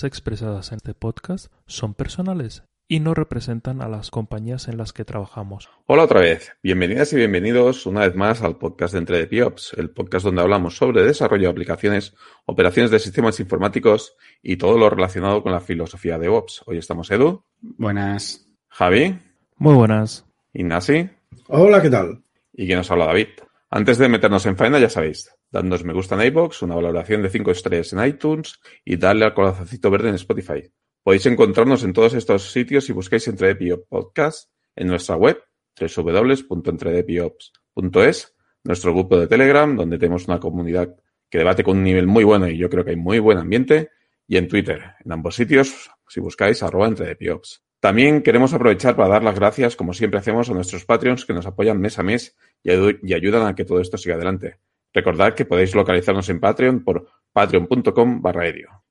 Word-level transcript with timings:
opiniones 0.00 0.04
expresadas 0.04 0.72
en 0.72 0.76
este 0.76 0.94
podcast 0.94 1.52
son 1.66 1.94
personales 1.94 2.62
y 2.88 3.00
no 3.00 3.14
representan 3.14 3.82
a 3.82 3.88
las 3.88 4.10
compañías 4.10 4.68
en 4.68 4.76
las 4.76 4.92
que 4.92 5.04
trabajamos. 5.04 5.68
Hola 5.86 6.04
otra 6.04 6.20
vez, 6.20 6.52
bienvenidas 6.62 7.12
y 7.12 7.16
bienvenidos 7.16 7.86
una 7.86 8.00
vez 8.00 8.16
más 8.16 8.42
al 8.42 8.56
podcast 8.56 8.94
de 8.94 8.98
Entre 8.98 9.18
de 9.18 9.26
Piops, 9.26 9.74
el 9.76 9.90
podcast 9.90 10.24
donde 10.24 10.42
hablamos 10.42 10.76
sobre 10.76 11.04
desarrollo 11.04 11.44
de 11.44 11.50
aplicaciones, 11.50 12.14
operaciones 12.46 12.90
de 12.90 12.98
sistemas 12.98 13.38
informáticos 13.40 14.16
y 14.42 14.56
todo 14.56 14.78
lo 14.78 14.90
relacionado 14.90 15.42
con 15.42 15.52
la 15.52 15.60
filosofía 15.60 16.18
de 16.18 16.28
Ops. 16.28 16.62
Hoy 16.66 16.78
estamos 16.78 17.10
Edu. 17.10 17.44
Buenas. 17.60 18.48
Javi. 18.68 19.18
Muy 19.56 19.74
buenas. 19.74 20.26
Ignasi. 20.52 21.10
Hola, 21.48 21.80
¿qué 21.82 21.90
tal? 21.90 22.22
Y 22.52 22.66
que 22.66 22.74
nos 22.74 22.90
habla 22.90 23.06
David. 23.06 23.28
Antes 23.70 23.98
de 23.98 24.08
meternos 24.08 24.46
en 24.46 24.56
faena, 24.56 24.80
ya 24.80 24.88
sabéis, 24.88 25.30
dándonos 25.50 25.84
me 25.84 25.92
gusta 25.92 26.14
en 26.14 26.22
iBox, 26.28 26.62
una 26.62 26.76
valoración 26.76 27.22
de 27.22 27.30
5 27.30 27.50
estrellas 27.50 27.92
en 27.92 28.04
iTunes 28.04 28.60
y 28.84 28.96
darle 28.96 29.24
al 29.24 29.34
corazoncito 29.34 29.90
verde 29.90 30.10
en 30.10 30.14
Spotify. 30.16 30.62
Podéis 31.02 31.26
encontrarnos 31.26 31.82
en 31.84 31.92
todos 31.92 32.14
estos 32.14 32.52
sitios 32.52 32.84
si 32.84 32.92
buscáis 32.92 33.26
Entredepiops 33.28 33.86
Podcast 33.88 34.50
en 34.76 34.86
nuestra 34.88 35.16
web 35.16 35.42
www.entredepiops.es, 35.78 38.36
nuestro 38.64 38.92
grupo 38.92 39.18
de 39.18 39.26
Telegram, 39.26 39.74
donde 39.76 39.98
tenemos 39.98 40.28
una 40.28 40.38
comunidad 40.38 40.94
que 41.28 41.38
debate 41.38 41.64
con 41.64 41.78
un 41.78 41.84
nivel 41.84 42.06
muy 42.06 42.22
bueno 42.24 42.46
y 42.48 42.58
yo 42.58 42.68
creo 42.68 42.84
que 42.84 42.90
hay 42.90 42.96
muy 42.96 43.18
buen 43.18 43.38
ambiente, 43.38 43.88
y 44.26 44.36
en 44.36 44.46
Twitter, 44.46 44.92
en 45.04 45.10
ambos 45.10 45.34
sitios, 45.34 45.90
si 46.06 46.20
buscáis 46.20 46.62
arroba 46.62 46.86
Entredepiops. 46.86 47.64
También 47.80 48.22
queremos 48.22 48.52
aprovechar 48.52 48.94
para 48.94 49.08
dar 49.08 49.24
las 49.24 49.34
gracias, 49.34 49.74
como 49.74 49.92
siempre 49.92 50.20
hacemos, 50.20 50.50
a 50.50 50.54
nuestros 50.54 50.84
Patreons 50.84 51.24
que 51.24 51.32
nos 51.32 51.46
apoyan 51.46 51.80
mes 51.80 51.98
a 51.98 52.02
mes 52.02 52.36
y 52.62 53.14
ayudan 53.14 53.46
a 53.46 53.54
que 53.54 53.64
todo 53.64 53.80
esto 53.80 53.96
siga 53.96 54.16
adelante. 54.16 54.58
Recordad 54.92 55.34
que 55.34 55.44
podéis 55.44 55.74
localizarnos 55.74 56.28
en 56.28 56.40
Patreon 56.40 56.82
por 56.82 57.06
patreon.com 57.32 58.20
barra 58.20 58.48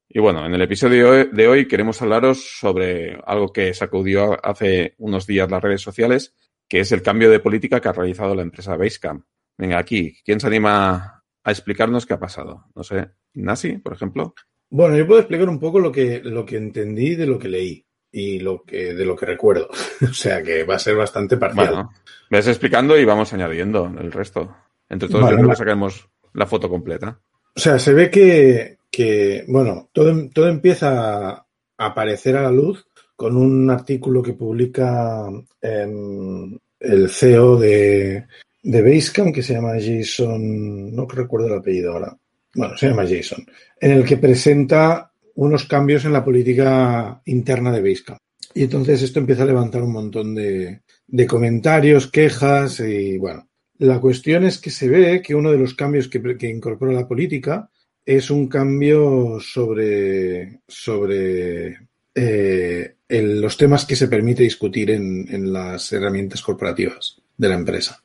Y 0.08 0.20
bueno, 0.20 0.46
en 0.46 0.54
el 0.54 0.62
episodio 0.62 1.26
de 1.26 1.48
hoy 1.48 1.68
queremos 1.68 2.02
hablaros 2.02 2.58
sobre 2.60 3.20
algo 3.26 3.52
que 3.52 3.74
sacudió 3.74 4.38
hace 4.46 4.96
unos 4.98 5.28
días 5.28 5.52
las 5.52 5.62
redes 5.62 5.82
sociales, 5.82 6.36
que 6.68 6.80
es 6.80 6.92
el 6.92 7.02
cambio 7.02 7.30
de 7.30 7.40
política 7.40 7.82
que 7.82 7.90
ha 7.90 7.94
realizado 7.94 8.34
la 8.34 8.44
empresa 8.44 8.78
Basecamp. 8.78 9.26
Venga, 9.58 9.78
aquí, 9.78 10.18
¿quién 10.24 10.40
se 10.40 10.48
anima 10.48 11.24
a 11.44 11.52
explicarnos 11.52 12.06
qué 12.06 12.14
ha 12.14 12.20
pasado? 12.20 12.66
No 12.76 12.84
sé, 12.84 13.10
Nasi, 13.34 13.78
por 13.78 13.94
ejemplo. 13.94 14.34
Bueno, 14.70 14.96
yo 14.96 15.06
puedo 15.06 15.20
explicar 15.20 15.50
un 15.50 15.60
poco 15.60 15.80
lo 15.80 15.92
que, 15.92 16.22
lo 16.24 16.46
que 16.46 16.56
entendí 16.56 17.16
de 17.16 17.26
lo 17.26 17.38
que 17.38 17.50
leí 17.50 17.86
y 18.12 18.40
lo 18.40 18.64
que, 18.64 18.94
de 18.94 19.06
lo 19.06 19.18
que 19.18 19.26
recuerdo. 19.26 19.68
o 20.10 20.14
sea 20.14 20.42
que 20.42 20.64
va 20.64 20.76
a 20.76 20.80
ser 20.80 20.96
bastante 20.96 21.36
parcial. 21.36 21.68
Bueno, 21.68 21.92
ves 22.30 22.48
explicando 22.48 22.98
y 22.98 23.04
vamos 23.04 23.34
añadiendo 23.34 23.92
el 24.00 24.14
resto. 24.14 24.56
Entre 24.90 25.08
todos 25.08 25.22
Vale, 25.22 25.34
yo 25.34 25.38
creo 25.38 25.48
vale. 25.48 25.56
que 25.56 25.60
sacaremos 25.60 26.10
la 26.34 26.46
foto 26.46 26.70
completa. 26.70 27.20
O 27.56 27.60
sea, 27.60 27.80
se 27.80 27.94
ve 27.94 28.10
que, 28.10 28.78
que, 28.92 29.46
bueno, 29.48 29.90
todo, 29.92 30.30
todo 30.30 30.48
empieza 30.48 31.30
a 31.30 31.46
aparecer 31.78 32.36
a 32.36 32.44
la 32.44 32.52
luz 32.52 32.86
con 33.16 33.36
un 33.36 33.70
artículo 33.70 34.24
que 34.24 34.34
publica 34.34 35.28
em, 35.62 36.58
el 36.80 37.10
CEO 37.10 37.58
de, 37.58 38.26
de 38.64 38.82
Basecamp, 38.82 39.36
que 39.36 39.44
se 39.44 39.54
llama 39.54 39.74
Jason, 39.74 40.96
no 40.96 41.06
recuerdo 41.06 41.48
el 41.48 41.60
apellido 41.60 41.92
ahora, 41.92 42.18
bueno, 42.56 42.78
se 42.78 42.88
llama 42.88 43.06
Jason, 43.06 43.46
en 43.82 43.92
el 43.92 44.06
que 44.06 44.16
presenta 44.18 45.12
unos 45.36 45.66
cambios 45.66 46.06
en 46.06 46.14
la 46.14 46.24
política 46.24 47.22
interna 47.26 47.74
de 47.74 47.82
Basecamp. 47.82 48.20
Y 48.54 48.64
entonces 48.64 49.02
esto 49.02 49.20
empieza 49.20 49.44
a 49.44 49.48
levantar 49.48 49.84
un 49.84 49.92
montón 49.92 50.34
de, 50.34 50.82
de 51.06 51.28
comentarios, 51.28 52.10
quejas 52.10 52.80
y 52.80 53.18
bueno. 53.18 53.49
La 53.80 54.00
cuestión 54.00 54.44
es 54.46 54.60
que 54.60 54.70
se 54.70 54.90
ve 54.90 55.22
que 55.22 55.36
uno 55.36 55.52
de 55.52 55.58
los 55.58 55.74
cambios 55.74 56.08
que, 56.10 56.20
incorpora 56.50 56.92
la 56.92 57.08
política 57.08 57.70
es 58.06 58.30
un 58.30 58.48
cambio 58.48 59.40
sobre, 59.40 60.62
sobre 60.68 61.78
eh, 62.14 62.96
los 63.08 63.58
temas 63.58 63.86
que 63.86 63.96
se 63.96 64.08
permite 64.08 64.44
discutir 64.44 64.92
en, 64.92 65.26
en 65.30 65.54
las 65.54 65.92
herramientas 65.94 66.42
corporativas 66.42 67.22
de 67.38 67.50
la 67.50 67.56
empresa. 67.56 68.04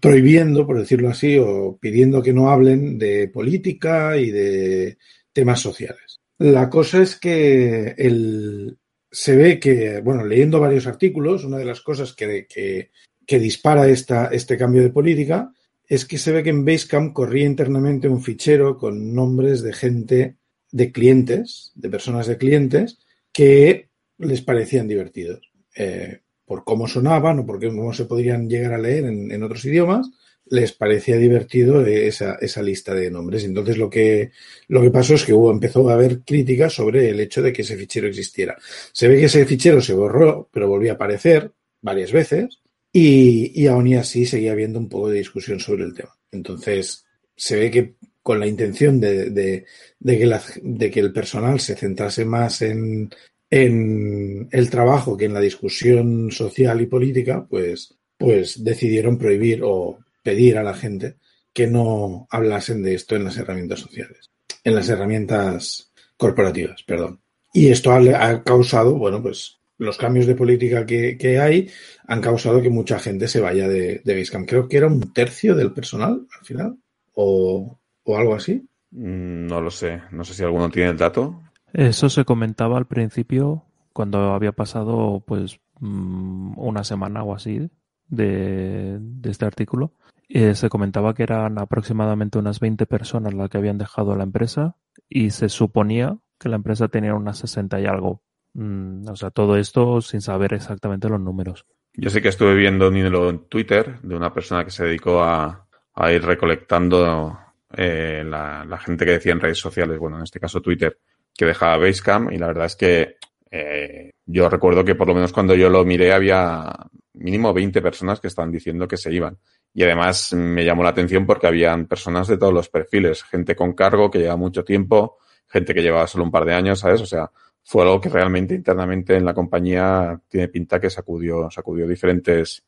Prohibiendo, 0.00 0.66
por 0.66 0.78
decirlo 0.78 1.08
así, 1.08 1.38
o 1.38 1.78
pidiendo 1.80 2.22
que 2.22 2.32
no 2.32 2.50
hablen 2.50 2.98
de 2.98 3.28
política 3.28 4.16
y 4.16 4.30
de 4.30 4.98
temas 5.32 5.60
sociales. 5.60 6.20
La 6.38 6.68
cosa 6.68 7.02
es 7.02 7.16
que 7.16 7.94
el, 7.96 8.76
se 9.10 9.36
ve 9.36 9.58
que, 9.58 10.00
bueno, 10.00 10.24
leyendo 10.24 10.60
varios 10.60 10.86
artículos, 10.86 11.44
una 11.44 11.58
de 11.58 11.64
las 11.64 11.80
cosas 11.80 12.12
que, 12.12 12.90
que 13.28 13.38
dispara 13.38 13.86
esta, 13.86 14.28
este 14.32 14.56
cambio 14.56 14.82
de 14.82 14.88
política 14.88 15.52
es 15.86 16.06
que 16.06 16.16
se 16.16 16.32
ve 16.32 16.42
que 16.42 16.48
en 16.48 16.64
Basecamp 16.64 17.12
corría 17.12 17.44
internamente 17.44 18.08
un 18.08 18.22
fichero 18.22 18.78
con 18.78 19.14
nombres 19.14 19.60
de 19.62 19.74
gente, 19.74 20.36
de 20.72 20.90
clientes, 20.92 21.72
de 21.74 21.90
personas 21.90 22.26
de 22.26 22.38
clientes, 22.38 22.98
que 23.30 23.90
les 24.16 24.40
parecían 24.40 24.88
divertidos. 24.88 25.52
Eh, 25.76 26.20
por 26.46 26.64
cómo 26.64 26.88
sonaban 26.88 27.40
o 27.40 27.46
por 27.46 27.60
cómo 27.60 27.92
se 27.92 28.06
podrían 28.06 28.48
llegar 28.48 28.72
a 28.72 28.78
leer 28.78 29.04
en, 29.04 29.42
otros 29.42 29.62
idiomas, 29.66 30.08
les 30.46 30.72
parecía 30.72 31.18
divertido 31.18 31.84
esa, 31.84 32.36
esa, 32.40 32.62
lista 32.62 32.94
de 32.94 33.10
nombres. 33.10 33.44
Entonces 33.44 33.76
lo 33.76 33.90
que, 33.90 34.30
lo 34.68 34.80
que 34.80 34.90
pasó 34.90 35.14
es 35.14 35.24
que 35.26 35.34
hubo, 35.34 35.50
empezó 35.50 35.90
a 35.90 35.92
haber 35.92 36.20
críticas 36.20 36.72
sobre 36.72 37.10
el 37.10 37.20
hecho 37.20 37.42
de 37.42 37.52
que 37.52 37.60
ese 37.60 37.76
fichero 37.76 38.06
existiera. 38.08 38.56
Se 38.92 39.06
ve 39.06 39.18
que 39.18 39.26
ese 39.26 39.44
fichero 39.44 39.82
se 39.82 39.92
borró, 39.92 40.48
pero 40.50 40.66
volvió 40.66 40.92
a 40.92 40.94
aparecer 40.94 41.52
varias 41.82 42.10
veces 42.10 42.60
y, 43.00 43.66
aún 43.66 43.86
y 43.86 43.96
así 43.96 44.26
seguía 44.26 44.52
habiendo 44.52 44.78
un 44.78 44.88
poco 44.88 45.10
de 45.10 45.18
discusión 45.18 45.60
sobre 45.60 45.84
el 45.84 45.94
tema. 45.94 46.16
Entonces 46.30 47.04
se 47.36 47.56
ve 47.56 47.70
que 47.70 47.94
con 48.22 48.40
la 48.40 48.46
intención 48.46 49.00
de 49.00 49.64
que 50.00 51.00
el 51.00 51.12
personal 51.12 51.60
se 51.60 51.76
centrase 51.76 52.24
más 52.24 52.62
en, 52.62 53.10
en 53.50 54.48
el 54.50 54.70
trabajo 54.70 55.16
que 55.16 55.24
en 55.26 55.34
la 55.34 55.40
discusión 55.40 56.30
social 56.30 56.80
y 56.80 56.86
política, 56.86 57.46
pues, 57.48 57.94
pues 58.16 58.62
decidieron 58.62 59.16
prohibir 59.16 59.60
o 59.64 59.98
pedir 60.22 60.58
a 60.58 60.62
la 60.62 60.74
gente 60.74 61.16
que 61.52 61.66
no 61.66 62.26
hablasen 62.30 62.82
de 62.82 62.94
esto 62.94 63.16
en 63.16 63.24
las 63.24 63.36
herramientas 63.38 63.80
sociales, 63.80 64.30
en 64.62 64.74
las 64.74 64.88
herramientas 64.88 65.90
corporativas, 66.16 66.82
perdón. 66.82 67.20
Y 67.52 67.68
esto 67.68 67.92
ha, 67.92 68.28
ha 68.28 68.44
causado, 68.44 68.94
bueno, 68.96 69.22
pues 69.22 69.57
los 69.78 69.96
cambios 69.96 70.26
de 70.26 70.34
política 70.34 70.84
que, 70.84 71.16
que, 71.16 71.38
hay 71.38 71.70
han 72.06 72.20
causado 72.20 72.60
que 72.60 72.70
mucha 72.70 72.98
gente 72.98 73.28
se 73.28 73.40
vaya 73.40 73.68
de, 73.68 74.02
de 74.04 74.16
Basecamp. 74.16 74.48
Creo 74.48 74.68
que 74.68 74.76
era 74.76 74.88
un 74.88 75.12
tercio 75.12 75.54
del 75.54 75.72
personal 75.72 76.26
al 76.38 76.44
final, 76.44 76.76
o, 77.14 77.78
o 78.04 78.16
algo 78.16 78.34
así. 78.34 78.68
Mm, 78.90 79.46
No 79.46 79.60
lo 79.60 79.70
sé, 79.70 80.02
no 80.10 80.24
sé 80.24 80.34
si 80.34 80.42
alguno 80.42 80.70
tiene 80.70 80.90
el 80.90 80.96
dato. 80.96 81.42
Eso 81.72 82.08
se 82.08 82.24
comentaba 82.24 82.78
al 82.78 82.86
principio 82.86 83.64
cuando 83.92 84.32
había 84.32 84.52
pasado 84.52 85.22
pues 85.26 85.60
mm, 85.80 86.58
una 86.58 86.84
semana 86.84 87.22
o 87.22 87.34
así 87.34 87.70
de, 88.08 88.98
de 89.00 89.30
este 89.30 89.44
artículo. 89.44 89.92
Eh, 90.28 90.54
se 90.54 90.68
comentaba 90.68 91.14
que 91.14 91.22
eran 91.22 91.58
aproximadamente 91.58 92.38
unas 92.38 92.60
20 92.60 92.84
personas 92.86 93.32
las 93.32 93.48
que 93.48 93.58
habían 93.58 93.78
dejado 93.78 94.14
la 94.14 94.24
empresa 94.24 94.76
y 95.08 95.30
se 95.30 95.48
suponía 95.48 96.18
que 96.38 96.50
la 96.50 96.56
empresa 96.56 96.88
tenía 96.88 97.14
unas 97.14 97.38
60 97.38 97.80
y 97.80 97.86
algo. 97.86 98.22
Mm, 98.54 99.08
o 99.08 99.16
sea, 99.16 99.30
todo 99.30 99.56
esto 99.56 100.00
sin 100.00 100.20
saber 100.20 100.54
exactamente 100.54 101.08
los 101.08 101.20
números. 101.20 101.64
Yo 101.94 102.10
sé 102.10 102.22
que 102.22 102.28
estuve 102.28 102.54
viendo 102.54 102.88
un 102.88 102.96
hilo 102.96 103.28
en 103.28 103.48
Twitter 103.48 104.00
de 104.02 104.14
una 104.14 104.32
persona 104.32 104.64
que 104.64 104.70
se 104.70 104.84
dedicó 104.84 105.22
a, 105.22 105.64
ir 106.12 106.24
recolectando 106.24 107.36
eh, 107.76 108.22
la, 108.24 108.64
la, 108.64 108.78
gente 108.78 109.04
que 109.04 109.12
decía 109.12 109.32
en 109.32 109.40
redes 109.40 109.58
sociales, 109.58 109.98
bueno, 109.98 110.16
en 110.16 110.22
este 110.22 110.38
caso 110.38 110.60
Twitter, 110.60 110.96
que 111.36 111.44
dejaba 111.44 111.76
Basecamp 111.78 112.30
y 112.30 112.38
la 112.38 112.46
verdad 112.46 112.66
es 112.66 112.76
que 112.76 113.16
eh, 113.50 114.10
yo 114.26 114.48
recuerdo 114.48 114.84
que 114.84 114.94
por 114.94 115.08
lo 115.08 115.14
menos 115.14 115.32
cuando 115.32 115.54
yo 115.54 115.70
lo 115.70 115.84
miré 115.84 116.12
había 116.12 116.72
mínimo 117.14 117.52
20 117.52 117.80
personas 117.80 118.20
que 118.20 118.28
estaban 118.28 118.52
diciendo 118.52 118.86
que 118.86 118.96
se 118.96 119.12
iban. 119.12 119.38
Y 119.74 119.82
además 119.82 120.32
me 120.34 120.64
llamó 120.64 120.82
la 120.82 120.90
atención 120.90 121.26
porque 121.26 121.46
habían 121.46 121.86
personas 121.86 122.28
de 122.28 122.38
todos 122.38 122.52
los 122.52 122.68
perfiles, 122.68 123.22
gente 123.22 123.54
con 123.54 123.74
cargo 123.74 124.10
que 124.10 124.18
lleva 124.18 124.36
mucho 124.36 124.64
tiempo, 124.64 125.18
gente 125.46 125.74
que 125.74 125.82
llevaba 125.82 126.06
solo 126.06 126.24
un 126.24 126.30
par 126.30 126.44
de 126.44 126.54
años, 126.54 126.80
¿sabes? 126.80 127.00
O 127.00 127.06
sea, 127.06 127.30
fue 127.68 127.82
algo 127.82 128.00
que 128.00 128.08
realmente 128.08 128.54
internamente 128.54 129.14
en 129.14 129.26
la 129.26 129.34
compañía 129.34 130.18
tiene 130.26 130.48
pinta 130.48 130.80
que 130.80 130.88
sacudió, 130.88 131.50
sacudió 131.50 131.86
diferentes, 131.86 132.62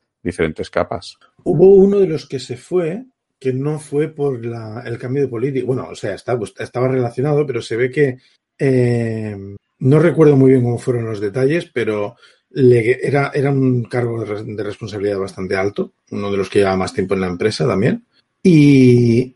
capas. 0.69 1.17
Hubo 1.43 1.73
uno 1.73 1.97
de 1.97 2.05
los 2.05 2.27
que 2.27 2.37
se 2.37 2.55
fue 2.55 3.05
que 3.39 3.51
no 3.51 3.79
fue 3.79 4.09
por 4.09 4.45
la, 4.45 4.83
el 4.85 4.99
cambio 4.99 5.23
de 5.23 5.27
política. 5.27 5.65
Bueno, 5.65 5.87
o 5.89 5.95
sea, 5.95 6.13
estaba 6.13 6.87
relacionado, 6.87 7.47
pero 7.47 7.63
se 7.63 7.77
ve 7.77 7.89
que 7.89 8.19
eh, 8.59 9.35
no 9.79 9.99
recuerdo 9.99 10.37
muy 10.37 10.51
bien 10.51 10.61
cómo 10.61 10.77
fueron 10.77 11.05
los 11.05 11.19
detalles, 11.19 11.65
pero 11.73 12.15
era, 12.53 13.31
un 13.49 13.85
cargo 13.85 14.23
de, 14.23 14.53
de, 14.53 14.63
responsabilidad 14.63 15.17
bastante 15.17 15.55
alto, 15.55 15.93
uno 16.11 16.29
de 16.29 16.37
los 16.37 16.47
que 16.47 16.59
llevaba 16.59 16.77
más 16.77 16.93
tiempo 16.93 17.15
en 17.15 17.21
la 17.21 17.27
empresa 17.27 17.65
también. 17.65 18.05
Y 18.43 19.33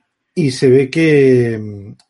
se 0.51 0.69
ve 0.69 0.91
que 0.91 1.59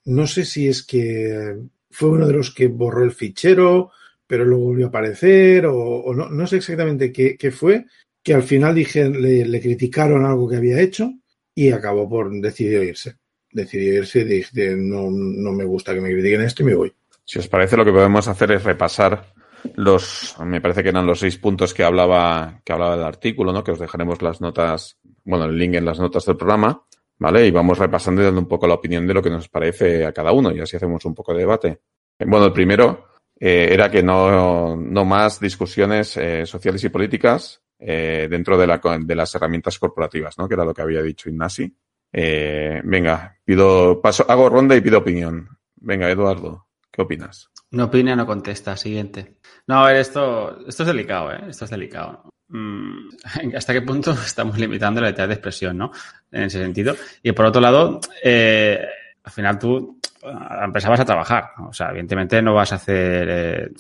no 0.04 0.28
sé 0.28 0.44
si 0.44 0.68
es 0.68 0.84
que 0.84 1.56
fue 1.96 2.10
uno 2.10 2.28
de 2.28 2.34
los 2.34 2.54
que 2.54 2.68
borró 2.68 3.06
el 3.06 3.14
fichero, 3.14 3.92
pero 4.28 4.44
luego 4.44 4.66
volvió 4.66 4.88
a 4.88 4.90
aparecer, 4.90 5.66
o, 5.66 5.78
o 5.78 6.14
no, 6.14 6.28
no, 6.30 6.46
sé 6.46 6.58
exactamente 6.58 7.10
qué, 7.10 7.38
qué, 7.38 7.52
fue, 7.52 7.86
que 8.22 8.34
al 8.34 8.44
final 8.44 8.76
dije, 8.76 9.10
le, 9.10 9.46
le, 9.46 9.62
criticaron 9.62 10.26
algo 10.26 10.50
que 10.50 10.58
había 10.58 10.82
hecho 10.82 11.10
y 11.54 11.72
acabó 11.72 12.10
por 12.10 12.30
decidió 12.42 12.84
irse. 12.84 13.16
Decidió 13.50 13.94
irse 13.94 14.26
dije, 14.26 14.76
no, 14.76 15.10
no 15.10 15.54
me 15.54 15.64
gusta 15.64 15.94
que 15.94 16.02
me 16.02 16.12
critiquen 16.12 16.42
esto 16.42 16.64
y 16.64 16.66
me 16.66 16.76
voy. 16.76 16.94
Si 17.24 17.40
os 17.40 17.48
parece, 17.48 17.78
lo 17.78 17.86
que 17.86 17.94
podemos 17.94 18.28
hacer 18.28 18.52
es 18.52 18.64
repasar 18.66 19.34
los, 19.76 20.36
me 20.44 20.60
parece 20.60 20.84
que 20.84 20.90
eran 20.90 21.08
los 21.08 21.20
seis 21.22 21.38
puntos 21.38 21.74
que 21.74 21.86
hablaba, 21.86 22.60
que 22.66 22.74
hablaba 22.74 22.98
del 22.98 23.06
artículo, 23.06 23.54
¿no? 23.54 23.64
Que 23.64 23.72
os 23.72 23.80
dejaremos 23.80 24.22
las 24.22 24.42
notas, 24.42 24.98
bueno, 25.24 25.46
el 25.46 25.58
link 25.58 25.76
en 25.76 25.86
las 25.86 26.00
notas 26.00 26.26
del 26.26 26.36
programa, 26.36 26.84
¿vale? 27.18 27.48
Y 27.48 27.52
vamos 27.52 27.78
repasando 27.78 28.22
y 28.22 28.26
dando 28.26 28.42
un 28.42 28.48
poco 28.48 28.68
la 28.68 28.76
opinión 28.76 29.06
de 29.08 29.14
lo 29.14 29.22
que 29.22 29.30
nos 29.30 29.50
parece 29.50 30.06
a 30.06 30.12
cada 30.12 30.32
uno 30.32 30.52
y 30.52 30.60
así 30.60 30.76
hacemos 30.76 31.04
un 31.06 31.16
poco 31.16 31.34
de 31.34 31.40
debate. 31.40 31.80
Bueno, 32.20 32.46
el 32.46 32.54
primero 32.54 33.08
eh, 33.40 33.70
era 33.72 33.90
que 33.90 34.02
no, 34.02 34.76
no 34.76 35.06
más 35.06 35.40
discusiones 35.40 36.16
eh, 36.18 36.46
sociales 36.46 36.84
y 36.84 36.90
políticas 36.90 37.62
eh, 37.80 38.28
dentro 38.30 38.58
de, 38.58 38.68
la, 38.68 38.82
de 39.00 39.16
las 39.16 39.36
herramientas 39.36 39.78
corporativas, 39.78 40.38
¿no? 40.38 40.48
Que 40.48 40.54
era 40.54 40.66
lo 40.66 40.74
que 40.74 40.82
había 40.82 41.02
dicho 41.02 41.30
Ignasi. 41.30 41.76
Eh, 42.12 42.82
venga, 42.84 43.38
pido, 43.44 44.02
paso, 44.02 44.26
hago 44.30 44.50
ronda 44.50 44.76
y 44.76 44.82
pido 44.82 45.00
opinión. 45.00 45.50
Venga, 45.76 46.10
Eduardo, 46.10 46.68
¿qué 46.92 47.02
opinas? 47.02 47.50
No 47.72 47.86
opina, 47.86 48.16
no 48.16 48.26
contesta. 48.26 48.78
Siguiente. 48.78 49.38
No, 49.68 49.84
a 49.84 49.88
ver, 49.88 49.98
esto, 49.98 50.66
esto 50.66 50.84
es 50.84 50.88
delicado, 50.88 51.34
¿eh? 51.34 51.44
Esto 51.50 51.66
es 51.66 51.72
delicado. 51.72 52.30
Mm, 52.50 53.10
¿Hasta 53.56 53.74
qué 53.74 53.82
punto 53.82 54.12
estamos 54.26 54.58
limitando 54.58 55.02
la 55.02 55.08
libertad 55.08 55.28
de 55.28 55.34
expresión, 55.34 55.78
¿no? 55.78 55.92
En 56.32 56.44
ese 56.44 56.62
sentido. 56.62 56.96
Y 57.24 57.32
por 57.32 57.46
otro 57.46 57.62
lado, 57.62 58.00
eh, 58.24 58.86
al 59.24 59.32
final 59.32 59.60
tú 59.60 60.00
a 60.24 60.58
la 60.58 60.66
empresa 60.66 60.90
vas 60.90 61.00
a 61.00 61.06
trabajar. 61.06 61.52
O 61.68 61.74
sea, 61.74 61.90
evidentemente 61.90 62.42
no 62.42 62.54
vas 62.54 62.72
a 62.72 62.76
hacer, 62.76 63.28
eh, 63.30 63.72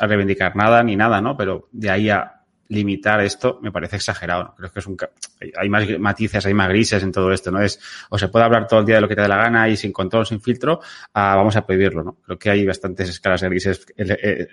a 0.00 0.06
reivindicar 0.06 0.56
nada 0.56 0.82
ni 0.82 0.96
nada, 0.96 1.20
¿no? 1.20 1.36
Pero 1.36 1.68
de 1.72 1.90
ahí 1.90 2.10
a 2.10 2.32
limitar 2.68 3.20
esto 3.20 3.60
me 3.62 3.70
parece 3.70 3.96
exagerado. 3.96 4.44
¿no? 4.44 4.54
Creo 4.56 4.72
que 4.72 4.80
es 4.80 4.86
un, 4.86 4.96
hay 5.56 5.68
más 5.68 5.86
matices, 5.98 6.44
hay 6.46 6.54
más 6.54 6.68
grises 6.68 7.02
en 7.02 7.12
todo 7.12 7.32
esto, 7.32 7.50
¿no? 7.50 7.60
Es, 7.60 7.78
o 8.10 8.18
se 8.18 8.28
puede 8.28 8.44
hablar 8.44 8.66
todo 8.66 8.80
el 8.80 8.86
día 8.86 8.96
de 8.96 9.00
lo 9.02 9.08
que 9.08 9.14
te 9.14 9.22
dé 9.22 9.28
la 9.28 9.36
gana 9.36 9.68
y 9.68 9.76
sin 9.76 9.92
control, 9.92 10.26
sin 10.26 10.40
filtro, 10.40 10.80
vamos 11.14 11.56
a 11.56 11.64
prohibirlo, 11.64 12.02
¿no? 12.02 12.16
Creo 12.24 12.38
que 12.38 12.50
hay 12.50 12.66
bastantes 12.66 13.08
escalas 13.08 13.42
grises 13.42 13.86
eh, 13.96 14.18
eh, 14.22 14.48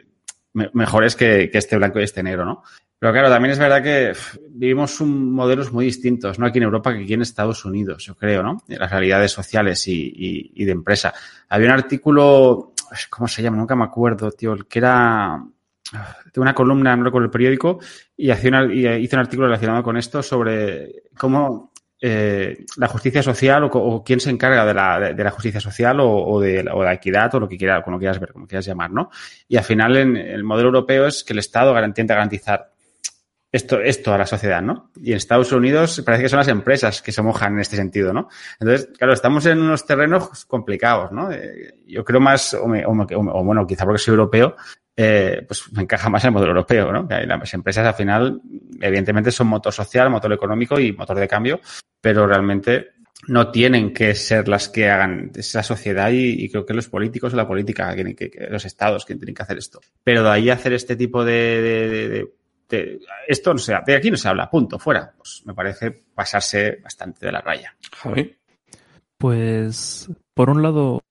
mejores 0.74 1.16
que, 1.16 1.50
que, 1.52 1.58
este 1.58 1.78
blanco 1.78 2.00
y 2.00 2.04
este 2.04 2.22
negro, 2.22 2.46
¿no? 2.46 2.64
Pero 3.04 3.12
claro, 3.12 3.30
también 3.30 3.52
es 3.52 3.60
verdad 3.60 3.84
que 3.84 4.14
vivimos 4.52 5.02
un, 5.02 5.34
modelos 5.34 5.74
muy 5.74 5.84
distintos, 5.84 6.40
¿no? 6.40 6.46
Aquí 6.46 6.60
en 6.60 6.64
Europa 6.64 6.94
que 6.94 7.04
aquí 7.04 7.14
en 7.14 7.22
Estados 7.22 7.66
Unidos, 7.66 8.06
yo 8.06 8.16
creo, 8.16 8.42
¿no? 8.42 8.64
Las 8.70 8.90
realidades 8.90 9.30
sociales 9.30 9.86
y, 9.90 10.14
y, 10.54 10.64
de 10.64 10.72
empresa. 10.72 11.14
Había 11.50 11.68
un 11.68 11.74
artículo, 11.74 12.72
¿cómo 13.10 13.28
se 13.28 13.44
llama? 13.44 13.58
Nunca 13.58 13.76
me 13.76 13.84
acuerdo, 13.84 14.32
tío, 14.32 14.56
que 14.70 14.80
era 14.80 15.38
de 16.34 16.40
una 16.40 16.56
columna, 16.56 16.96
no 16.96 17.04
recuerdo 17.04 17.26
el 17.26 17.32
periódico, 17.32 17.80
y, 18.16 18.32
hizo 18.32 18.48
un 18.48 19.20
artículo 19.20 19.48
relacionado 19.48 19.84
con 19.84 19.98
esto 19.98 20.24
sobre 20.24 21.04
cómo 21.18 21.74
eh, 22.00 22.66
la 22.78 22.88
justicia 22.88 23.22
social 23.22 23.70
o, 23.70 24.02
quién 24.02 24.22
se 24.22 24.30
encarga 24.30 24.66
de 24.66 24.74
la, 24.74 25.14
de, 25.14 25.24
la 25.26 25.32
justicia 25.32 25.60
social 25.60 26.00
o, 26.00 26.10
o, 26.10 26.40
de, 26.40 26.64
la 26.64 26.94
equidad 26.94 27.36
o 27.36 27.42
lo 27.42 27.50
que 27.50 27.58
quiera, 27.58 27.82
como 27.82 28.00
quieras 28.00 28.22
ver, 28.22 28.32
como 28.32 28.48
quieras 28.48 28.66
llamar, 28.66 28.92
¿no? 28.92 29.10
Y 29.50 29.58
al 29.58 29.66
final 29.66 29.98
en 29.98 30.16
el 30.16 30.46
modelo 30.46 30.70
europeo 30.70 31.06
es 31.06 31.26
que 31.26 31.34
el 31.34 31.40
Estado 31.40 31.78
intenta 31.86 32.14
garantizar 32.14 32.73
esto, 33.54 33.80
esto 33.80 34.12
a 34.12 34.18
la 34.18 34.26
sociedad, 34.26 34.64
¿no? 34.64 34.90
Y 35.00 35.12
en 35.12 35.18
Estados 35.18 35.52
Unidos 35.52 36.02
parece 36.04 36.24
que 36.24 36.30
son 36.30 36.40
las 36.40 36.48
empresas 36.48 37.04
que 37.04 37.12
se 37.12 37.22
mojan 37.22 37.54
en 37.54 37.60
este 37.60 37.76
sentido, 37.76 38.12
¿no? 38.12 38.28
Entonces, 38.60 38.90
claro, 38.98 39.14
estamos 39.14 39.46
en 39.46 39.62
unos 39.62 39.86
terrenos 39.86 40.46
complicados, 40.46 41.12
¿no? 41.12 41.32
Eh, 41.32 41.76
yo 41.86 42.04
creo 42.04 42.20
más, 42.20 42.56
o, 42.56 42.66
bueno, 43.44 43.68
quizá 43.68 43.86
porque 43.86 44.00
soy 44.00 44.14
europeo, 44.14 44.56
eh, 44.98 45.46
pues 45.48 45.72
me 45.72 45.84
encaja 45.84 46.10
más 46.10 46.26
el 46.26 46.32
modelo 46.32 46.52
europeo, 46.52 46.92
¿no? 46.92 47.08
Que 47.08 47.28
las 47.28 47.54
empresas 47.54 47.86
al 47.86 47.94
final, 47.94 48.42
evidentemente, 48.82 49.32
son 49.32 49.48
motor 49.48 49.72
social, 49.72 50.10
motor 50.10 50.34
económico 50.34 50.80
y 50.80 50.92
motor 50.92 51.20
de 51.20 51.28
cambio, 51.28 51.62
pero 52.02 52.26
realmente 52.26 52.94
no 53.28 53.52
tienen 53.52 53.94
que 53.94 54.16
ser 54.16 54.48
las 54.48 54.68
que 54.68 54.90
hagan 54.90 55.32
esa 55.36 55.62
sociedad 55.62 56.10
y, 56.12 56.50
creo 56.50 56.66
que 56.66 56.74
los 56.74 56.90
políticos 56.90 57.34
o 57.34 57.38
la 57.38 57.48
política, 57.48 57.96
que, 57.96 58.16
que, 58.16 58.48
los 58.50 58.66
estados 58.66 59.06
que 59.06 59.16
tienen 59.16 59.36
que 59.36 59.44
hacer 59.44 59.60
esto. 59.60 59.80
Pero 60.04 60.24
de 60.24 60.30
ahí 60.32 60.50
hacer 60.50 60.74
este 60.74 60.96
tipo 60.96 61.24
de, 61.24 61.62
de 61.62 62.10
de, 62.10 62.34
esto 63.28 63.54
no 63.54 63.60
se, 63.60 63.74
de 63.86 63.96
aquí 63.96 64.12
no 64.12 64.18
se 64.18 64.28
habla, 64.28 64.50
punto, 64.50 64.80
fuera. 64.80 65.14
Pues 65.18 65.44
me 65.46 65.54
parece 65.54 65.92
pasarse 65.92 66.80
bastante 66.84 67.26
de 67.26 67.32
la 67.32 67.42
raya. 67.42 67.76
Javi. 67.96 68.36
Pues, 69.18 70.10
por 70.34 70.50
un 70.50 70.62
lado, 70.62 71.04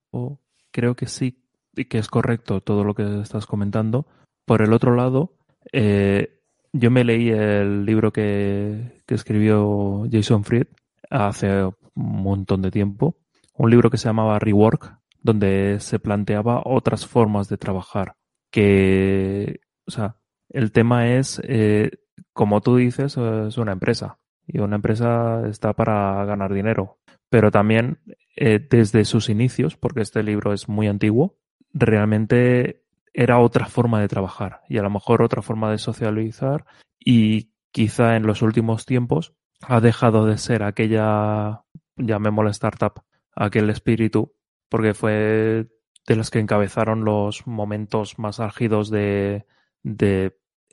creo 0.70 0.94
que 0.94 1.06
sí, 1.06 1.42
y 1.74 1.86
que 1.86 1.98
es 1.98 2.08
correcto 2.08 2.60
todo 2.60 2.84
lo 2.84 2.94
que 2.94 3.20
estás 3.20 3.46
comentando. 3.46 4.06
Por 4.44 4.62
el 4.62 4.72
otro 4.72 4.94
lado, 4.94 5.34
eh, 5.72 6.40
yo 6.72 6.90
me 6.90 7.04
leí 7.04 7.30
el 7.30 7.84
libro 7.84 8.12
que, 8.12 9.02
que 9.06 9.14
escribió 9.14 10.06
Jason 10.10 10.44
Fried 10.44 10.66
hace 11.10 11.64
un 11.64 11.74
montón 11.94 12.62
de 12.62 12.70
tiempo, 12.70 13.16
un 13.54 13.70
libro 13.70 13.90
que 13.90 13.98
se 13.98 14.08
llamaba 14.08 14.38
Rework, 14.38 14.98
donde 15.20 15.78
se 15.80 15.98
planteaba 15.98 16.62
otras 16.64 17.06
formas 17.06 17.48
de 17.48 17.58
trabajar, 17.58 18.16
que, 18.50 19.60
o 19.86 19.90
sea, 19.90 20.16
el 20.52 20.70
tema 20.72 21.08
es, 21.08 21.40
eh, 21.44 21.90
como 22.32 22.60
tú 22.60 22.76
dices, 22.76 23.16
es 23.16 23.56
una 23.56 23.72
empresa 23.72 24.18
y 24.46 24.60
una 24.60 24.76
empresa 24.76 25.46
está 25.48 25.72
para 25.72 26.24
ganar 26.24 26.52
dinero. 26.52 26.98
Pero 27.28 27.50
también 27.50 27.98
eh, 28.36 28.66
desde 28.70 29.04
sus 29.04 29.28
inicios, 29.28 29.76
porque 29.76 30.02
este 30.02 30.22
libro 30.22 30.52
es 30.52 30.68
muy 30.68 30.88
antiguo, 30.88 31.38
realmente 31.72 32.84
era 33.14 33.38
otra 33.38 33.66
forma 33.66 34.00
de 34.00 34.08
trabajar 34.08 34.60
y 34.68 34.78
a 34.78 34.82
lo 34.82 34.90
mejor 34.90 35.22
otra 35.22 35.42
forma 35.42 35.70
de 35.70 35.78
socializar 35.78 36.64
y 36.98 37.52
quizá 37.70 38.16
en 38.16 38.26
los 38.26 38.42
últimos 38.42 38.86
tiempos 38.86 39.34
ha 39.62 39.80
dejado 39.80 40.26
de 40.26 40.38
ser 40.38 40.62
aquella, 40.62 41.64
llamémosla 41.96 42.50
startup, 42.50 43.02
aquel 43.34 43.70
espíritu, 43.70 44.34
porque 44.68 44.92
fue 44.92 45.68
de 46.06 46.16
los 46.16 46.30
que 46.30 46.40
encabezaron 46.40 47.04
los 47.04 47.46
momentos 47.46 48.18
más 48.18 48.40
álgidos 48.40 48.90
de 48.90 49.46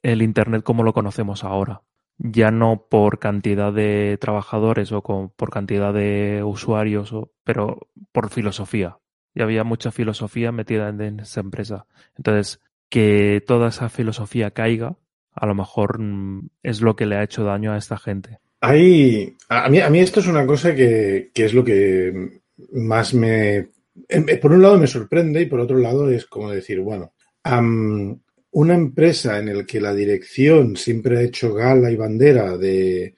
el 0.03 0.21
Internet 0.21 0.63
como 0.63 0.83
lo 0.83 0.93
conocemos 0.93 1.43
ahora. 1.43 1.81
Ya 2.17 2.51
no 2.51 2.85
por 2.89 3.19
cantidad 3.19 3.71
de 3.71 4.17
trabajadores 4.19 4.91
o 4.91 5.01
con, 5.01 5.29
por 5.29 5.51
cantidad 5.51 5.93
de 5.93 6.43
usuarios, 6.43 7.13
o, 7.13 7.31
pero 7.43 7.87
por 8.11 8.29
filosofía. 8.29 8.97
Y 9.33 9.41
había 9.41 9.63
mucha 9.63 9.91
filosofía 9.91 10.51
metida 10.51 10.89
en, 10.89 11.21
esa 11.21 11.39
empresa. 11.39 11.85
Entonces, 12.17 12.59
que 12.89 13.41
toda 13.45 13.69
esa 13.69 13.87
filosofía 13.87 14.51
caiga, 14.51 14.97
a 15.33 15.45
lo 15.45 15.55
mejor 15.55 15.99
mm, 15.99 16.49
es 16.63 16.81
lo 16.81 16.95
que 16.95 17.05
le 17.05 17.15
ha 17.15 17.23
hecho 17.23 17.43
daño 17.43 17.71
a 17.71 17.77
esta 17.77 17.97
gente. 17.97 18.39
Hay, 18.61 19.37
a 19.47 19.69
mí, 19.69 19.79
a 19.79 19.89
mí 19.89 19.99
esto 19.99 20.19
es 20.19 20.27
una 20.27 20.45
cosa 20.45 20.75
que, 20.75 21.31
que 21.33 21.45
es 21.45 21.53
lo 21.53 21.63
que 21.63 22.41
más 22.73 23.13
me, 23.13 23.69
por 24.41 24.51
un 24.51 24.61
lado 24.61 24.77
me 24.77 24.87
sorprende 24.87 25.41
y 25.41 25.45
por 25.45 25.59
otro 25.59 25.77
lado 25.77 26.09
es 26.09 26.25
como 26.25 26.51
decir, 26.51 26.79
bueno, 26.79 27.13
una 28.51 28.73
empresa 28.73 29.37
en 29.37 29.55
la 29.55 29.63
que 29.63 29.79
la 29.79 29.93
dirección 29.93 30.75
siempre 30.75 31.17
ha 31.17 31.21
hecho 31.21 31.53
gala 31.53 31.91
y 31.91 31.95
bandera 31.95 32.57
de, 32.57 33.13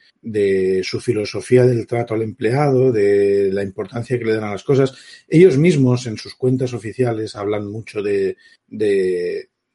su 0.84 1.00
filosofía 1.00 1.66
del 1.66 1.88
trato 1.88 2.14
al 2.14 2.22
empleado, 2.22 2.92
de 2.92 3.50
la 3.52 3.64
importancia 3.64 4.20
que 4.20 4.26
le 4.26 4.36
dan 4.36 4.44
a 4.44 4.52
las 4.52 4.64
cosas, 4.64 4.94
ellos 5.28 5.58
mismos 5.58 6.06
en 6.08 6.18
sus 6.18 6.36
cuentas 6.36 6.74
oficiales 6.74 7.36
hablan 7.36 7.68
mucho 7.68 8.02
de, 8.02 8.38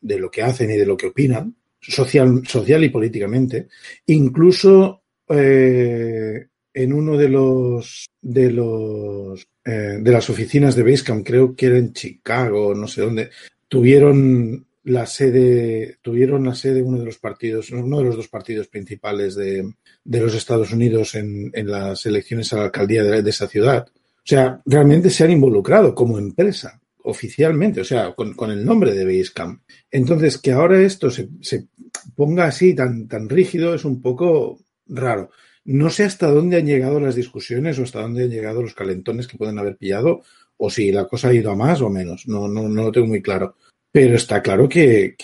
lo 0.02 0.30
que 0.30 0.42
hacen 0.42 0.70
y 0.70 0.76
de 0.76 0.86
lo 0.86 0.96
que 0.96 1.06
opinan, 1.06 1.54
social, 1.80 2.42
social 2.46 2.84
y 2.84 2.90
políticamente. 2.90 3.68
Incluso 4.06 5.02
eh, 5.28 6.46
en 6.74 6.92
uno 6.92 7.16
de 7.16 7.28
los 7.28 8.06
de 8.20 8.50
los 8.50 9.48
eh, 9.64 9.98
de 10.00 10.12
las 10.12 10.28
oficinas 10.28 10.76
de 10.76 10.82
Basecamp, 10.82 11.26
creo 11.26 11.56
que 11.56 11.66
era 11.66 11.78
en 11.78 11.92
Chicago, 11.92 12.74
no 12.74 12.86
sé 12.86 13.00
dónde, 13.00 13.30
tuvieron 13.68 14.66
la 14.86 15.04
sede, 15.04 15.98
tuvieron 16.00 16.44
la 16.44 16.54
sede 16.54 16.80
uno 16.80 16.98
de 16.98 17.06
los 17.06 17.18
partidos, 17.18 17.72
uno 17.72 17.98
de 17.98 18.04
los 18.04 18.16
dos 18.16 18.28
partidos 18.28 18.68
principales 18.68 19.34
de, 19.34 19.68
de 20.04 20.20
los 20.20 20.32
Estados 20.32 20.72
Unidos 20.72 21.16
en, 21.16 21.50
en, 21.54 21.68
las 21.68 22.06
elecciones 22.06 22.52
a 22.52 22.58
la 22.58 22.64
alcaldía 22.66 23.02
de, 23.02 23.28
esa 23.28 23.48
ciudad. 23.48 23.88
O 23.88 24.22
sea, 24.22 24.62
realmente 24.64 25.10
se 25.10 25.24
han 25.24 25.32
involucrado 25.32 25.92
como 25.92 26.18
empresa, 26.18 26.80
oficialmente, 27.02 27.80
o 27.80 27.84
sea, 27.84 28.14
con, 28.14 28.34
con 28.34 28.52
el 28.52 28.64
nombre 28.64 28.94
de 28.94 29.04
Basecamp. 29.04 29.60
Entonces, 29.90 30.38
que 30.38 30.52
ahora 30.52 30.80
esto 30.80 31.10
se, 31.10 31.30
se, 31.40 31.66
ponga 32.14 32.44
así 32.44 32.72
tan, 32.72 33.08
tan 33.08 33.28
rígido 33.28 33.74
es 33.74 33.84
un 33.84 34.00
poco 34.00 34.60
raro. 34.86 35.30
No 35.64 35.90
sé 35.90 36.04
hasta 36.04 36.30
dónde 36.30 36.58
han 36.58 36.66
llegado 36.66 37.00
las 37.00 37.16
discusiones 37.16 37.76
o 37.80 37.82
hasta 37.82 38.02
dónde 38.02 38.22
han 38.22 38.30
llegado 38.30 38.62
los 38.62 38.74
calentones 38.74 39.26
que 39.26 39.36
pueden 39.36 39.58
haber 39.58 39.76
pillado 39.76 40.22
o 40.58 40.70
si 40.70 40.92
la 40.92 41.08
cosa 41.08 41.28
ha 41.28 41.34
ido 41.34 41.50
a 41.50 41.56
más 41.56 41.80
o 41.80 41.90
menos. 41.90 42.28
No, 42.28 42.46
no, 42.46 42.68
no 42.68 42.84
lo 42.84 42.92
tengo 42.92 43.08
muy 43.08 43.20
claro 43.20 43.56
pero 43.96 44.16
está 44.16 44.42
claro 44.42 44.68
que, 44.68 45.16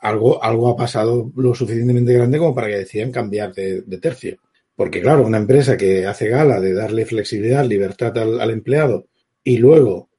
algo, 0.00 0.44
algo 0.44 0.68
ha 0.68 0.76
pasado 0.76 1.32
lo 1.34 1.54
suficientemente 1.54 2.12
grande 2.12 2.36
como 2.36 2.54
para 2.54 2.66
que 2.66 2.76
decidan 2.76 3.10
cambiar 3.10 3.54
de, 3.54 3.80
tercio. 3.98 4.36
Porque 4.76 5.00
claro, 5.00 5.26
una 5.26 5.38
empresa 5.38 5.74
que 5.78 6.04
hace 6.04 6.28
gala 6.28 6.60
de 6.60 6.74
darle 6.74 7.06
flexibilidad, 7.06 7.64
libertad 7.64 8.18
al, 8.18 8.50
empleado 8.50 9.06
y 9.42 9.56
luego 9.56 10.10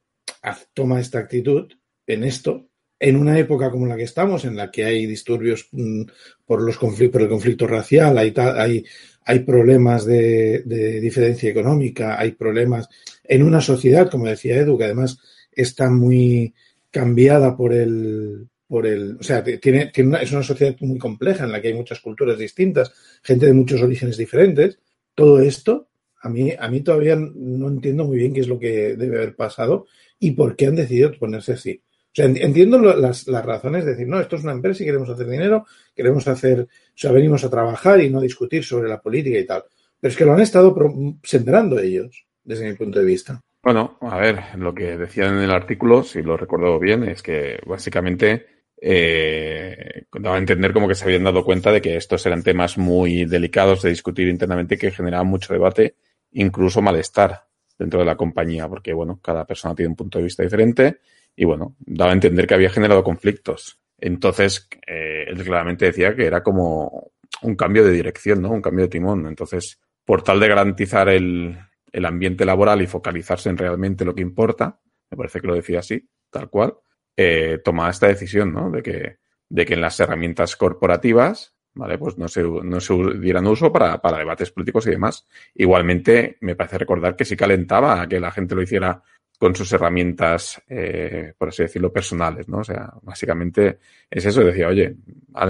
toma 0.74 1.00
esta 1.00 1.20
actitud 1.20 1.72
en 2.08 2.24
esto, 2.24 2.70
en 3.00 3.18
una 3.18 3.38
época 3.38 3.70
como 3.70 3.86
la 3.86 3.98
que 3.98 4.10
estamos, 4.10 4.46
en 4.46 4.56
la 4.56 4.72
que 4.72 4.86
hay 4.86 5.06
disturbios 5.06 5.68
mmm, 5.74 6.06
por, 6.48 6.60
los 6.64 6.80
conflictos, 6.80 7.12
por 7.12 7.22
el 7.22 7.30
conflicto 7.30 7.68
racial, 7.68 8.18
hay, 8.18 8.34
hay, 8.36 8.84
hay 9.26 9.40
problemas 9.42 10.06
de, 10.06 10.64
diferencia 11.00 11.52
económica, 11.52 12.20
hay 12.20 12.32
problemas 12.32 12.90
en 13.24 13.44
una 13.44 13.62
sociedad, 13.62 14.10
como 14.10 14.26
decía 14.26 14.58
Edu, 14.58 14.76
que 14.76 14.86
además 14.86 15.20
está 15.52 15.92
muy, 15.92 16.56
cambiada 16.94 17.58
por 17.58 17.74
el, 17.74 18.48
por 18.68 18.86
el, 18.86 19.18
o 19.20 19.24
sea, 19.24 19.44
tiene, 19.44 19.88
tiene 19.88 20.10
una, 20.10 20.22
es 20.22 20.32
una 20.32 20.44
sociedad 20.44 20.76
muy 20.82 21.00
compleja 21.00 21.44
en 21.44 21.52
la 21.52 21.60
que 21.60 21.70
hay 21.70 21.74
muchas 21.74 22.00
culturas 22.00 22.38
distintas, 22.38 22.94
gente 23.24 23.48
de 23.48 23.54
muchos 23.54 23.82
orígenes 23.82 24.16
diferentes. 24.16 24.78
Todo 25.16 25.42
esto, 25.42 25.90
a 26.22 26.30
mí, 26.30 26.54
a 26.58 26.70
mí 26.70 26.82
todavía 26.82 27.16
no 27.16 27.68
entiendo 27.68 28.06
muy 28.06 28.18
bien 28.18 28.32
qué 28.32 28.42
es 28.42 28.48
lo 28.48 28.60
que 28.60 28.96
debe 28.96 29.18
haber 29.18 29.36
pasado 29.36 29.88
y 30.20 30.32
por 30.32 30.56
qué 30.56 30.68
han 30.68 30.76
decidido 30.76 31.12
ponerse 31.18 31.54
así. 31.54 31.82
O 31.84 32.16
sea, 32.16 32.26
entiendo 32.26 32.78
las, 32.78 33.28
las 33.28 33.44
razones 33.44 33.86
de 33.86 33.92
decir, 33.92 34.08
no, 34.08 34.20
esto 34.20 34.36
es 34.36 34.44
una 34.44 34.52
empresa 34.52 34.84
y 34.84 34.86
queremos 34.86 35.10
hacer 35.10 35.28
dinero, 35.28 35.66
queremos 35.96 36.28
hacer, 36.28 36.62
o 36.62 36.68
sea, 36.94 37.12
venimos 37.12 37.44
a 37.44 37.50
trabajar 37.50 38.02
y 38.02 38.12
no 38.12 38.22
discutir 38.22 38.64
sobre 38.64 38.88
la 38.88 39.02
política 39.02 39.40
y 39.40 39.48
tal. 39.48 39.64
Pero 40.00 40.12
es 40.12 40.18
que 40.18 40.26
lo 40.26 40.34
han 40.34 40.42
estado 40.42 40.76
sembrando 41.24 41.80
ellos, 41.80 42.28
desde 42.44 42.70
mi 42.70 42.76
punto 42.76 43.00
de 43.00 43.06
vista. 43.06 43.44
Bueno, 43.64 43.98
a 44.02 44.18
ver, 44.18 44.44
lo 44.58 44.76
que 44.76 44.98
decían 44.98 45.38
en 45.38 45.44
el 45.44 45.52
artículo, 45.52 46.04
si 46.04 46.22
lo 46.22 46.36
recuerdo 46.36 46.78
bien, 46.80 47.06
es 47.06 47.24
que 47.24 47.60
básicamente 47.66 48.46
eh, 48.82 50.04
daba 50.12 50.36
a 50.36 50.40
entender 50.40 50.74
como 50.74 50.90
que 50.90 50.96
se 50.96 51.06
habían 51.06 51.24
dado 51.24 51.46
cuenta 51.46 51.72
de 51.72 51.82
que 51.82 51.96
estos 51.96 52.26
eran 52.26 52.44
temas 52.44 52.78
muy 52.78 53.24
delicados 53.24 53.82
de 53.82 53.92
discutir 53.92 54.28
internamente 54.28 54.78
que 54.78 54.92
generaban 54.92 55.28
mucho 55.28 55.54
debate, 55.54 55.96
incluso 56.34 56.82
malestar 56.82 57.46
dentro 57.80 58.02
de 58.02 58.06
la 58.06 58.18
compañía, 58.18 58.68
porque 58.68 58.92
bueno, 58.92 59.22
cada 59.24 59.46
persona 59.46 59.74
tiene 59.74 59.92
un 59.92 59.96
punto 59.96 60.18
de 60.18 60.26
vista 60.26 60.44
diferente 60.44 61.00
y 61.34 61.46
bueno, 61.46 61.78
daba 61.80 62.12
a 62.12 62.16
entender 62.16 62.46
que 62.46 62.56
había 62.56 62.70
generado 62.70 63.02
conflictos. 63.02 63.80
Entonces, 63.98 64.68
eh, 64.86 65.24
él 65.28 65.42
claramente 65.42 65.86
decía 65.86 66.14
que 66.14 66.26
era 66.26 66.44
como 66.44 67.12
un 67.42 67.56
cambio 67.56 67.86
de 67.86 67.94
dirección, 67.94 68.42
¿no? 68.42 68.52
Un 68.52 68.62
cambio 68.62 68.86
de 68.86 68.90
timón. 68.90 69.26
Entonces, 69.26 69.80
por 70.04 70.22
tal 70.22 70.42
de 70.42 70.50
garantizar 70.50 71.08
el, 71.08 71.58
el 71.94 72.06
ambiente 72.06 72.44
laboral 72.44 72.82
y 72.82 72.88
focalizarse 72.88 73.50
en 73.50 73.58
realmente 73.58 74.04
lo 74.04 74.14
que 74.14 74.22
importa, 74.22 74.80
me 75.10 75.16
parece 75.16 75.40
que 75.40 75.48
lo 75.48 75.56
decía 75.56 75.80
así, 75.80 76.10
tal 76.30 76.50
cual, 76.50 76.76
eh, 77.16 77.62
esta 77.90 78.08
decisión, 78.08 78.52
¿no? 78.52 78.72
De 78.72 78.82
que, 78.82 79.18
de 79.48 79.66
que 79.66 79.76
en 79.76 79.82
las 79.82 80.00
herramientas 80.00 80.56
corporativas, 80.56 81.56
¿vale? 81.76 81.98
Pues 82.00 82.18
no 82.18 82.28
se, 82.28 82.44
no 82.44 82.80
se 82.82 82.94
dieran 83.20 83.46
uso 83.46 83.72
para, 83.72 84.02
para 84.02 84.18
debates 84.18 84.52
políticos 84.52 84.88
y 84.88 84.92
demás. 84.92 85.28
Igualmente, 85.54 86.38
me 86.42 86.56
parece 86.56 86.80
recordar 86.80 87.16
que 87.16 87.26
sí 87.26 87.38
calentaba 87.38 88.02
a 88.02 88.08
que 88.08 88.20
la 88.20 88.32
gente 88.32 88.56
lo 88.56 88.64
hiciera 88.64 89.02
con 89.40 89.56
sus 89.56 89.72
herramientas, 89.74 90.62
eh, 90.68 91.34
por 91.38 91.50
así 91.50 91.64
decirlo, 91.64 91.92
personales, 91.92 92.48
¿no? 92.48 92.60
O 92.60 92.64
sea, 92.64 92.92
básicamente 93.02 93.80
es 94.10 94.26
eso, 94.26 94.42
decía, 94.42 94.68
oye, 94.68 94.96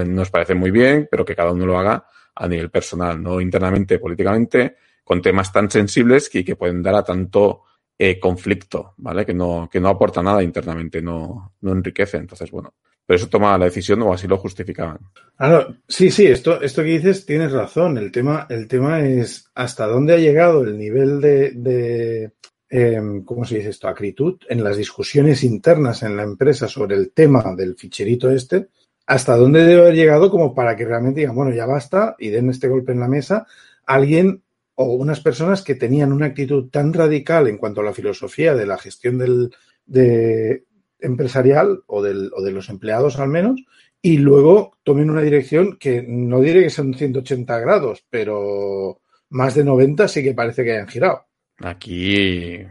nos 0.07 0.31
parece 0.31 0.55
muy 0.55 0.71
bien, 0.71 1.07
pero 1.09 1.23
que 1.23 1.35
cada 1.35 1.51
uno 1.51 1.65
lo 1.65 1.77
haga 1.77 2.05
a 2.35 2.47
nivel 2.47 2.69
personal, 2.69 3.21
no 3.21 3.39
internamente, 3.39 3.99
políticamente, 3.99 4.77
con 5.03 5.21
temas 5.21 5.51
tan 5.51 5.69
sensibles 5.69 6.29
que, 6.29 6.45
que 6.45 6.55
pueden 6.55 6.81
dar 6.81 6.95
a 6.95 7.03
tanto 7.03 7.63
eh, 7.97 8.19
conflicto, 8.19 8.93
¿vale? 8.97 9.25
Que 9.25 9.33
no, 9.33 9.69
que 9.71 9.79
no 9.79 9.89
aporta 9.89 10.23
nada 10.23 10.41
internamente, 10.43 11.01
no, 11.01 11.53
no 11.61 11.71
enriquece. 11.71 12.17
Entonces, 12.17 12.49
bueno, 12.49 12.73
pero 13.05 13.17
eso 13.17 13.29
toma 13.29 13.57
la 13.57 13.65
decisión 13.65 14.01
o 14.01 14.13
así 14.13 14.27
lo 14.27 14.37
justificaban. 14.37 14.97
Ah, 15.37 15.67
sí, 15.87 16.09
sí, 16.09 16.25
esto, 16.25 16.61
esto 16.61 16.81
que 16.81 16.89
dices 16.89 17.25
tienes 17.25 17.51
razón. 17.51 17.97
El 17.97 18.11
tema, 18.11 18.47
el 18.49 18.67
tema 18.67 19.01
es 19.01 19.49
hasta 19.53 19.87
dónde 19.87 20.13
ha 20.13 20.17
llegado 20.17 20.63
el 20.63 20.77
nivel 20.77 21.19
de, 21.21 22.31
eh, 22.69 23.01
¿cómo 23.25 23.45
se 23.45 23.57
dice 23.57 23.69
esto? 23.69 23.87
Acritud 23.87 24.39
en 24.49 24.63
las 24.63 24.77
discusiones 24.77 25.43
internas 25.43 26.01
en 26.03 26.15
la 26.15 26.23
empresa 26.23 26.67
sobre 26.67 26.95
el 26.95 27.11
tema 27.11 27.53
del 27.55 27.75
ficherito 27.75 28.31
este, 28.31 28.69
hasta 29.05 29.35
dónde 29.35 29.65
debe 29.65 29.81
haber 29.81 29.95
llegado 29.95 30.31
como 30.31 30.55
para 30.55 30.75
que 30.75 30.85
realmente 30.85 31.19
digan, 31.19 31.35
bueno, 31.35 31.53
ya 31.53 31.65
basta 31.65 32.15
y 32.17 32.29
den 32.29 32.49
este 32.49 32.69
golpe 32.69 32.93
en 32.93 33.01
la 33.01 33.07
mesa. 33.07 33.45
Alguien 33.85 34.41
o 34.75 34.93
unas 34.93 35.19
personas 35.19 35.61
que 35.61 35.75
tenían 35.75 36.11
una 36.11 36.27
actitud 36.27 36.69
tan 36.69 36.93
radical 36.93 37.47
en 37.47 37.57
cuanto 37.57 37.81
a 37.81 37.83
la 37.83 37.93
filosofía 37.93 38.55
de 38.55 38.65
la 38.65 38.77
gestión 38.77 39.17
del, 39.17 39.51
de, 39.85 40.65
empresarial 40.99 41.83
o, 41.87 42.01
del, 42.01 42.31
o 42.35 42.41
de 42.41 42.51
los 42.51 42.69
empleados 42.69 43.19
al 43.19 43.29
menos, 43.29 43.63
y 44.01 44.17
luego 44.17 44.77
tomen 44.83 45.09
una 45.09 45.21
dirección 45.21 45.77
que 45.77 46.03
no 46.07 46.41
diré 46.41 46.63
que 46.63 46.69
son 46.69 46.93
180 46.93 47.59
grados, 47.59 48.05
pero 48.09 48.99
más 49.29 49.55
de 49.55 49.63
90 49.63 50.07
sí 50.07 50.23
que 50.23 50.33
parece 50.33 50.63
que 50.63 50.73
hayan 50.73 50.87
girado. 50.87 51.25
Aquí 51.59 52.65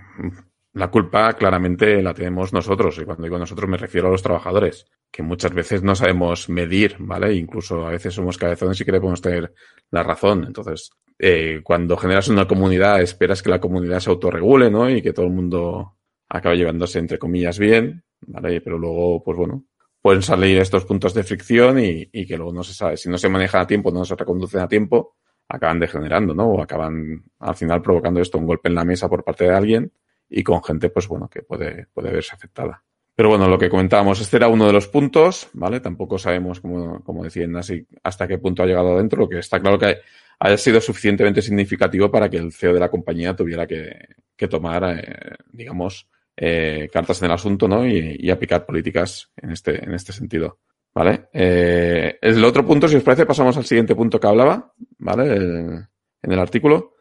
la 0.75 0.91
culpa 0.91 1.35
claramente 1.35 2.03
la 2.03 2.15
tenemos 2.15 2.53
nosotros, 2.53 2.99
y 2.99 3.05
cuando 3.05 3.25
digo 3.25 3.39
nosotros 3.39 3.69
me 3.69 3.77
refiero 3.77 4.09
a 4.09 4.11
los 4.11 4.23
trabajadores, 4.23 4.87
que 5.11 5.23
muchas 5.23 5.53
veces 5.53 5.83
no 5.83 5.95
sabemos 5.95 6.49
medir, 6.49 6.97
¿vale? 6.99 7.35
Incluso 7.35 7.87
a 7.87 7.91
veces 7.91 8.15
somos 8.15 8.39
cabezones 8.39 8.81
y 8.81 8.85
queremos 8.85 9.21
tener 9.21 9.53
la 9.91 10.03
razón. 10.03 10.45
Entonces, 10.47 10.91
eh, 11.19 11.61
cuando 11.63 11.99
generas 11.99 12.29
una 12.29 12.49
comunidad, 12.49 13.03
esperas 13.03 13.43
que 13.43 13.51
la 13.51 13.61
comunidad 13.61 14.01
se 14.01 14.09
autorregule, 14.09 14.71
¿no? 14.71 14.89
Y 14.89 15.03
que 15.03 15.13
todo 15.13 15.27
el 15.27 15.33
mundo 15.33 15.99
acabe 16.31 16.57
llevándose, 16.57 16.99
entre 16.99 17.19
comillas, 17.19 17.59
bien, 17.59 18.03
¿vale? 18.23 18.63
Pero 18.63 18.79
luego, 18.79 19.23
pues 19.23 19.37
bueno, 19.37 19.65
pueden 20.01 20.23
salir 20.23 20.59
estos 20.59 20.87
puntos 20.87 21.13
de 21.13 21.23
fricción 21.23 21.79
y, 21.81 22.09
y 22.11 22.27
que 22.27 22.39
luego 22.39 22.55
no 22.55 22.63
se 22.63 22.73
sabe. 22.73 22.97
Si 22.97 23.11
no 23.11 23.19
se 23.19 23.29
manejan 23.29 23.61
a 23.61 23.67
tiempo, 23.67 23.91
no 23.91 24.07
se 24.07 24.17
reconducen 24.17 24.63
a 24.63 24.69
tiempo, 24.69 25.17
acaban 25.49 25.79
degenerando, 25.79 26.33
¿no? 26.33 26.47
O 26.47 26.63
acaban 26.63 27.23
al 27.41 27.55
final 27.55 27.83
provocando 27.83 28.21
esto, 28.21 28.39
un 28.39 28.47
golpe 28.47 28.71
en 28.71 28.75
la 28.75 28.87
mesa 28.87 29.11
por 29.11 29.23
parte 29.23 29.45
de 29.45 29.55
alguien 29.55 29.93
y 30.33 30.43
con 30.43 30.63
gente, 30.65 30.89
pues 30.89 31.07
bueno, 31.07 31.29
que 31.29 31.43
puede, 31.43 31.87
puede 31.93 32.11
verse 32.11 32.35
afectada. 32.35 32.83
Pero 33.15 33.29
bueno, 33.29 33.47
lo 33.47 33.59
que 33.59 33.69
comentábamos, 33.69 34.21
este 34.21 34.39
era 34.39 34.49
uno 34.49 34.67
de 34.67 34.73
los 34.73 34.89
puntos, 34.89 35.49
¿vale? 35.53 35.81
Tampoco 35.81 36.19
sabemos, 36.19 36.61
como, 36.61 37.05
como 37.05 37.23
decían 37.23 37.55
así, 37.57 37.87
hasta 38.03 38.27
qué 38.27 38.39
punto 38.39 38.63
ha 38.63 38.67
llegado 38.67 38.95
adentro. 38.95 39.21
Lo 39.21 39.29
que 39.29 39.39
está 39.39 39.61
claro 39.61 39.79
que 39.79 39.99
haya 40.41 40.57
sido 40.57 40.81
suficientemente 40.81 41.43
significativo 41.43 42.11
para 42.11 42.31
que 42.31 42.39
el 42.39 42.53
CEO 42.53 42.73
de 42.73 42.81
la 42.81 42.91
compañía 42.91 43.37
tuviera 43.37 43.67
que, 43.67 43.95
que 44.35 44.49
tomar, 44.49 44.99
eh, 44.99 45.37
digamos, 45.53 46.09
eh, 46.35 46.89
cartas 46.91 47.21
en 47.21 47.27
el 47.27 47.33
asunto, 47.33 47.69
¿no? 47.69 47.87
Y, 47.87 48.31
aplicar 48.31 48.65
políticas 48.65 49.31
en 49.37 49.51
este, 49.51 49.85
en 49.85 49.93
este 49.93 50.13
sentido. 50.13 50.59
¿Vale? 50.95 51.29
Eh, 51.33 52.19
el 52.21 52.45
otro 52.45 52.67
punto, 52.67 52.87
si 52.87 52.97
os 52.97 53.03
parece, 53.03 53.25
pasamos 53.25 53.57
al 53.57 53.65
siguiente 53.65 53.95
punto 53.95 54.21
que 54.21 54.27
hablaba, 54.27 54.73
¿vale? 54.99 55.37
En 55.37 56.33
el 56.33 56.39
artículo. 56.39 56.95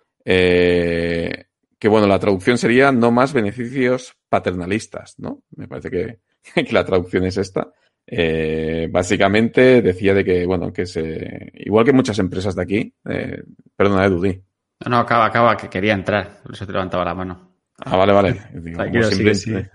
Que 1.82 1.88
bueno, 1.88 2.06
la 2.06 2.20
traducción 2.20 2.60
sería 2.60 2.92
no 2.92 3.10
más 3.10 3.34
beneficios 3.34 4.16
paternalistas, 4.30 5.16
¿no? 5.18 5.42
Me 5.56 5.68
parece 5.68 5.90
que, 5.90 6.20
que 6.64 6.72
la 6.74 6.86
traducción 6.86 7.26
es 7.26 7.38
esta. 7.38 7.72
Eh, 8.06 8.88
básicamente 8.92 9.82
decía 9.82 10.14
de 10.14 10.24
que, 10.24 10.46
bueno, 10.46 10.72
que 10.72 10.86
se. 10.86 11.52
Igual 11.56 11.84
que 11.84 11.92
muchas 11.92 12.20
empresas 12.20 12.56
de 12.56 12.62
aquí. 12.62 12.94
Eh, 13.10 13.42
perdona, 13.76 14.06
Edu, 14.06 14.22
di. 14.22 14.40
No, 14.82 14.92
no, 14.92 14.98
acaba, 15.00 15.26
acaba, 15.26 15.58
que 15.58 15.70
quería 15.70 15.94
entrar. 15.94 16.42
Por 16.44 16.54
eso 16.54 16.68
te 16.68 16.72
levantaba 16.72 17.04
la 17.04 17.16
mano. 17.16 17.56
Ah, 17.80 17.98
vale, 17.98 18.14
vale. 18.14 18.42
Digo, 18.54 19.04
siempre, 19.04 19.34
sí, 19.34 19.52
sí. 19.52 19.54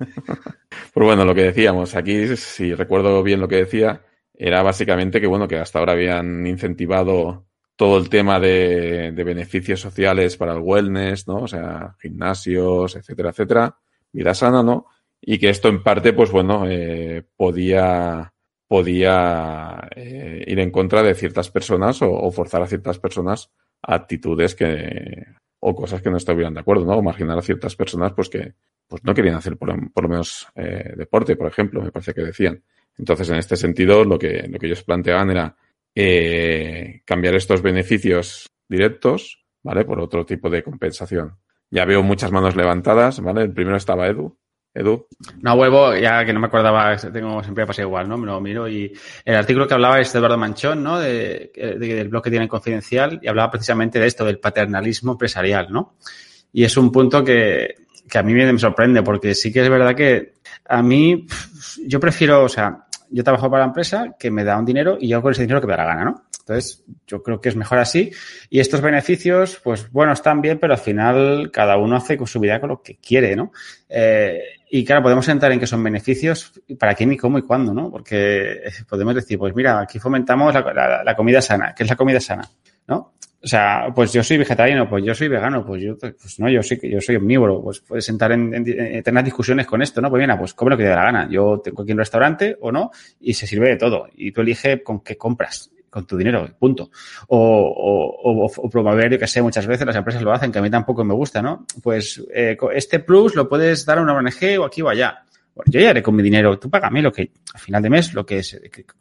pues 0.94 1.06
bueno, 1.06 1.24
lo 1.24 1.34
que 1.34 1.42
decíamos 1.42 1.96
aquí, 1.96 2.36
si 2.36 2.72
recuerdo 2.72 3.20
bien 3.24 3.40
lo 3.40 3.48
que 3.48 3.56
decía, 3.56 4.02
era 4.32 4.62
básicamente 4.62 5.20
que, 5.20 5.26
bueno, 5.26 5.48
que 5.48 5.58
hasta 5.58 5.80
ahora 5.80 5.94
habían 5.94 6.46
incentivado 6.46 7.48
todo 7.76 7.98
el 7.98 8.08
tema 8.08 8.40
de, 8.40 9.12
de 9.12 9.24
beneficios 9.24 9.80
sociales 9.80 10.36
para 10.36 10.54
el 10.54 10.60
wellness, 10.60 11.28
¿no? 11.28 11.42
O 11.42 11.48
sea, 11.48 11.94
gimnasios, 12.00 12.96
etcétera, 12.96 13.30
etcétera. 13.30 13.76
Vida 14.12 14.34
sana, 14.34 14.62
¿no? 14.62 14.86
y 15.20 15.38
que 15.38 15.50
esto 15.50 15.68
en 15.68 15.82
parte, 15.82 16.12
pues 16.12 16.30
bueno, 16.30 16.64
eh, 16.68 17.24
podía, 17.36 18.32
podía 18.68 19.88
eh, 19.94 20.44
ir 20.46 20.60
en 20.60 20.70
contra 20.70 21.02
de 21.02 21.14
ciertas 21.14 21.50
personas 21.50 22.02
o, 22.02 22.12
o, 22.12 22.30
forzar 22.30 22.62
a 22.62 22.66
ciertas 22.66 22.98
personas 22.98 23.50
a 23.82 23.94
actitudes 23.94 24.54
que 24.54 25.26
o 25.58 25.74
cosas 25.74 26.02
que 26.02 26.10
no 26.10 26.16
estuvieran 26.16 26.54
de 26.54 26.60
acuerdo, 26.60 26.84
¿no? 26.84 26.98
O 26.98 27.02
marginar 27.02 27.38
a 27.38 27.42
ciertas 27.42 27.74
personas 27.74 28.12
pues 28.12 28.28
que 28.28 28.54
pues 28.86 29.02
no 29.02 29.14
querían 29.14 29.34
hacer 29.34 29.56
por, 29.56 29.92
por 29.92 30.04
lo 30.04 30.10
menos 30.10 30.46
eh, 30.54 30.92
deporte, 30.96 31.34
por 31.34 31.48
ejemplo, 31.48 31.82
me 31.82 31.90
parece 31.90 32.14
que 32.14 32.22
decían. 32.22 32.62
Entonces, 32.96 33.28
en 33.30 33.36
este 33.36 33.56
sentido, 33.56 34.04
lo 34.04 34.18
que, 34.18 34.46
lo 34.48 34.58
que 34.58 34.66
ellos 34.66 34.84
planteaban 34.84 35.30
era 35.30 35.56
eh, 35.98 37.00
cambiar 37.06 37.34
estos 37.34 37.62
beneficios 37.62 38.50
directos, 38.68 39.42
¿vale? 39.62 39.86
Por 39.86 39.98
otro 39.98 40.26
tipo 40.26 40.50
de 40.50 40.62
compensación. 40.62 41.38
Ya 41.70 41.86
veo 41.86 42.02
muchas 42.02 42.30
manos 42.30 42.54
levantadas, 42.54 43.20
¿vale? 43.20 43.42
El 43.42 43.54
primero 43.54 43.78
estaba 43.78 44.06
Edu. 44.06 44.38
Edu. 44.74 45.06
No, 45.40 45.56
vuelvo, 45.56 45.96
ya 45.96 46.22
que 46.26 46.34
no 46.34 46.40
me 46.40 46.48
acordaba, 46.48 46.94
tengo 46.98 47.42
siempre 47.42 47.66
pasa 47.66 47.80
igual, 47.80 48.06
¿no? 48.10 48.18
Me 48.18 48.26
lo 48.26 48.38
miro 48.42 48.68
y 48.68 48.92
el 49.24 49.34
artículo 49.34 49.66
que 49.66 49.72
hablaba 49.72 49.98
es 49.98 50.12
de 50.12 50.18
Eduardo 50.18 50.36
Manchón, 50.36 50.82
¿no? 50.82 51.00
De, 51.00 51.50
de, 51.54 51.78
del 51.78 52.08
blog 52.08 52.22
que 52.22 52.30
tiene 52.30 52.46
Confidencial 52.46 53.18
y 53.22 53.26
hablaba 53.26 53.50
precisamente 53.50 53.98
de 53.98 54.06
esto, 54.06 54.26
del 54.26 54.38
paternalismo 54.38 55.12
empresarial, 55.12 55.68
¿no? 55.70 55.96
Y 56.52 56.64
es 56.64 56.76
un 56.76 56.92
punto 56.92 57.24
que, 57.24 57.74
que 58.06 58.18
a 58.18 58.22
mí 58.22 58.34
me 58.34 58.58
sorprende 58.58 59.02
porque 59.02 59.34
sí 59.34 59.50
que 59.50 59.62
es 59.62 59.68
verdad 59.70 59.94
que 59.94 60.34
a 60.68 60.82
mí, 60.82 61.26
yo 61.86 61.98
prefiero, 62.00 62.44
o 62.44 62.48
sea, 62.48 62.85
yo 63.10 63.24
trabajo 63.24 63.50
para 63.50 63.64
la 63.64 63.68
empresa 63.68 64.14
que 64.18 64.30
me 64.30 64.44
da 64.44 64.58
un 64.58 64.64
dinero 64.64 64.98
y 65.00 65.08
yo 65.08 65.22
con 65.22 65.32
ese 65.32 65.42
dinero 65.42 65.60
que 65.60 65.66
me 65.66 65.72
da 65.72 65.84
la 65.84 65.86
gana, 65.86 66.04
¿no? 66.04 66.24
Entonces, 66.40 66.84
yo 67.08 67.24
creo 67.24 67.40
que 67.40 67.48
es 67.48 67.56
mejor 67.56 67.78
así. 67.78 68.12
Y 68.50 68.60
estos 68.60 68.80
beneficios, 68.80 69.60
pues 69.64 69.90
bueno, 69.90 70.12
están 70.12 70.40
bien, 70.40 70.58
pero 70.60 70.74
al 70.74 70.78
final 70.78 71.50
cada 71.52 71.76
uno 71.76 71.96
hace 71.96 72.16
con 72.16 72.28
su 72.28 72.38
vida 72.38 72.60
con 72.60 72.68
lo 72.68 72.82
que 72.82 72.98
quiere, 72.98 73.34
¿no? 73.34 73.50
Eh, 73.88 74.40
y 74.70 74.84
claro, 74.84 75.02
podemos 75.02 75.26
entrar 75.28 75.50
en 75.50 75.58
qué 75.58 75.66
son 75.66 75.82
beneficios, 75.82 76.52
para 76.78 76.94
quién 76.94 77.12
y 77.12 77.16
cómo 77.16 77.38
y 77.38 77.42
cuándo, 77.42 77.74
¿no? 77.74 77.90
Porque 77.90 78.62
podemos 78.88 79.16
decir, 79.16 79.38
pues 79.38 79.54
mira, 79.56 79.80
aquí 79.80 79.98
fomentamos 79.98 80.54
la, 80.54 81.02
la, 81.04 81.16
comida 81.16 81.42
sana. 81.42 81.74
¿Qué 81.74 81.82
es 81.82 81.88
la 81.88 81.96
comida 81.96 82.20
sana? 82.20 82.48
¿No? 82.88 83.14
O 83.42 83.48
sea, 83.48 83.92
pues 83.94 84.12
yo 84.12 84.24
soy 84.24 84.38
vegetariano, 84.38 84.88
pues 84.88 85.04
yo 85.04 85.14
soy 85.14 85.28
vegano, 85.28 85.64
pues 85.64 85.80
yo, 85.80 85.96
pues 85.96 86.40
no, 86.40 86.48
yo 86.48 86.62
que 86.62 86.90
yo 86.90 87.00
soy 87.00 87.16
omnívoro, 87.16 87.62
pues 87.62 87.80
puedes 87.80 88.04
sentar 88.04 88.32
en, 88.32 88.52
en, 88.52 89.02
tener 89.04 89.24
discusiones 89.24 89.66
con 89.66 89.82
esto, 89.82 90.00
¿no? 90.00 90.10
Pues 90.10 90.26
bien, 90.26 90.36
pues 90.36 90.52
come 90.54 90.72
lo 90.72 90.76
que 90.76 90.82
te 90.82 90.88
dé 90.88 90.96
la 90.96 91.04
gana. 91.04 91.28
Yo 91.30 91.60
tengo 91.62 91.82
aquí 91.82 91.92
un 91.92 91.98
restaurante 91.98 92.56
o 92.60 92.72
no 92.72 92.90
y 93.20 93.34
se 93.34 93.46
sirve 93.46 93.68
de 93.68 93.76
todo 93.76 94.08
y 94.16 94.32
tú 94.32 94.40
eliges 94.40 94.80
con 94.82 95.00
qué 95.00 95.16
compras 95.16 95.70
con 95.96 96.06
tu 96.06 96.16
dinero, 96.16 96.46
punto. 96.58 96.90
O, 97.28 97.38
o, 97.38 98.46
o, 98.46 98.68
promover, 98.68 99.10
yo 99.12 99.18
que 99.18 99.26
sé, 99.26 99.40
muchas 99.40 99.66
veces 99.66 99.86
las 99.86 99.96
empresas 99.96 100.20
lo 100.20 100.30
hacen, 100.30 100.52
que 100.52 100.58
a 100.58 100.62
mí 100.62 100.68
tampoco 100.68 101.04
me 101.04 101.14
gusta, 101.14 101.40
¿no? 101.40 101.64
Pues 101.82 102.22
eh, 102.34 102.56
este 102.74 102.98
plus 102.98 103.34
lo 103.34 103.48
puedes 103.48 103.86
dar 103.86 103.98
a 103.98 104.02
una 104.02 104.14
ONG 104.14 104.58
o 104.60 104.64
aquí 104.64 104.82
o 104.82 104.90
allá. 104.90 105.24
Bueno, 105.56 105.72
yo 105.72 105.80
ya 105.80 105.88
haré 105.88 106.02
con 106.02 106.14
mi 106.14 106.22
dinero, 106.22 106.58
tú 106.58 106.68
págame 106.68 107.00
lo 107.00 107.10
que, 107.10 107.30
al 107.54 107.60
final 107.60 107.82
de 107.82 107.88
mes, 107.88 108.12
lo 108.12 108.26
que 108.26 108.42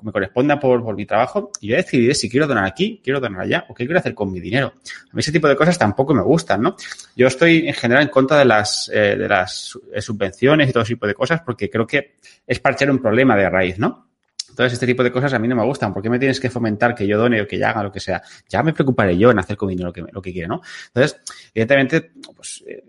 me 0.04 0.12
corresponda 0.14 0.58
por, 0.58 0.82
por, 0.82 0.96
mi 0.96 1.06
trabajo, 1.06 1.52
y 1.60 1.68
yo 1.68 1.76
decidiré 1.76 2.16
si 2.16 2.30
quiero 2.30 2.48
donar 2.48 2.64
aquí, 2.64 3.02
quiero 3.04 3.20
donar 3.20 3.42
allá, 3.42 3.66
o 3.68 3.74
qué 3.74 3.86
quiero 3.86 4.00
hacer 4.00 4.16
con 4.16 4.32
mi 4.32 4.40
dinero. 4.40 4.68
A 4.78 5.14
mí 5.16 5.20
ese 5.20 5.34
tipo 5.34 5.50
de 5.50 5.58
cosas 5.58 5.78
tampoco 5.78 6.14
me 6.14 6.22
gustan, 6.22 6.62
¿no? 6.62 6.78
Yo 7.14 7.28
estoy 7.28 7.68
en 7.68 7.74
general 7.74 8.04
en 8.04 8.10
contra 8.10 8.38
de 8.38 8.46
las, 8.46 8.90
eh, 8.94 9.18
de 9.18 9.28
las 9.28 9.78
eh, 9.94 10.02
subvenciones 10.02 10.70
y 10.70 10.72
todo 10.72 10.84
ese 10.84 10.94
tipo 10.94 11.06
de 11.06 11.14
cosas, 11.14 11.42
porque 11.42 11.70
creo 11.70 11.86
que 11.86 12.16
es 12.48 12.60
parchar 12.62 12.90
un 12.90 13.00
problema 13.00 13.36
de 13.36 13.50
raíz, 13.50 13.78
¿no? 13.78 14.08
Entonces, 14.48 14.72
este 14.72 14.86
tipo 14.86 15.04
de 15.04 15.12
cosas 15.12 15.34
a 15.34 15.40
mí 15.40 15.50
no 15.50 15.58
me 15.58 15.66
gustan. 15.66 15.94
¿Por 15.94 16.02
qué 16.02 16.10
me 16.10 16.18
tienes 16.18 16.40
que 16.40 16.50
fomentar 16.50 16.96
que 16.96 17.06
yo 17.06 17.18
done 17.18 17.42
o 17.42 17.48
que 17.48 17.58
ya 17.58 17.72
haga 17.72 17.84
lo 17.84 17.92
que 17.92 18.00
sea? 18.00 18.24
Ya 18.48 18.64
me 18.64 18.72
preocuparé 18.72 19.18
yo 19.18 19.30
en 19.30 19.40
hacer 19.40 19.58
con 19.58 19.68
mi 19.68 19.74
dinero 19.74 19.90
lo 19.90 19.94
que, 19.94 20.06
lo 20.10 20.22
que 20.22 20.32
quiero, 20.32 20.48
¿no? 20.48 20.62
Entonces, 20.88 21.20
evidentemente, 21.54 22.14
pues, 22.34 22.64
eh, 22.66 22.82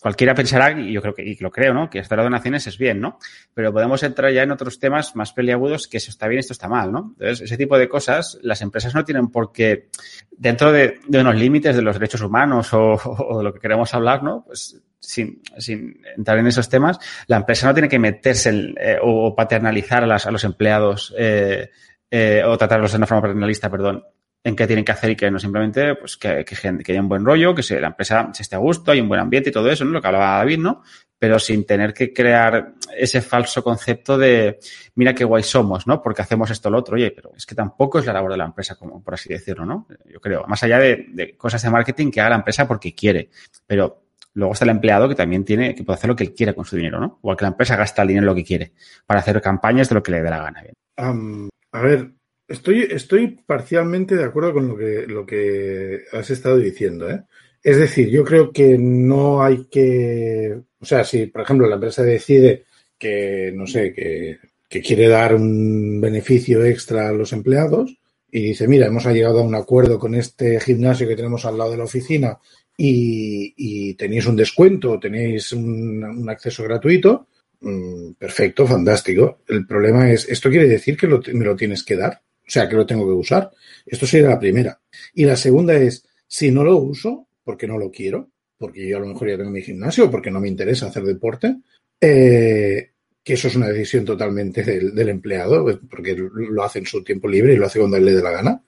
cualquiera 0.00 0.34
pensará, 0.34 0.78
y 0.78 0.92
yo 0.92 1.02
creo 1.02 1.14
que, 1.14 1.22
y 1.22 1.36
lo 1.36 1.50
creo, 1.50 1.74
¿no? 1.74 1.90
Que 1.90 2.00
hacer 2.00 2.18
donaciones 2.18 2.66
es 2.66 2.78
bien, 2.78 3.00
¿no? 3.00 3.18
Pero 3.54 3.72
podemos 3.72 4.02
entrar 4.02 4.32
ya 4.32 4.42
en 4.42 4.50
otros 4.50 4.78
temas 4.78 5.14
más 5.14 5.32
peliagudos 5.32 5.88
que 5.88 5.98
eso 5.98 6.10
está 6.10 6.28
bien, 6.28 6.40
esto 6.40 6.52
está 6.52 6.68
mal, 6.68 6.92
¿no? 6.92 7.14
Entonces, 7.18 7.42
ese 7.42 7.56
tipo 7.56 7.78
de 7.78 7.88
cosas, 7.88 8.38
las 8.42 8.62
empresas 8.62 8.94
no 8.94 9.04
tienen 9.04 9.28
por 9.28 9.52
qué, 9.52 9.88
dentro 10.30 10.72
de, 10.72 11.00
unos 11.08 11.36
límites 11.36 11.76
de 11.76 11.82
los 11.82 11.96
derechos 11.96 12.22
humanos 12.22 12.70
o, 12.72 13.38
de 13.38 13.44
lo 13.44 13.52
que 13.52 13.60
queremos 13.60 13.92
hablar, 13.94 14.22
¿no? 14.22 14.44
Pues 14.46 14.80
sin, 14.98 15.42
sin 15.58 16.00
entrar 16.16 16.38
en 16.38 16.46
esos 16.46 16.68
temas, 16.68 16.98
la 17.26 17.36
empresa 17.36 17.66
no 17.66 17.74
tiene 17.74 17.88
que 17.88 17.98
meterse 17.98 18.50
en, 18.50 18.74
eh, 18.78 18.98
o 19.02 19.34
paternalizar 19.34 20.04
a, 20.04 20.06
las, 20.06 20.26
a 20.26 20.30
los 20.30 20.44
empleados 20.44 21.12
eh, 21.18 21.70
eh, 22.10 22.42
o 22.46 22.56
tratarlos 22.56 22.92
de 22.92 22.98
una 22.98 23.06
forma 23.06 23.22
paternalista, 23.22 23.70
perdón, 23.70 24.04
en 24.44 24.56
qué 24.56 24.66
tienen 24.66 24.84
que 24.84 24.92
hacer 24.92 25.10
y 25.10 25.16
que 25.16 25.30
no 25.30 25.38
simplemente, 25.38 25.94
pues 25.94 26.16
que, 26.16 26.44
que, 26.44 26.56
que 26.56 26.92
haya 26.92 27.00
un 27.00 27.08
buen 27.08 27.24
rollo, 27.24 27.54
que 27.54 27.62
se, 27.62 27.80
la 27.80 27.88
empresa 27.88 28.30
se 28.32 28.42
esté 28.42 28.56
a 28.56 28.58
gusto, 28.58 28.90
hay 28.90 29.00
un 29.00 29.08
buen 29.08 29.20
ambiente 29.20 29.50
y 29.50 29.52
todo 29.52 29.70
eso, 29.70 29.84
¿no? 29.84 29.92
Lo 29.92 30.00
que 30.00 30.06
hablaba 30.08 30.38
David, 30.38 30.58
¿no? 30.58 30.82
Pero 31.18 31.38
sin 31.38 31.64
tener 31.64 31.94
que 31.94 32.12
crear 32.12 32.74
ese 32.96 33.22
falso 33.22 33.62
concepto 33.62 34.18
de, 34.18 34.58
mira 34.96 35.14
qué 35.14 35.24
guay 35.24 35.44
somos, 35.44 35.86
¿no? 35.86 36.02
Porque 36.02 36.22
hacemos 36.22 36.50
esto 36.50 36.68
o 36.68 36.72
lo 36.72 36.78
otro. 36.78 36.96
Oye, 36.96 37.12
pero 37.12 37.32
es 37.36 37.46
que 37.46 37.54
tampoco 37.54 38.00
es 38.00 38.06
la 38.06 38.14
labor 38.14 38.32
de 38.32 38.38
la 38.38 38.46
empresa, 38.46 38.74
como 38.74 39.00
por 39.02 39.14
así 39.14 39.28
decirlo, 39.28 39.64
¿no? 39.64 39.86
Yo 40.12 40.20
creo. 40.20 40.44
Más 40.48 40.62
allá 40.64 40.80
de, 40.80 41.06
de 41.10 41.36
cosas 41.36 41.62
de 41.62 41.70
marketing 41.70 42.10
que 42.10 42.20
haga 42.20 42.30
la 42.30 42.36
empresa 42.36 42.66
porque 42.66 42.94
quiere. 42.94 43.30
Pero 43.66 44.02
Luego 44.34 44.54
está 44.54 44.64
el 44.64 44.70
empleado 44.70 45.08
que 45.08 45.14
también 45.14 45.44
tiene, 45.44 45.74
que 45.74 45.84
puede 45.84 45.98
hacer 45.98 46.08
lo 46.08 46.16
que 46.16 46.24
él 46.24 46.34
quiera 46.34 46.54
con 46.54 46.64
su 46.64 46.76
dinero, 46.76 46.98
¿no? 46.98 47.18
Igual 47.22 47.36
que 47.36 47.44
la 47.44 47.50
empresa 47.50 47.76
gasta 47.76 48.02
el 48.02 48.08
dinero 48.08 48.26
lo 48.26 48.34
que 48.34 48.44
quiere 48.44 48.72
para 49.04 49.20
hacer 49.20 49.40
campañas 49.42 49.88
de 49.88 49.94
lo 49.94 50.02
que 50.02 50.12
le 50.12 50.22
dé 50.22 50.30
la 50.30 50.42
gana. 50.42 50.64
Um, 50.96 51.48
a 51.72 51.80
ver, 51.80 52.12
estoy, 52.52 52.82
estoy 52.90 53.38
parcialmente 53.46 54.14
de 54.16 54.24
acuerdo 54.24 54.52
con 54.52 54.68
lo 54.68 54.76
que, 54.76 55.06
lo 55.06 55.26
que 55.26 56.02
has 56.12 56.30
estado 56.30 56.58
diciendo, 56.58 57.10
¿eh? 57.10 57.22
Es 57.62 57.76
decir, 57.76 58.08
yo 58.10 58.24
creo 58.24 58.52
que 58.52 58.76
no 58.78 59.42
hay 59.42 59.66
que. 59.70 60.58
O 60.80 60.84
sea, 60.84 61.04
si, 61.04 61.26
por 61.26 61.42
ejemplo, 61.42 61.68
la 61.68 61.76
empresa 61.76 62.02
decide 62.02 62.64
que, 62.98 63.52
no 63.54 63.66
sé, 63.66 63.92
que, 63.92 64.38
que 64.68 64.80
quiere 64.80 65.08
dar 65.08 65.34
un 65.34 66.00
beneficio 66.00 66.64
extra 66.64 67.08
a 67.08 67.12
los 67.12 67.32
empleados 67.32 67.96
y 68.30 68.42
dice, 68.42 68.66
mira, 68.66 68.86
hemos 68.86 69.04
llegado 69.06 69.40
a 69.40 69.44
un 69.44 69.54
acuerdo 69.54 69.98
con 69.98 70.14
este 70.14 70.58
gimnasio 70.60 71.06
que 71.06 71.16
tenemos 71.16 71.44
al 71.44 71.58
lado 71.58 71.72
de 71.72 71.76
la 71.76 71.84
oficina 71.84 72.38
y, 72.76 73.54
y 73.56 73.94
tenéis 73.94 74.26
un 74.26 74.36
descuento, 74.36 74.98
tenéis 74.98 75.52
un, 75.52 76.26
acceso 76.28 76.64
gratuito, 76.64 77.28
mmm, 77.60 78.12
perfecto, 78.18 78.66
fantástico. 78.66 79.40
El 79.46 79.66
problema 79.66 80.10
es, 80.10 80.28
¿esto 80.28 80.50
quiere 80.50 80.66
decir 80.66 80.96
que 80.96 81.06
lo, 81.06 81.20
me 81.32 81.44
lo 81.44 81.54
tienes 81.54 81.84
que 81.84 81.96
dar? 81.96 82.22
O 82.46 82.50
sea, 82.50 82.68
que 82.68 82.76
lo 82.76 82.86
tengo 82.86 83.06
que 83.06 83.12
usar. 83.12 83.50
Esto 83.86 84.06
sería 84.06 84.28
la 84.28 84.38
primera. 84.38 84.80
Y 85.14 85.24
la 85.24 85.36
segunda 85.36 85.74
es, 85.74 86.04
si 86.26 86.50
no 86.50 86.64
lo 86.64 86.76
uso, 86.76 87.28
porque 87.44 87.66
no 87.66 87.78
lo 87.78 87.90
quiero, 87.90 88.30
porque 88.58 88.86
yo 88.86 88.96
a 88.96 89.00
lo 89.00 89.06
mejor 89.06 89.28
ya 89.28 89.36
tengo 89.36 89.50
mi 89.50 89.62
gimnasio, 89.62 90.10
porque 90.10 90.30
no 90.30 90.40
me 90.40 90.48
interesa 90.48 90.86
hacer 90.86 91.04
deporte, 91.04 91.56
eh, 92.00 92.90
que 93.22 93.34
eso 93.34 93.48
es 93.48 93.56
una 93.56 93.68
decisión 93.68 94.04
totalmente 94.04 94.62
del, 94.62 94.94
del, 94.94 95.08
empleado, 95.08 95.64
porque 95.88 96.16
lo 96.16 96.62
hace 96.62 96.80
en 96.80 96.86
su 96.86 97.02
tiempo 97.02 97.28
libre 97.28 97.54
y 97.54 97.56
lo 97.56 97.66
hace 97.66 97.78
cuando 97.78 97.96
a 97.96 98.00
él 98.00 98.06
le 98.06 98.14
dé 98.14 98.22
la 98.22 98.30
gana, 98.30 98.62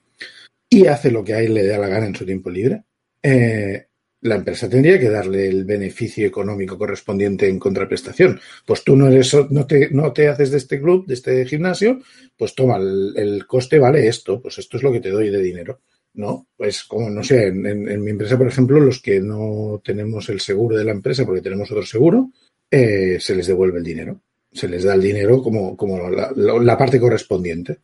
y 0.69 0.87
hace 0.87 1.11
lo 1.11 1.23
que 1.23 1.33
a 1.33 1.39
él 1.39 1.53
le 1.53 1.63
dé 1.63 1.77
la 1.77 1.87
gana 1.87 2.07
en 2.07 2.15
su 2.15 2.25
tiempo 2.25 2.49
libre. 2.49 2.83
Eh, 3.21 3.87
la 4.25 4.35
empresa 4.35 4.67
tendría 4.67 4.99
que 4.99 5.09
darle 5.09 5.47
el 5.47 5.65
beneficio 5.65 6.25
económico 6.25 6.77
correspondiente 6.79 7.47
en 7.47 7.59
contraprestación. 7.59 8.39
Pues 8.65 8.83
tú 8.83 8.95
no 8.95 9.07
eres, 9.07 9.35
no 9.51 9.67
te, 9.67 9.89
no 9.91 10.11
te 10.13 10.27
haces 10.27 10.49
de 10.49 10.57
este 10.57 10.81
club, 10.81 11.05
de 11.05 11.13
este 11.13 11.45
gimnasio, 11.45 11.99
pues 12.35 12.55
toma, 12.55 12.77
el, 12.77 13.45
coste 13.45 13.77
vale 13.77 14.07
esto, 14.07 14.41
pues 14.41 14.57
esto 14.57 14.77
es 14.77 14.83
lo 14.83 14.91
que 14.91 14.99
te 14.99 15.11
doy 15.11 15.29
de 15.29 15.41
dinero. 15.41 15.79
No, 16.15 16.47
pues 16.57 16.85
como 16.85 17.09
no 17.09 17.23
sé, 17.23 17.47
en, 17.47 18.03
mi 18.03 18.11
empresa, 18.11 18.37
por 18.37 18.47
ejemplo, 18.47 18.79
los 18.79 19.01
que 19.01 19.19
no 19.19 19.81
tenemos 19.83 20.27
el 20.29 20.39
seguro 20.39 20.77
de 20.77 20.85
la 20.85 20.91
empresa 20.91 21.25
porque 21.25 21.41
tenemos 21.41 21.69
otro 21.69 21.85
seguro, 21.85 22.31
eh, 22.71 23.17
se 23.19 23.35
les 23.35 23.45
devuelve 23.45 23.77
el 23.77 23.83
dinero. 23.83 24.21
Se 24.51 24.67
les 24.67 24.85
da 24.85 24.95
el 24.95 25.01
dinero 25.01 25.43
como, 25.43 25.77
como 25.77 26.09
la, 26.09 26.31
la, 26.35 26.77
parte 26.77 26.99
correspondiente. 26.99 27.77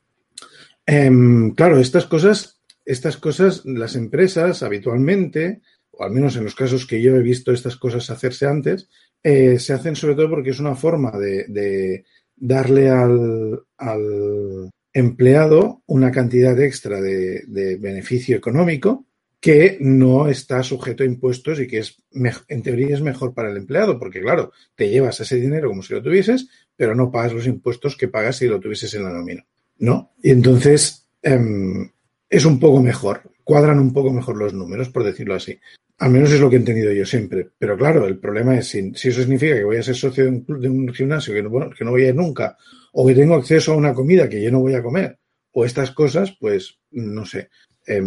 Eh, 0.88 1.12
claro, 1.56 1.80
estas 1.80 2.06
cosas, 2.06 2.62
estas 2.86 3.17
cosas, 3.17 3.63
las 3.65 3.95
empresas 3.95 4.63
habitualmente 4.63 5.62
al 6.04 6.12
menos 6.12 6.36
en 6.36 6.44
los 6.44 6.56
casos 6.56 6.86
que 6.86 7.02
yo 7.02 7.16
he 7.16 7.22
visto 7.22 7.52
estas 7.52 7.76
cosas 7.78 8.10
hacerse 8.10 8.46
antes, 8.48 8.90
eh, 9.24 9.60
se 9.60 9.74
hacen 9.74 9.96
sobre 9.96 10.16
todo 10.16 10.30
porque 10.30 10.50
es 10.50 10.60
una 10.60 10.76
forma 10.76 11.12
de, 11.12 12.04
darle 12.36 12.90
al, 12.90 14.70
empleado 14.94 15.84
una 15.86 16.12
cantidad 16.12 16.60
extra 16.60 17.00
de, 17.02 17.78
beneficio 17.80 18.36
económico 18.36 19.06
que 19.40 19.78
no 19.80 20.28
está 20.28 20.62
sujeto 20.62 21.04
a 21.04 21.08
impuestos 21.08 21.60
y 21.60 21.68
que 21.68 21.80
es 21.80 21.98
en 22.48 22.62
teoría 22.62 22.94
es 22.94 23.02
mejor 23.02 23.34
para 23.34 23.50
el 23.50 23.58
empleado, 23.58 23.98
porque 23.98 24.22
claro, 24.22 24.52
te 24.76 24.90
llevas 24.90 25.20
ese 25.20 25.38
dinero 25.38 25.70
como 25.70 25.82
si 25.82 25.94
lo 25.94 26.04
tuvieses, 26.04 26.48
pero 26.76 26.94
no 26.94 27.12
pagas 27.12 27.34
los 27.34 27.48
impuestos 27.48 27.98
que 27.98 28.08
pagas 28.08 28.38
si 28.38 28.48
lo 28.48 28.60
tuvieses 28.60 28.94
en 28.94 29.04
la 29.04 29.12
nómina, 29.12 29.44
¿no? 29.80 30.12
Y 30.22 30.30
entonces 30.30 31.08
eh, 31.24 31.40
es 32.30 32.46
un 32.46 32.60
poco 32.60 32.84
mejor, 32.84 33.24
cuadran 33.44 33.80
un 33.80 33.94
poco 33.94 34.14
mejor 34.14 34.38
los 34.38 34.54
números, 34.54 34.90
por 34.90 35.04
decirlo 35.04 35.36
así. 35.36 35.60
Al 36.02 36.10
menos 36.10 36.32
es 36.32 36.40
lo 36.40 36.50
que 36.50 36.56
he 36.56 36.60
entendido 36.60 36.92
yo 36.92 37.06
siempre. 37.06 37.52
Pero 37.60 37.78
claro, 37.78 38.08
el 38.08 38.18
problema 38.18 38.58
es 38.58 38.70
si, 38.70 38.92
si 38.96 39.10
eso 39.10 39.22
significa 39.22 39.54
que 39.54 39.64
voy 39.64 39.78
a 39.78 39.84
ser 39.84 39.96
socio 39.96 40.24
de 40.24 40.32
un, 40.32 40.60
de 40.60 40.68
un 40.68 40.92
gimnasio 40.92 41.32
que 41.32 41.44
no, 41.44 41.70
que 41.70 41.86
no, 41.86 41.92
voy 41.92 42.06
a 42.06 42.08
ir 42.08 42.16
nunca, 42.16 42.58
o 42.94 43.06
que 43.06 43.14
tengo 43.14 43.36
acceso 43.36 43.74
a 43.74 43.76
una 43.76 43.94
comida 43.94 44.28
que 44.28 44.42
yo 44.42 44.52
no 44.52 44.62
voy 44.62 44.74
a 44.74 44.82
comer, 44.82 45.20
o 45.52 45.64
estas 45.64 45.92
cosas, 45.92 46.36
pues 46.40 46.80
no 46.90 47.24
sé. 47.24 47.50
Eh, 47.86 48.02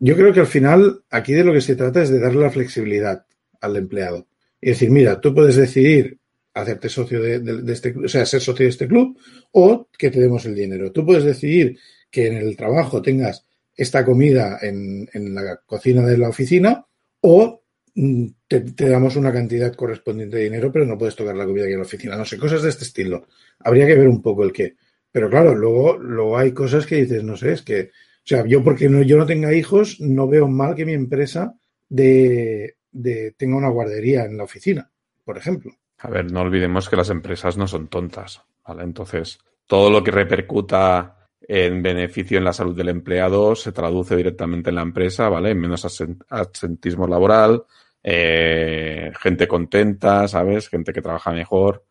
yo 0.00 0.16
creo 0.16 0.32
que 0.32 0.40
al 0.40 0.48
final 0.48 1.04
aquí 1.08 1.34
de 1.34 1.44
lo 1.44 1.52
que 1.52 1.60
se 1.60 1.76
trata 1.76 2.02
es 2.02 2.10
de 2.10 2.18
darle 2.18 2.40
la 2.40 2.50
flexibilidad 2.50 3.24
al 3.60 3.76
empleado. 3.76 4.26
Y 4.60 4.70
decir, 4.70 4.90
mira, 4.90 5.20
tú 5.20 5.32
puedes 5.32 5.54
decidir 5.54 6.18
hacerte 6.52 6.88
socio 6.88 7.22
de, 7.22 7.62
este, 7.72 7.94
o 7.96 8.08
sea, 8.08 8.26
ser 8.26 8.40
socio 8.40 8.64
de 8.64 8.70
este 8.70 8.88
club, 8.88 9.16
o 9.52 9.88
que 9.96 10.10
te 10.10 10.18
demos 10.18 10.44
el 10.46 10.56
dinero. 10.56 10.90
Tú 10.90 11.06
puedes 11.06 11.22
decidir 11.22 11.78
que 12.10 12.26
en 12.26 12.38
el 12.38 12.56
trabajo 12.56 13.00
tengas 13.00 13.46
esta 13.72 14.04
comida 14.04 14.58
en 14.60 15.06
la 15.32 15.60
cocina 15.64 16.04
de 16.04 16.18
la 16.18 16.30
oficina, 16.30 16.85
o 17.28 17.64
mm, 17.96 18.26
te, 18.46 18.88
damos 18.88 19.16
una 19.16 19.32
cantidad 19.32 19.74
correspondiente 19.74 20.36
de 20.36 20.44
dinero, 20.44 20.70
pero 20.70 20.86
no 20.86 20.96
puedes 20.96 21.16
tocar 21.16 21.34
la 21.34 21.44
comida 21.44 21.64
aquí 21.64 21.72
en 21.72 21.80
la 21.80 21.84
oficina. 21.84 22.16
No 22.16 22.24
sé, 22.24 22.38
cosas 22.38 22.62
de 22.62 22.68
este 22.68 22.84
estilo. 22.84 23.26
Habría 23.58 23.84
que 23.86 23.96
ver 23.96 24.08
un 24.08 24.22
poco 24.22 24.44
el 24.44 24.52
qué. 24.52 24.76
Pero 25.10 25.28
claro, 25.28 25.54
luego, 25.54 25.98
luego 25.98 26.38
hay 26.38 26.52
cosas 26.52 26.86
que 26.86 26.96
dices, 26.96 27.24
no 27.24 27.36
sé, 27.36 27.52
es 27.52 27.62
que, 27.62 27.90
o 27.90 28.22
sea, 28.24 28.46
yo 28.46 28.62
porque 28.62 28.88
no, 28.88 29.02
yo 29.02 29.18
no 29.18 29.26
tenga 29.26 29.52
hijos, 29.52 30.00
no 30.00 30.28
veo 30.28 30.46
mal 30.46 30.76
que 30.76 30.86
mi 30.86 30.92
empresa 30.92 31.54
de, 31.88 32.76
de, 32.92 33.34
tenga 33.36 33.56
una 33.56 33.70
guardería 33.70 34.24
en 34.24 34.36
la 34.36 34.44
oficina, 34.44 34.88
por 35.24 35.36
ejemplo. 35.36 35.72
A 35.98 36.10
ver, 36.10 36.30
no 36.30 36.42
olvidemos 36.42 36.88
que 36.88 36.96
las 36.96 37.10
empresas 37.10 37.56
no 37.56 37.66
son 37.66 37.88
tontas, 37.88 38.42
¿vale? 38.64 38.84
Entonces, 38.84 39.38
todo 39.66 39.90
lo 39.90 40.04
que 40.04 40.12
repercuta 40.12 41.15
en 41.48 41.82
beneficio 41.82 42.38
en 42.38 42.44
la 42.44 42.52
salud 42.52 42.76
del 42.76 42.88
empleado 42.88 43.54
se 43.54 43.72
traduce 43.72 44.16
directamente 44.16 44.70
en 44.70 44.76
la 44.76 44.82
empresa, 44.82 45.28
¿vale? 45.28 45.50
En 45.50 45.60
menos 45.60 45.86
absentismo 46.28 47.06
laboral, 47.06 47.64
eh, 48.02 49.12
gente 49.20 49.46
contenta, 49.46 50.26
¿sabes? 50.26 50.68
Gente 50.68 50.92
que 50.92 51.02
trabaja 51.02 51.32
mejor. 51.32 51.84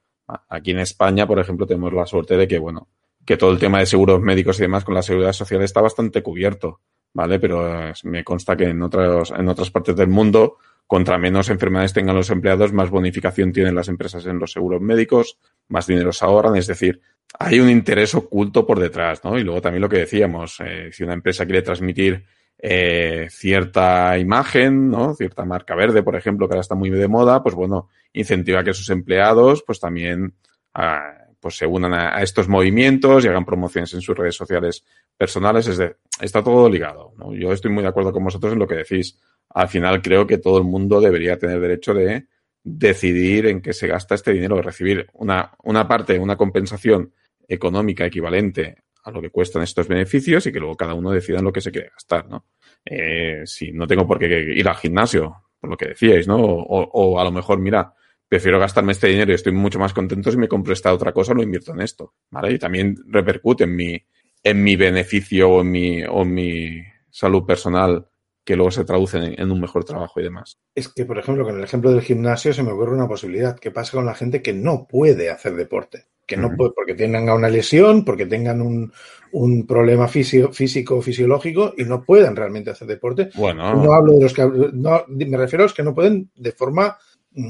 Aquí 0.49 0.71
en 0.71 0.79
España, 0.79 1.25
por 1.25 1.39
ejemplo, 1.39 1.65
tenemos 1.65 1.93
la 1.93 2.05
suerte 2.05 2.35
de 2.35 2.47
que, 2.47 2.59
bueno, 2.59 2.89
que 3.25 3.37
todo 3.37 3.51
el 3.51 3.59
tema 3.59 3.79
de 3.79 3.85
seguros 3.85 4.21
médicos 4.21 4.59
y 4.59 4.63
demás 4.63 4.83
con 4.83 4.95
la 4.95 5.01
seguridad 5.01 5.33
social 5.33 5.61
está 5.61 5.81
bastante 5.81 6.21
cubierto, 6.21 6.81
¿vale? 7.13 7.39
Pero 7.39 7.93
me 8.03 8.23
consta 8.23 8.57
que 8.57 8.65
en 8.65 8.81
otras, 8.81 9.31
en 9.31 9.47
otras 9.47 9.71
partes 9.71 9.95
del 9.95 10.09
mundo, 10.09 10.57
contra 10.87 11.17
menos 11.17 11.49
enfermedades 11.49 11.93
tengan 11.93 12.15
los 12.15 12.29
empleados, 12.29 12.73
más 12.73 12.89
bonificación 12.89 13.51
tienen 13.51 13.73
las 13.73 13.87
empresas 13.87 14.25
en 14.25 14.37
los 14.37 14.51
seguros 14.51 14.81
médicos, 14.81 15.39
más 15.69 15.87
dinero 15.87 16.11
se 16.11 16.25
ahorran, 16.25 16.55
es 16.55 16.67
decir, 16.67 17.01
hay 17.37 17.59
un 17.59 17.69
interés 17.69 18.15
oculto 18.15 18.65
por 18.65 18.79
detrás, 18.79 19.23
¿no? 19.23 19.37
Y 19.37 19.43
luego 19.43 19.61
también 19.61 19.81
lo 19.81 19.89
que 19.89 19.99
decíamos, 19.99 20.59
eh, 20.59 20.89
si 20.91 21.03
una 21.03 21.13
empresa 21.13 21.45
quiere 21.45 21.61
transmitir 21.61 22.23
eh, 22.57 23.27
cierta 23.29 24.17
imagen, 24.17 24.89
¿no? 24.89 25.13
Cierta 25.13 25.45
marca 25.45 25.75
verde, 25.75 26.03
por 26.03 26.15
ejemplo, 26.15 26.47
que 26.47 26.53
ahora 26.53 26.61
está 26.61 26.75
muy 26.75 26.89
de 26.89 27.07
moda, 27.07 27.43
pues 27.43 27.55
bueno, 27.55 27.89
incentiva 28.13 28.63
que 28.63 28.73
sus 28.73 28.89
empleados 28.89 29.63
pues 29.63 29.79
también 29.79 30.33
ah, 30.73 31.25
pues 31.39 31.57
se 31.57 31.67
unan 31.67 31.93
a, 31.93 32.23
estos 32.23 32.47
movimientos 32.47 33.23
y 33.23 33.27
hagan 33.27 33.45
promociones 33.45 33.93
en 33.93 34.01
sus 34.01 34.17
redes 34.17 34.35
sociales 34.35 34.83
personales. 35.15 35.67
Es 35.67 35.77
de, 35.77 35.95
está 36.19 36.43
todo 36.43 36.67
ligado. 36.67 37.13
¿no? 37.17 37.35
Yo 37.35 37.51
estoy 37.51 37.71
muy 37.71 37.83
de 37.83 37.89
acuerdo 37.89 38.11
con 38.11 38.23
vosotros 38.23 38.53
en 38.53 38.59
lo 38.59 38.67
que 38.67 38.75
decís. 38.75 39.19
Al 39.49 39.67
final 39.67 40.01
creo 40.01 40.25
que 40.25 40.39
todo 40.39 40.57
el 40.57 40.63
mundo 40.63 40.99
debería 40.99 41.37
tener 41.37 41.59
derecho 41.59 41.93
de 41.93 42.25
decidir 42.67 43.45
en 43.45 43.61
qué 43.61 43.73
se 43.73 43.87
gasta 43.87 44.15
este 44.15 44.33
dinero, 44.33 44.59
recibir 44.59 45.07
una, 45.13 45.51
una 45.63 45.87
parte, 45.87 46.17
una 46.17 46.35
compensación 46.35 47.13
económica 47.47 48.07
equivalente 48.07 48.77
a 49.03 49.11
lo 49.11 49.21
que 49.21 49.29
cuestan 49.29 49.61
estos 49.61 49.87
beneficios 49.87 50.47
y 50.47 50.51
que 50.51 50.59
luego 50.59 50.75
cada 50.75 50.95
uno 50.95 51.11
decida 51.11 51.37
en 51.37 51.45
lo 51.45 51.53
que 51.53 51.61
se 51.61 51.71
quiere 51.71 51.91
gastar, 51.91 52.27
¿no? 52.27 52.47
Eh, 52.83 53.43
si 53.45 53.71
no 53.71 53.85
tengo 53.85 54.07
por 54.07 54.17
qué 54.17 54.25
ir 54.55 54.67
al 54.67 54.75
gimnasio, 54.77 55.43
por 55.59 55.69
lo 55.69 55.77
que 55.77 55.89
decíais, 55.89 56.27
¿no? 56.27 56.37
O, 56.37 56.89
o, 56.91 57.19
a 57.19 57.23
lo 57.23 57.31
mejor, 57.31 57.59
mira, 57.59 57.93
prefiero 58.27 58.59
gastarme 58.59 58.93
este 58.93 59.09
dinero 59.09 59.31
y 59.31 59.35
estoy 59.35 59.53
mucho 59.53 59.77
más 59.77 59.93
contento 59.93 60.31
si 60.31 60.37
me 60.37 60.47
compro 60.47 60.73
esta 60.73 60.91
otra 60.91 61.11
cosa, 61.11 61.35
lo 61.35 61.43
invierto 61.43 61.71
en 61.71 61.81
esto, 61.81 62.15
¿vale? 62.31 62.51
Y 62.51 62.57
también 62.57 62.97
repercute 63.07 63.65
en 63.65 63.75
mi, 63.75 64.03
en 64.41 64.63
mi 64.63 64.75
beneficio 64.75 65.51
o 65.51 65.61
en 65.61 65.69
mi, 65.69 66.03
o 66.03 66.23
en 66.23 66.33
mi 66.33 66.81
salud 67.11 67.45
personal 67.45 68.07
que 68.45 68.55
luego 68.55 68.71
se 68.71 68.85
traduce 68.85 69.17
en, 69.17 69.41
en, 69.41 69.51
un 69.51 69.59
mejor 69.59 69.83
trabajo 69.83 70.19
y 70.19 70.23
demás. 70.23 70.59
Es 70.75 70.87
que, 70.87 71.03
por 71.03 71.17
ejemplo, 71.17 71.43
con 71.43 71.57
el 71.57 71.63
ejemplo 71.63 71.91
del 71.91 72.01
gimnasio 72.01 72.53
se 72.53 72.61
me 72.61 72.71
ocurre 72.71 72.93
una 72.93 73.07
posibilidad. 73.07 73.57
¿Qué 73.57 73.71
pasa 73.71 73.93
con 73.93 74.05
la 74.05 74.13
gente 74.13 74.43
que 74.43 74.53
no 74.53 74.87
puede 74.87 75.31
hacer 75.31 75.55
deporte? 75.55 76.05
Que 76.27 76.37
no 76.37 76.47
uh 76.47 76.51
-huh. 76.51 76.57
puede, 76.57 76.71
porque 76.75 76.93
tengan 76.93 77.27
una 77.27 77.49
lesión, 77.49 78.05
porque 78.05 78.27
tengan 78.27 78.61
un, 78.61 78.93
un 79.31 79.65
problema 79.65 80.07
físico 80.07 80.95
o 80.95 81.01
fisiológico 81.01 81.73
y 81.75 81.85
no 81.85 82.03
puedan 82.03 82.35
realmente 82.35 82.69
hacer 82.69 82.87
deporte. 82.87 83.29
Bueno. 83.35 83.83
No 83.83 83.93
hablo 83.93 84.13
de 84.13 84.21
los 84.21 84.33
que, 84.33 84.43
no, 84.73 85.03
me 85.07 85.37
refiero 85.37 85.63
a 85.63 85.65
los 85.65 85.73
que 85.73 85.83
no 85.83 85.95
pueden 85.95 86.29
de 86.35 86.51
forma 86.51 86.97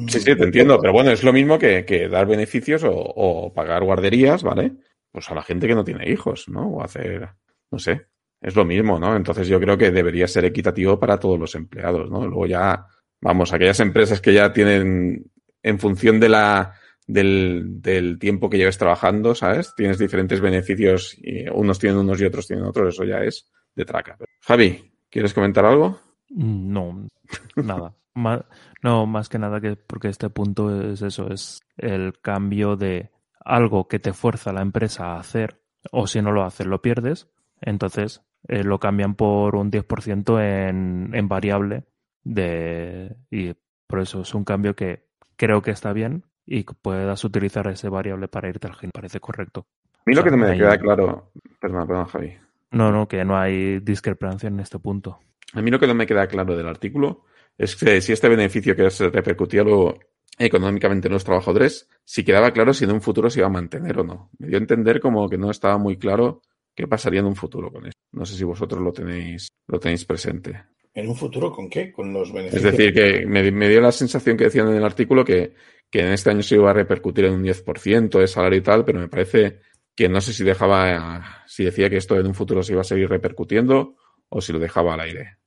Sí, 0.08 0.20
sí, 0.20 0.36
te 0.36 0.44
entiendo, 0.44 0.80
pero 0.82 0.94
bueno, 0.94 1.12
es 1.12 1.22
lo 1.22 1.32
mismo 1.32 1.60
que, 1.60 1.86
que 1.86 2.10
dar 2.10 2.26
beneficios 2.26 2.84
o, 2.84 2.92
o, 2.92 3.54
pagar 3.54 3.84
guarderías, 3.84 4.42
¿vale? 4.42 4.72
Pues 5.12 5.30
a 5.30 5.36
la 5.36 5.44
gente 5.44 5.68
que 5.68 5.76
no 5.76 5.84
tiene 5.84 6.10
hijos, 6.10 6.50
¿no? 6.50 6.70
O 6.70 6.82
hacer, 6.82 7.30
no 7.70 7.78
sé, 7.78 8.08
es 8.46 8.56
lo 8.56 8.64
mismo, 8.64 9.00
¿no? 9.00 9.16
Entonces 9.16 9.48
yo 9.48 9.60
creo 9.60 9.76
que 9.76 9.90
debería 9.90 10.28
ser 10.28 10.46
equitativo 10.46 11.00
para 11.00 11.20
todos 11.20 11.40
los 11.40 11.56
empleados, 11.56 12.12
¿no? 12.12 12.28
Luego 12.28 12.46
ya, 12.46 12.86
vamos, 13.20 13.52
aquellas 13.52 13.80
empresas 13.80 14.22
que 14.22 14.34
ya 14.34 14.54
tienen, 14.54 15.32
en 15.64 15.80
función 15.80 16.20
de 16.20 16.30
la, 16.30 16.76
del, 17.08 18.18
tiempo 18.20 18.48
que 18.48 18.58
lleves 18.58 18.78
trabajando, 18.78 19.34
¿sabes? 19.34 19.74
Tienes 19.76 19.98
diferentes 19.98 20.42
beneficios 20.42 21.18
y 21.20 21.50
unos 21.50 21.80
tienen 21.80 21.98
unos 21.98 22.22
y 22.22 22.26
otros 22.26 22.46
tienen 22.46 22.66
otros, 22.66 22.94
eso 22.94 23.04
ya 23.04 23.24
es 23.24 23.52
de 23.76 23.84
traca. 23.84 24.16
Javi, 24.42 24.94
¿quieres 25.10 25.34
comentar 25.34 25.66
algo? 25.66 26.00
No, 26.30 27.08
nada. 27.56 27.96
no, 28.84 29.08
más 29.08 29.28
que 29.28 29.40
nada 29.40 29.60
que 29.60 29.76
porque 29.76 30.10
este 30.10 30.30
punto 30.30 30.92
es 30.92 31.02
eso, 31.02 31.32
es 31.32 31.62
el 31.78 32.20
cambio 32.22 32.76
de 32.76 33.10
algo 33.44 33.88
que 33.88 33.98
te 33.98 34.14
fuerza 34.14 34.54
la 34.54 34.62
empresa 34.62 35.14
a 35.14 35.20
hacer, 35.20 35.64
o 35.92 36.06
si 36.06 36.22
no 36.22 36.32
lo 36.32 36.44
haces 36.44 36.68
lo 36.68 36.84
pierdes, 36.84 37.28
entonces 37.60 38.22
eh, 38.48 38.64
lo 38.64 38.80
cambian 38.80 39.16
por 39.16 39.56
un 39.56 39.72
10% 39.72 40.40
en, 40.42 41.10
en 41.14 41.28
variable 41.28 41.84
de, 42.24 43.16
y 43.30 43.54
por 43.88 44.00
eso 44.00 44.22
es 44.22 44.34
un 44.34 44.44
cambio 44.44 44.76
que 44.76 45.06
creo 45.36 45.62
que 45.62 45.72
está 45.72 45.94
bien 45.94 46.24
y 46.46 46.64
puedas 46.64 47.24
utilizar 47.24 47.68
ese 47.68 47.90
variable 47.90 48.28
para 48.28 48.50
irte 48.50 48.68
al 48.68 48.76
gym, 48.76 48.92
parece 48.92 49.20
correcto. 49.20 49.68
A 49.96 50.04
mí 50.06 50.14
lo 50.14 50.22
o 50.22 50.24
sea, 50.24 50.32
que 50.32 50.38
no 50.38 50.44
me 50.44 50.52
hay... 50.52 50.58
queda 50.58 50.78
claro, 50.78 51.32
perdón, 51.60 51.88
perdón, 51.88 52.06
Javi. 52.06 52.38
No, 52.72 52.92
no, 52.92 53.08
que 53.08 53.24
no 53.24 53.38
hay 53.38 53.80
discrepancia 53.80 54.48
en 54.48 54.60
este 54.60 54.80
punto. 54.80 55.20
A 55.54 55.62
mí 55.62 55.72
lo 55.72 55.80
que 55.80 55.88
no 55.88 55.96
me 55.96 56.06
queda 56.06 56.28
claro 56.28 56.56
del 56.56 56.68
artículo 56.68 57.24
es 57.58 57.76
que 57.76 58.02
si 58.02 58.12
este 58.12 58.28
beneficio 58.28 58.76
que 58.76 58.90
se 58.90 59.10
repercutía 59.10 59.64
luego 59.64 59.98
económicamente 60.38 61.08
en 61.08 61.14
los 61.14 61.24
trabajadores, 61.24 61.90
si 62.04 62.24
quedaba 62.24 62.52
claro 62.52 62.74
si 62.74 62.84
en 62.84 62.92
un 62.92 63.02
futuro 63.02 63.30
se 63.30 63.40
iba 63.40 63.48
a 63.48 63.52
mantener 63.52 64.00
o 64.00 64.04
no. 64.04 64.30
Me 64.38 64.48
dio 64.48 64.58
a 64.58 64.62
entender 64.62 65.00
como 65.00 65.30
que 65.30 65.38
no 65.38 65.50
estaba 65.50 65.78
muy 65.78 65.98
claro 65.98 66.42
qué 66.76 66.88
pasaría 66.88 67.22
en 67.22 67.28
un 67.28 67.36
futuro 67.36 67.72
con 67.72 67.86
esto. 67.86 68.00
No 68.12 68.26
sé 68.26 68.36
si 68.36 68.44
vosotros 68.44 68.82
lo 68.82 68.92
tenéis, 68.92 69.48
lo 69.68 69.80
tenéis 69.80 70.06
presente. 70.06 70.64
¿En 70.94 71.10
un 71.10 71.16
futuro 71.16 71.52
con 71.52 71.70
qué? 71.70 71.92
Con 71.92 72.14
los 72.14 72.32
beneficios. 72.32 72.64
Es 72.64 72.72
decir, 72.72 72.94
que 72.94 73.26
me, 73.26 73.52
me 73.52 73.70
dio 73.70 73.82
la 73.82 73.92
sensación 73.92 74.38
que 74.38 74.46
decían 74.46 74.70
en 74.70 74.76
el 74.76 74.86
artículo 74.86 75.26
que, 75.26 75.54
que 75.90 76.00
en 76.00 76.08
este 76.08 76.30
año 76.30 76.42
se 76.42 76.56
iba 76.56 76.70
a 76.70 76.74
repercutir 76.74 77.26
en 77.26 77.34
un 77.34 77.44
10% 77.44 78.20
de 78.20 78.28
salario 78.28 78.60
y 78.60 78.62
tal, 78.64 78.86
pero 78.86 79.00
me 79.00 79.10
parece 79.10 79.60
que 79.96 80.10
no 80.10 80.22
sé 80.22 80.34
si 80.34 80.44
dejaba, 80.44 81.44
si 81.48 81.64
decía 81.64 81.90
que 81.90 81.98
esto 81.98 82.20
en 82.20 82.28
un 82.28 82.36
futuro 82.36 82.64
se 82.64 82.74
iba 82.74 82.82
a 82.82 82.86
seguir 82.86 83.10
repercutiendo 83.10 83.96
o 84.30 84.42
si 84.42 84.52
lo 84.54 84.60
dejaba 84.60 84.94
al 84.94 85.02
aire. 85.02 85.38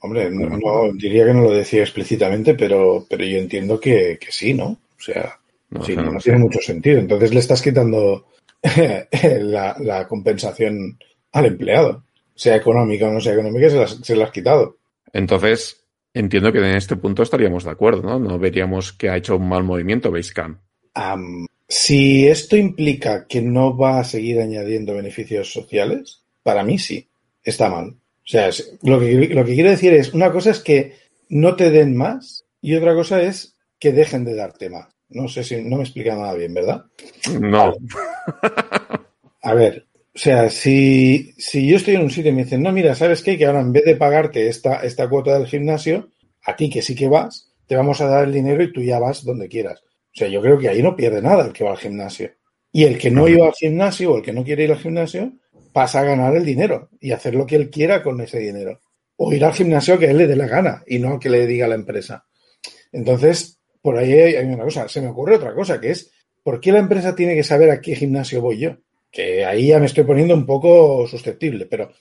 Hombre, 0.00 0.30
no, 0.30 0.50
no, 0.50 0.92
diría 0.94 1.24
que 1.26 1.34
no 1.34 1.42
lo 1.42 1.52
decía 1.52 1.82
explícitamente, 1.82 2.54
pero, 2.54 3.06
pero 3.08 3.24
yo 3.24 3.38
entiendo 3.38 3.80
que, 3.80 4.18
que 4.20 4.30
sí, 4.30 4.54
¿no? 4.54 4.66
O 4.66 5.00
sea, 5.00 5.38
no, 5.70 5.82
sí, 5.82 5.96
no, 5.96 6.12
no 6.12 6.18
tiene 6.18 6.38
mucho 6.38 6.60
sentido. 6.60 6.98
Entonces 6.98 7.32
le 7.32 7.40
estás 7.40 7.62
quitando 7.62 8.26
la, 9.40 9.76
la, 9.80 10.08
compensación 10.08 10.98
al 11.32 11.46
empleado, 11.46 12.04
sea 12.34 12.56
económica 12.56 13.08
o 13.08 13.12
no 13.12 13.20
sea 13.20 13.34
económica, 13.34 13.70
se 13.70 13.76
la 13.76 13.86
se 13.86 14.22
has 14.22 14.30
quitado. 14.30 14.78
Entonces, 15.12 15.84
entiendo 16.14 16.52
que 16.52 16.58
en 16.58 16.76
este 16.76 16.96
punto 16.96 17.22
estaríamos 17.22 17.64
de 17.64 17.70
acuerdo, 17.70 18.02
¿no? 18.02 18.18
No 18.18 18.38
veríamos 18.38 18.92
que 18.92 19.08
ha 19.08 19.16
hecho 19.16 19.36
un 19.36 19.48
mal 19.48 19.64
movimiento 19.64 20.10
Basecamp. 20.10 20.58
Um, 20.96 21.46
si 21.68 22.26
esto 22.26 22.56
implica 22.56 23.26
que 23.26 23.42
no 23.42 23.76
va 23.76 24.00
a 24.00 24.04
seguir 24.04 24.40
añadiendo 24.40 24.94
beneficios 24.94 25.52
sociales, 25.52 26.22
para 26.42 26.62
mí 26.62 26.78
sí, 26.78 27.08
está 27.42 27.68
mal. 27.68 27.88
O 27.88 28.28
sea, 28.28 28.50
lo 28.82 28.98
que, 28.98 29.28
lo 29.28 29.44
que 29.44 29.54
quiero 29.54 29.70
decir 29.70 29.92
es, 29.92 30.12
una 30.14 30.32
cosa 30.32 30.50
es 30.50 30.60
que 30.60 30.94
no 31.28 31.54
te 31.56 31.70
den 31.70 31.96
más 31.96 32.44
y 32.60 32.74
otra 32.74 32.94
cosa 32.94 33.22
es 33.22 33.56
que 33.78 33.92
dejen 33.92 34.24
de 34.24 34.34
darte 34.34 34.70
más. 34.70 34.95
No 35.08 35.28
sé 35.28 35.44
si 35.44 35.62
no 35.62 35.76
me 35.76 35.82
explica 35.82 36.14
nada 36.14 36.34
bien, 36.34 36.52
¿verdad? 36.54 36.84
No. 37.40 37.74
A 39.42 39.54
ver, 39.54 39.86
o 40.14 40.18
sea, 40.18 40.48
si, 40.48 41.34
si 41.36 41.68
yo 41.68 41.76
estoy 41.76 41.94
en 41.94 42.02
un 42.02 42.10
sitio 42.10 42.32
y 42.32 42.34
me 42.34 42.44
dicen, 42.44 42.62
no, 42.62 42.72
mira, 42.72 42.94
¿sabes 42.94 43.22
qué? 43.22 43.36
Que 43.36 43.44
ahora 43.44 43.60
en 43.60 43.72
vez 43.72 43.84
de 43.84 43.96
pagarte 43.96 44.48
esta, 44.48 44.82
esta 44.82 45.08
cuota 45.08 45.38
del 45.38 45.46
gimnasio, 45.46 46.08
a 46.44 46.56
ti 46.56 46.70
que 46.70 46.82
sí 46.82 46.94
que 46.94 47.06
vas, 47.06 47.52
te 47.66 47.76
vamos 47.76 48.00
a 48.00 48.06
dar 48.06 48.24
el 48.24 48.32
dinero 48.32 48.62
y 48.62 48.72
tú 48.72 48.82
ya 48.82 48.98
vas 48.98 49.24
donde 49.24 49.48
quieras. 49.48 49.82
O 49.84 50.18
sea, 50.18 50.28
yo 50.28 50.40
creo 50.40 50.58
que 50.58 50.70
ahí 50.70 50.82
no 50.82 50.96
pierde 50.96 51.20
nada 51.20 51.44
el 51.44 51.52
que 51.52 51.64
va 51.64 51.72
al 51.72 51.76
gimnasio. 51.76 52.30
Y 52.72 52.84
el 52.84 52.98
que 52.98 53.10
no 53.10 53.28
iba 53.28 53.46
al 53.46 53.52
gimnasio 53.52 54.12
o 54.12 54.16
el 54.16 54.22
que 54.22 54.32
no 54.32 54.42
quiere 54.42 54.64
ir 54.64 54.72
al 54.72 54.78
gimnasio, 54.78 55.32
pasa 55.72 56.00
a 56.00 56.04
ganar 56.04 56.34
el 56.34 56.44
dinero 56.46 56.88
y 56.98 57.12
hacer 57.12 57.34
lo 57.34 57.44
que 57.44 57.56
él 57.56 57.68
quiera 57.68 58.02
con 58.02 58.18
ese 58.22 58.38
dinero. 58.38 58.80
O 59.16 59.32
ir 59.34 59.44
al 59.44 59.52
gimnasio 59.52 59.98
que 59.98 60.06
él 60.06 60.16
le 60.16 60.26
dé 60.26 60.36
la 60.36 60.46
gana 60.46 60.82
y 60.86 60.98
no 60.98 61.18
que 61.18 61.28
le 61.28 61.46
diga 61.46 61.68
la 61.68 61.74
empresa. 61.74 62.24
Entonces, 62.92 63.55
por 63.86 63.96
ahí 63.98 64.14
hay 64.14 64.44
una 64.46 64.64
cosa. 64.64 64.88
Se 64.88 65.00
me 65.00 65.06
ocurre 65.06 65.36
otra 65.36 65.54
cosa, 65.54 65.80
que 65.80 65.92
es, 65.92 66.10
¿por 66.42 66.58
qué 66.60 66.72
la 66.72 66.80
empresa 66.80 67.14
tiene 67.14 67.36
que 67.36 67.44
saber 67.44 67.70
a 67.70 67.80
qué 67.80 67.94
gimnasio 67.94 68.40
voy 68.40 68.58
yo? 68.58 68.78
Que 69.12 69.44
ahí 69.44 69.68
ya 69.68 69.78
me 69.78 69.86
estoy 69.86 70.02
poniendo 70.02 70.34
un 70.34 70.44
poco 70.44 71.06
susceptible, 71.06 71.66
pero, 71.66 71.92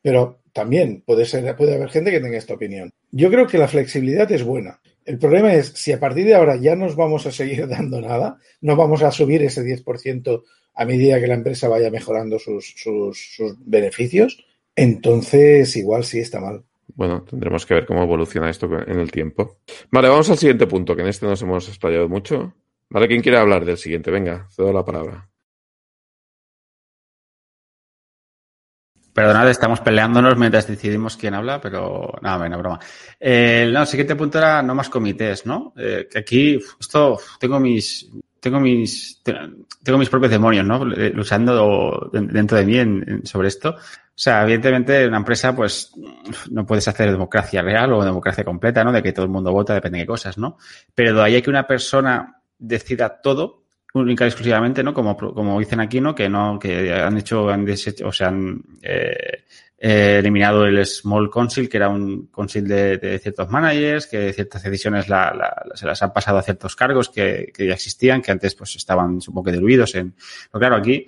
pero 0.00 0.40
también 0.54 1.02
puede, 1.04 1.26
ser, 1.26 1.54
puede 1.54 1.74
haber 1.74 1.90
gente 1.90 2.10
que 2.10 2.20
tenga 2.20 2.38
esta 2.38 2.54
opinión. 2.54 2.94
Yo 3.10 3.30
creo 3.30 3.46
que 3.46 3.58
la 3.58 3.68
flexibilidad 3.68 4.32
es 4.32 4.42
buena. 4.42 4.80
El 5.04 5.18
problema 5.18 5.52
es, 5.52 5.66
si 5.74 5.92
a 5.92 6.00
partir 6.00 6.24
de 6.24 6.34
ahora 6.34 6.56
ya 6.56 6.76
nos 6.76 6.96
vamos 6.96 7.26
a 7.26 7.30
seguir 7.30 7.68
dando 7.68 8.00
nada, 8.00 8.38
no 8.62 8.74
vamos 8.74 9.02
a 9.02 9.10
subir 9.10 9.42
ese 9.42 9.60
10% 9.62 10.44
a 10.76 10.84
medida 10.86 11.20
que 11.20 11.26
la 11.26 11.34
empresa 11.34 11.68
vaya 11.68 11.90
mejorando 11.90 12.38
sus, 12.38 12.72
sus, 12.74 13.34
sus, 13.36 13.54
beneficios, 13.66 14.46
entonces 14.74 15.76
igual 15.76 16.04
sí 16.04 16.20
está 16.20 16.40
mal. 16.40 16.64
Bueno, 16.88 17.22
tendremos 17.22 17.66
que 17.66 17.74
ver 17.74 17.86
cómo 17.86 18.02
evoluciona 18.02 18.50
esto 18.50 18.66
en 18.86 18.98
el 18.98 19.10
tiempo. 19.10 19.58
Vale, 19.90 20.08
vamos 20.08 20.30
al 20.30 20.38
siguiente 20.38 20.66
punto, 20.66 20.94
que 20.94 21.02
en 21.02 21.08
este 21.08 21.26
nos 21.26 21.42
hemos 21.42 21.68
explayado 21.68 22.08
mucho. 22.08 22.54
Vale, 22.90 23.08
¿quién 23.08 23.22
quiere 23.22 23.38
hablar 23.38 23.64
del 23.64 23.78
siguiente? 23.78 24.10
Venga, 24.10 24.46
cedo 24.50 24.72
la 24.72 24.84
palabra. 24.84 25.28
Perdonad, 29.14 29.48
estamos 29.48 29.80
peleándonos 29.80 30.36
mientras 30.36 30.66
decidimos 30.66 31.16
quién 31.16 31.34
habla, 31.34 31.60
pero 31.60 32.12
nada, 32.20 32.38
bueno, 32.38 32.58
broma. 32.58 32.80
Eh, 33.20 33.70
no, 33.72 33.82
el 33.82 33.86
siguiente 33.86 34.16
punto 34.16 34.38
era 34.38 34.60
no 34.60 34.74
más 34.74 34.88
comités, 34.88 35.46
¿no? 35.46 35.72
Eh, 35.76 36.08
aquí, 36.16 36.58
esto, 36.80 37.20
tengo 37.38 37.60
mis, 37.60 38.10
tengo 38.40 38.58
mis, 38.58 39.22
tengo 39.22 39.98
mis 39.98 40.08
propios 40.08 40.32
demonios, 40.32 40.66
¿no? 40.66 40.84
Luchando 40.84 42.10
dentro 42.12 42.58
de 42.58 42.66
mí 42.66 43.22
sobre 43.22 43.48
esto. 43.48 43.76
O 44.16 44.16
sea, 44.16 44.44
evidentemente, 44.44 45.08
una 45.08 45.16
empresa, 45.16 45.56
pues, 45.56 45.92
no 46.50 46.64
puedes 46.64 46.86
hacer 46.86 47.10
democracia 47.10 47.62
real 47.62 47.92
o 47.92 48.04
democracia 48.04 48.44
completa, 48.44 48.84
¿no? 48.84 48.92
De 48.92 49.02
que 49.02 49.12
todo 49.12 49.24
el 49.24 49.32
mundo 49.32 49.50
vota, 49.50 49.74
depende 49.74 49.98
de 49.98 50.04
qué 50.04 50.08
cosas, 50.08 50.38
¿no? 50.38 50.56
Pero 50.94 51.16
de 51.16 51.22
ahí 51.22 51.34
hay 51.34 51.42
que 51.42 51.50
una 51.50 51.66
persona 51.66 52.40
decida 52.56 53.20
todo, 53.20 53.64
única 53.92 54.24
y 54.24 54.28
exclusivamente, 54.28 54.84
¿no? 54.84 54.94
Como, 54.94 55.16
como 55.16 55.58
dicen 55.58 55.80
aquí, 55.80 56.00
¿no? 56.00 56.14
Que 56.14 56.28
no, 56.28 56.58
que 56.60 56.92
han 56.92 57.18
hecho, 57.18 57.48
han 57.48 57.64
deshecho, 57.64 58.06
o 58.06 58.12
sea, 58.12 58.28
han 58.28 58.62
eh, 58.82 59.44
eh, 59.78 60.16
eliminado 60.20 60.64
el 60.64 60.86
Small 60.86 61.28
Council, 61.28 61.68
que 61.68 61.76
era 61.76 61.88
un 61.88 62.28
council 62.28 62.68
de, 62.68 62.98
de 62.98 63.18
ciertos 63.18 63.48
managers, 63.50 64.06
que 64.06 64.32
ciertas 64.32 64.62
decisiones 64.62 65.08
la, 65.08 65.64
se 65.74 65.86
las 65.86 66.00
han 66.02 66.12
pasado 66.12 66.38
a 66.38 66.42
ciertos 66.42 66.76
cargos 66.76 67.08
que, 67.08 67.52
que, 67.52 67.66
ya 67.66 67.74
existían, 67.74 68.22
que 68.22 68.30
antes 68.30 68.54
pues 68.54 68.76
estaban 68.76 69.14
un 69.26 69.34
poco 69.34 69.50
diluidos 69.50 69.94
en. 69.96 70.14
Pero 70.50 70.60
claro, 70.60 70.76
aquí, 70.76 71.06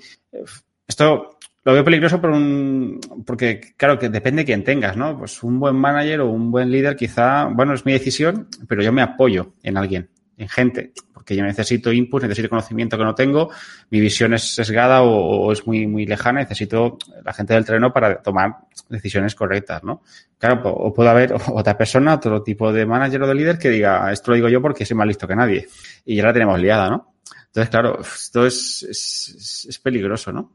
esto 0.87 1.39
lo 1.67 1.73
veo 1.73 1.85
peligroso 1.85 2.21
por 2.21 2.31
un, 2.31 3.01
porque 3.27 3.75
claro 3.77 3.99
que 3.99 4.09
depende 4.09 4.43
de 4.43 4.47
quién 4.47 4.63
tengas, 4.63 4.97
¿no? 4.97 5.19
Pues 5.19 5.43
un 5.43 5.59
buen 5.59 5.75
manager 5.75 6.21
o 6.21 6.31
un 6.31 6.53
buen 6.53 6.71
líder 6.71 6.95
quizá, 6.95 7.47
bueno, 7.47 7.75
es 7.75 7.85
mi 7.85 7.93
decisión, 7.93 8.47
pero 8.69 8.85
yo 8.85 8.93
me 8.93 9.03
apoyo 9.03 9.55
en 9.65 9.77
alguien, 9.77 10.09
en 10.37 10.49
gente, 10.49 10.93
porque 11.13 11.35
yo 11.35 11.43
necesito 11.43 11.93
input, 11.93 12.23
necesito 12.23 12.49
conocimiento 12.49 12.97
que 12.97 13.03
no 13.03 13.17
tengo, 13.17 13.51
mi 13.91 13.99
visión 13.99 14.33
es 14.35 14.55
sesgada 14.55 15.03
o, 15.03 15.51
es 15.51 15.67
muy, 15.67 15.89
muy 15.89 16.07
lejana, 16.07 16.39
necesito 16.39 16.99
la 17.25 17.33
gente 17.33 17.55
del 17.55 17.65
terreno 17.65 17.93
para 17.93 18.23
tomar 18.23 18.59
decisiones 18.89 19.35
correctas, 19.35 19.83
¿no? 19.83 20.03
Claro, 20.39 20.71
o 20.71 20.95
puede 20.95 21.11
haber 21.11 21.35
otra 21.53 21.77
persona, 21.77 22.15
otro 22.15 22.45
tipo 22.45 22.73
de 22.73 22.87
manager 22.87 23.25
o 23.25 23.27
de 23.27 23.35
líder 23.35 23.59
que 23.59 23.71
diga, 23.71 24.13
esto 24.13 24.31
lo 24.31 24.37
digo 24.37 24.49
yo 24.49 24.63
porque 24.63 24.87
soy 24.87 24.97
más 24.97 25.09
listo 25.09 25.27
que 25.27 25.35
nadie. 25.35 25.67
Y 26.05 26.15
ya 26.15 26.27
la 26.27 26.33
tenemos 26.33 26.61
liada, 26.61 26.89
¿no? 26.89 27.15
Entonces, 27.47 27.71
claro, 27.71 28.01
esto 28.03 28.47
es, 28.47 28.87
es, 28.89 29.67
es 29.69 29.79
peligroso, 29.81 30.31
¿no? 30.31 30.53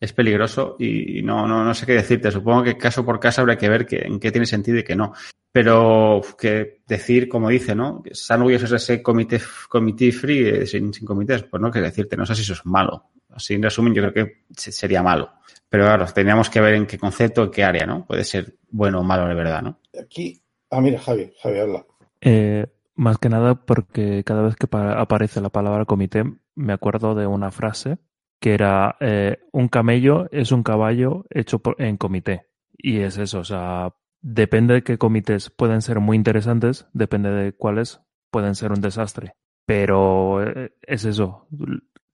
Es 0.00 0.12
peligroso 0.12 0.76
y 0.78 1.22
no, 1.22 1.46
no, 1.46 1.64
no 1.64 1.74
sé 1.74 1.86
qué 1.86 1.94
decirte. 1.94 2.30
Supongo 2.30 2.62
que 2.62 2.76
caso 2.76 3.04
por 3.04 3.20
caso 3.20 3.40
habrá 3.40 3.56
que 3.56 3.68
ver 3.68 3.86
que, 3.86 3.98
en 3.98 4.18
qué 4.18 4.30
tiene 4.30 4.46
sentido 4.46 4.78
y 4.78 4.84
qué 4.84 4.96
no. 4.96 5.12
Pero 5.50 6.20
que 6.36 6.82
decir, 6.86 7.28
como 7.28 7.48
dice, 7.48 7.74
¿no? 7.74 8.02
Están 8.04 8.40
orgullosos 8.40 8.70
de 8.70 8.76
ese 8.76 9.02
comité, 9.02 9.40
comité 9.68 10.10
free 10.10 10.48
eh, 10.48 10.66
sin, 10.66 10.92
sin 10.92 11.06
comités, 11.06 11.44
pues 11.44 11.60
no 11.60 11.70
que 11.70 11.80
decirte, 11.80 12.16
no 12.16 12.26
sé 12.26 12.34
si 12.34 12.42
eso 12.42 12.54
es 12.54 12.66
malo. 12.66 13.10
Así 13.30 13.54
en 13.54 13.62
resumen, 13.62 13.94
yo 13.94 14.02
creo 14.02 14.12
que 14.12 14.44
sería 14.56 15.02
malo. 15.02 15.30
Pero 15.68 15.84
claro, 15.84 16.06
teníamos 16.06 16.50
que 16.50 16.60
ver 16.60 16.74
en 16.74 16.86
qué 16.86 16.98
concepto, 16.98 17.44
en 17.44 17.50
qué 17.50 17.64
área, 17.64 17.86
¿no? 17.86 18.04
Puede 18.04 18.24
ser 18.24 18.56
bueno 18.70 19.00
o 19.00 19.02
malo 19.02 19.28
de 19.28 19.34
verdad, 19.34 19.62
¿no? 19.62 19.80
Aquí, 20.00 20.40
ah, 20.70 20.80
mira, 20.80 20.98
Javi, 21.00 21.32
Javi 21.40 21.58
habla. 21.58 21.84
Eh, 22.20 22.66
más 22.96 23.18
que 23.18 23.28
nada 23.28 23.54
porque 23.54 24.22
cada 24.24 24.42
vez 24.42 24.56
que 24.56 24.66
aparece 24.70 25.40
la 25.40 25.50
palabra 25.50 25.84
comité, 25.84 26.24
me 26.54 26.72
acuerdo 26.72 27.14
de 27.14 27.26
una 27.26 27.50
frase 27.50 27.98
que 28.44 28.52
era 28.52 28.98
eh, 29.00 29.38
un 29.52 29.68
camello 29.68 30.28
es 30.30 30.52
un 30.52 30.62
caballo 30.62 31.24
hecho 31.30 31.62
en 31.78 31.96
comité. 31.96 32.50
Y 32.76 32.98
es 32.98 33.16
eso, 33.16 33.38
o 33.38 33.44
sea, 33.44 33.94
depende 34.20 34.74
de 34.74 34.82
qué 34.82 34.98
comités 34.98 35.48
pueden 35.48 35.80
ser 35.80 36.00
muy 36.00 36.18
interesantes, 36.18 36.86
depende 36.92 37.30
de 37.30 37.54
cuáles 37.54 38.02
pueden 38.30 38.54
ser 38.54 38.72
un 38.72 38.82
desastre. 38.82 39.32
Pero 39.64 40.42
eh, 40.42 40.74
es 40.82 41.06
eso, 41.06 41.48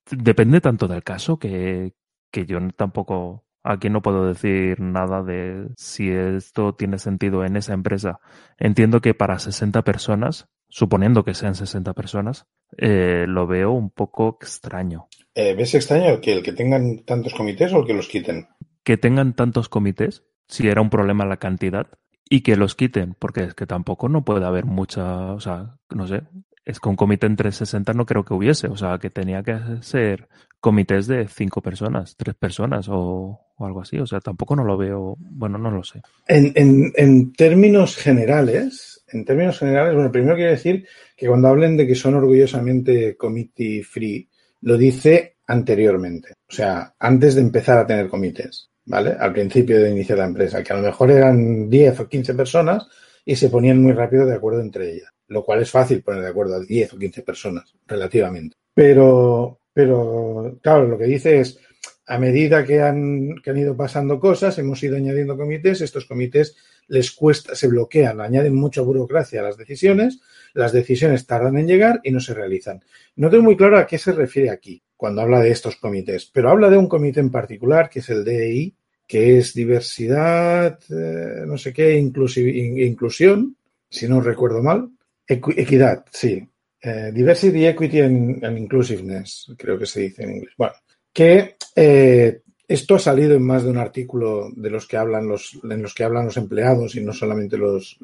depende 0.09 0.61
tanto 0.61 0.87
del 0.87 1.03
caso 1.03 1.37
que, 1.37 1.95
que 2.31 2.45
yo 2.45 2.59
tampoco 2.77 3.43
aquí 3.61 3.89
no 3.89 4.01
puedo 4.01 4.25
decir 4.25 4.79
nada 4.79 5.23
de 5.23 5.67
si 5.75 6.11
esto 6.11 6.75
tiene 6.75 6.97
sentido 6.97 7.43
en 7.43 7.57
esa 7.57 7.73
empresa. 7.73 8.21
Entiendo 8.57 9.01
que 9.01 9.13
para 9.13 9.37
60 9.37 9.81
personas, 9.81 10.47
suponiendo 10.69 11.25
que 11.25 11.33
sean 11.33 11.55
60 11.55 11.91
personas, 11.91 12.47
eh, 12.77 13.25
lo 13.27 13.47
veo 13.47 13.71
un 13.71 13.89
poco 13.89 14.37
extraño. 14.39 15.09
Eh, 15.33 15.53
¿Ves 15.53 15.75
extraño 15.75 16.19
que 16.19 16.33
el 16.33 16.43
que 16.43 16.53
tengan 16.53 17.03
tantos 17.05 17.33
comités 17.33 17.71
o 17.73 17.79
el 17.79 17.85
que 17.85 17.93
los 17.93 18.07
quiten? 18.07 18.47
Que 18.83 18.97
tengan 18.97 19.33
tantos 19.33 19.69
comités, 19.69 20.23
si 20.47 20.67
era 20.67 20.81
un 20.81 20.89
problema 20.89 21.25
la 21.25 21.37
cantidad, 21.37 21.87
y 22.29 22.41
que 22.41 22.55
los 22.55 22.75
quiten, 22.75 23.15
porque 23.17 23.43
es 23.43 23.53
que 23.53 23.65
tampoco 23.65 24.09
no 24.09 24.23
puede 24.25 24.45
haber 24.45 24.65
mucha, 24.65 25.33
o 25.33 25.39
sea, 25.39 25.77
no 25.89 26.07
sé, 26.07 26.21
es 26.65 26.79
que 26.79 26.89
un 26.89 26.95
comité 26.95 27.27
entre 27.27 27.51
60 27.51 27.93
no 27.93 28.05
creo 28.05 28.23
que 28.23 28.33
hubiese, 28.33 28.67
o 28.67 28.77
sea, 28.77 28.97
que 28.99 29.09
tenía 29.09 29.43
que 29.43 29.57
ser 29.81 30.29
comités 30.59 31.07
de 31.07 31.27
cinco 31.27 31.61
personas, 31.61 32.15
tres 32.15 32.35
personas 32.35 32.87
o, 32.89 33.39
algo 33.59 33.81
así, 33.81 33.99
o 33.99 34.07
sea, 34.07 34.19
tampoco 34.19 34.55
no 34.55 34.63
lo 34.63 34.77
veo, 34.77 35.15
bueno, 35.19 35.57
no 35.57 35.71
lo 35.71 35.83
sé. 35.83 36.01
En, 36.27 36.51
en, 36.55 36.91
en 36.95 37.33
términos 37.33 37.95
generales, 37.95 39.03
en 39.11 39.25
términos 39.25 39.59
generales, 39.59 39.93
bueno, 39.93 40.11
primero 40.11 40.35
quiero 40.35 40.51
decir 40.51 40.87
que 41.15 41.27
cuando 41.27 41.47
hablen 41.47 41.77
de 41.77 41.85
que 41.85 41.95
son 41.95 42.15
orgullosamente 42.15 43.15
committee 43.17 43.83
free, 43.83 44.30
lo 44.61 44.77
dice 44.77 45.37
anteriormente, 45.47 46.33
o 46.49 46.53
sea, 46.53 46.93
antes 46.99 47.35
de 47.35 47.41
empezar 47.41 47.77
a 47.77 47.87
tener 47.87 48.07
comités, 48.07 48.69
¿vale? 48.85 49.15
Al 49.19 49.33
principio 49.33 49.81
de 49.81 49.91
iniciar 49.91 50.19
la 50.19 50.25
empresa, 50.25 50.63
que 50.63 50.73
a 50.73 50.77
lo 50.77 50.83
mejor 50.83 51.11
eran 51.11 51.69
10 51.69 51.99
o 51.99 52.07
15 52.07 52.33
personas 52.33 52.87
y 53.25 53.35
se 53.35 53.49
ponían 53.49 53.81
muy 53.81 53.93
rápido 53.93 54.25
de 54.25 54.35
acuerdo 54.35 54.61
entre 54.61 54.93
ellas, 54.93 55.11
lo 55.27 55.43
cual 55.43 55.61
es 55.61 55.69
fácil 55.69 56.03
poner 56.03 56.21
de 56.21 56.29
acuerdo 56.29 56.55
a 56.55 56.59
10 56.59 56.93
o 56.93 56.97
15 56.97 57.21
personas, 57.23 57.73
relativamente. 57.87 58.55
Pero, 58.73 59.59
pero, 59.73 60.57
claro, 60.61 60.87
lo 60.87 60.97
que 60.97 61.05
dice 61.05 61.39
es, 61.39 61.59
a 62.07 62.17
medida 62.17 62.65
que 62.65 62.81
han, 62.81 63.35
que 63.43 63.51
han 63.51 63.57
ido 63.57 63.75
pasando 63.75 64.19
cosas, 64.19 64.57
hemos 64.57 64.81
ido 64.83 64.97
añadiendo 64.97 65.37
comités, 65.37 65.81
estos 65.81 66.05
comités 66.05 66.55
les 66.87 67.11
cuesta, 67.11 67.55
se 67.55 67.67
bloquean, 67.67 68.19
añaden 68.19 68.55
mucha 68.55 68.81
burocracia 68.81 69.39
a 69.39 69.43
las 69.43 69.57
decisiones, 69.57 70.19
las 70.53 70.71
decisiones 70.71 71.25
tardan 71.25 71.57
en 71.57 71.67
llegar 71.67 71.99
y 72.03 72.11
no 72.11 72.19
se 72.19 72.33
realizan. 72.33 72.81
No 73.15 73.29
tengo 73.29 73.43
muy 73.43 73.57
claro 73.57 73.77
a 73.77 73.87
qué 73.87 73.97
se 73.97 74.11
refiere 74.11 74.49
aquí 74.49 74.81
cuando 74.95 75.21
habla 75.21 75.39
de 75.39 75.51
estos 75.51 75.77
comités, 75.77 76.29
pero 76.31 76.49
habla 76.49 76.69
de 76.69 76.77
un 76.77 76.87
comité 76.87 77.19
en 77.19 77.31
particular 77.31 77.89
que 77.89 77.99
es 77.99 78.09
el 78.09 78.23
DEI, 78.23 78.73
que 79.07 79.37
es 79.37 79.53
diversidad, 79.53 80.79
eh, 80.89 81.43
no 81.45 81.57
sé 81.57 81.73
qué, 81.73 81.97
inclusión, 81.97 83.57
si 83.89 84.07
no 84.07 84.21
recuerdo 84.21 84.61
mal, 84.61 84.89
equidad, 85.27 86.05
sí. 86.11 86.47
Eh, 86.83 87.11
diversity, 87.13 87.65
Equity 87.67 87.99
and, 87.99 88.57
Inclusiveness, 88.57 89.51
creo 89.57 89.77
que 89.77 89.85
se 89.85 90.01
dice 90.01 90.23
en 90.23 90.35
inglés. 90.35 90.53
Bueno, 90.57 90.73
que 91.13 91.55
eh, 91.75 92.41
esto 92.71 92.95
ha 92.95 92.99
salido 92.99 93.35
en 93.35 93.43
más 93.43 93.63
de 93.63 93.69
un 93.69 93.77
artículo 93.77 94.49
de 94.55 94.69
los 94.69 94.87
que 94.87 94.95
hablan 94.95 95.27
los, 95.27 95.59
en 95.63 95.81
los 95.81 95.93
que 95.93 96.05
hablan 96.05 96.25
los 96.25 96.37
empleados 96.37 96.95
y 96.95 97.01
no 97.01 97.11
solamente 97.11 97.57
los, 97.57 97.97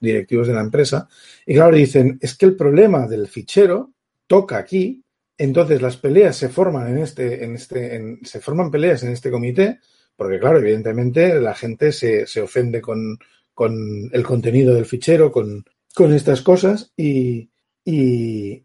directivos 0.00 0.46
de 0.46 0.54
la 0.54 0.60
empresa. 0.60 1.08
Y 1.44 1.54
claro, 1.54 1.74
dicen, 1.74 2.16
es 2.20 2.36
que 2.36 2.46
el 2.46 2.54
problema 2.54 3.08
del 3.08 3.26
fichero 3.26 3.92
toca 4.26 4.58
aquí, 4.58 5.02
entonces 5.36 5.82
las 5.82 5.96
peleas 5.96 6.36
se 6.36 6.48
forman 6.48 6.88
en 6.88 6.98
este, 6.98 7.44
en 7.44 7.56
este, 7.56 8.18
se 8.22 8.40
forman 8.40 8.70
peleas 8.70 9.02
en 9.02 9.10
este 9.10 9.30
comité, 9.30 9.80
porque 10.16 10.38
claro, 10.38 10.58
evidentemente 10.58 11.40
la 11.40 11.54
gente 11.54 11.90
se, 11.90 12.26
se 12.26 12.40
ofende 12.40 12.80
con, 12.80 13.18
con, 13.52 14.08
el 14.12 14.22
contenido 14.22 14.72
del 14.72 14.86
fichero, 14.86 15.32
con, 15.32 15.64
con 15.94 16.14
estas 16.14 16.42
cosas 16.42 16.92
y, 16.96 17.50
y 17.84 18.64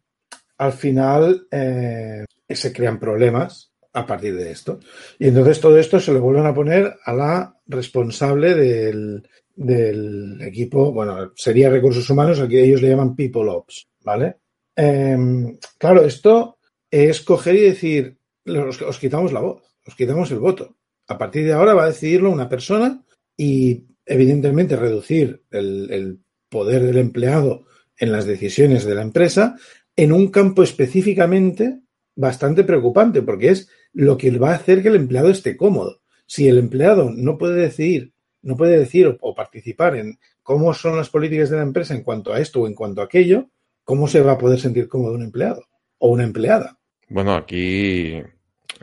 al 0.60 0.74
final 0.74 1.48
eh, 1.50 2.26
se 2.48 2.72
crean 2.72 3.00
problemas 3.00 3.71
a 3.94 4.06
partir 4.06 4.36
de 4.36 4.52
esto. 4.52 4.80
Y 5.20 5.28
entonces 5.28 5.60
todo 5.60 5.78
esto 5.78 6.00
se 6.00 6.14
lo 6.14 6.22
vuelven 6.22 6.46
a 6.46 6.54
poner 6.54 6.96
a 7.04 7.14
la 7.14 7.56
responsable 7.68 8.54
del, 8.56 9.28
del 9.56 10.42
equipo, 10.42 10.92
bueno, 10.92 11.32
sería 11.36 11.70
recursos 11.70 12.10
humanos, 12.10 12.40
aquí 12.40 12.58
ellos 12.58 12.82
le 12.82 12.90
llaman 12.90 13.16
People 13.16 13.50
Ops, 13.50 13.88
¿vale? 14.02 14.38
Em, 14.76 15.58
claro, 15.78 16.04
esto 16.04 16.58
es 16.90 17.22
coger 17.22 17.56
y 17.56 17.62
decir, 17.62 18.18
os, 18.46 19.00
quitamos 19.00 19.34
la 19.34 19.42
voz, 19.42 19.64
os 19.86 19.96
quitamos 19.96 20.32
el 20.32 20.40
voto. 20.40 20.78
A 21.08 21.18
partir 21.18 21.46
de 21.46 21.54
ahora 21.54 21.74
va 21.74 21.84
a 21.84 21.90
decidirlo 21.90 22.32
una 22.32 22.50
persona 22.50 23.04
y 23.36 23.86
evidentemente 24.06 24.76
reducir 24.76 25.44
el, 25.52 25.92
el 25.92 26.20
poder 26.50 26.84
del 26.84 26.98
empleado 26.98 27.66
en 27.98 28.12
las 28.12 28.26
decisiones 28.26 28.86
de 28.86 28.96
la 28.96 29.02
empresa 29.02 29.56
en 29.96 30.12
un 30.12 30.30
campo 30.30 30.64
específicamente 30.64 31.82
bastante 32.16 32.64
preocupante 32.64 33.22
porque 33.22 33.50
es 33.50 33.70
lo 33.94 34.18
que 34.18 34.32
va 34.38 34.52
a 34.52 34.56
hacer 34.56 34.82
que 34.82 34.90
el 34.90 34.96
empleado 34.96 35.30
esté 35.30 35.58
cómodo. 35.58 36.02
Si 36.26 36.48
el 36.48 36.58
empleado 36.58 37.12
no 37.14 37.38
puede 37.38 37.62
decidir, 37.62 38.14
no 38.42 38.56
puede 38.56 38.78
decir 38.78 39.18
o, 39.20 39.36
participar 39.36 39.96
en 39.96 40.20
cómo 40.44 40.74
son 40.74 40.98
las 40.98 41.10
políticas 41.10 41.50
de 41.50 41.58
la 41.58 41.64
empresa 41.64 41.94
en 41.94 42.04
cuanto 42.04 42.34
a 42.34 42.40
esto 42.40 42.62
o 42.62 42.68
en 42.68 42.74
cuanto 42.74 43.02
a 43.02 43.06
aquello, 43.06 43.50
¿cómo 43.84 44.08
se 44.08 44.22
va 44.22 44.34
a 44.34 44.38
poder 44.38 44.60
sentir 44.60 44.88
cómodo 44.88 45.14
un 45.14 45.24
empleado 45.24 45.66
o 45.98 46.10
una 46.10 46.24
empleada? 46.24 46.80
Bueno, 47.10 47.36
aquí 47.36 48.22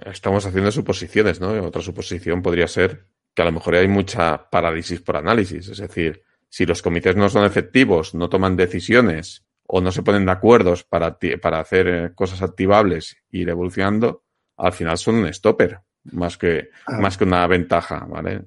estamos 0.05 0.44
haciendo 0.47 0.71
suposiciones, 0.71 1.40
¿no? 1.40 1.51
Otra 1.64 1.83
suposición 1.83 2.42
podría 2.42 2.68
ser 2.68 3.07
que 3.35 3.42
a 3.42 3.47
lo 3.47 3.53
mejor 3.53 3.77
hay 3.77 3.88
mucha 3.88 4.51
parálisis 4.51 5.01
por 5.01 5.16
análisis, 5.16 5.68
es 5.68 5.79
decir, 5.79 6.23
si 6.49 6.66
los 6.66 6.83
comités 6.83 7.16
no 7.16 7.29
son 7.29 7.44
efectivos, 7.44 8.14
no 8.14 8.29
toman 8.29 8.57
decisiones 8.57 9.44
o 9.66 9.81
no 9.81 9.92
se 9.92 10.03
ponen 10.03 10.25
de 10.27 10.33
acuerdos 10.33 10.83
para, 10.83 11.18
para 11.40 11.61
hacer 11.61 11.88
eh, 11.88 12.14
cosas 12.14 12.42
activables 12.42 13.16
y 13.31 13.42
ir 13.42 13.51
evolucionando, 13.51 14.25
al 14.59 14.73
final 14.73 14.99
son 14.99 15.16
un 15.16 15.33
stopper 15.33 15.81
más 16.12 16.37
que, 16.37 16.71
ah. 16.87 16.99
más 17.01 17.16
que 17.16 17.25
una 17.25 17.47
ventaja, 17.47 18.07
¿vale? 18.09 18.42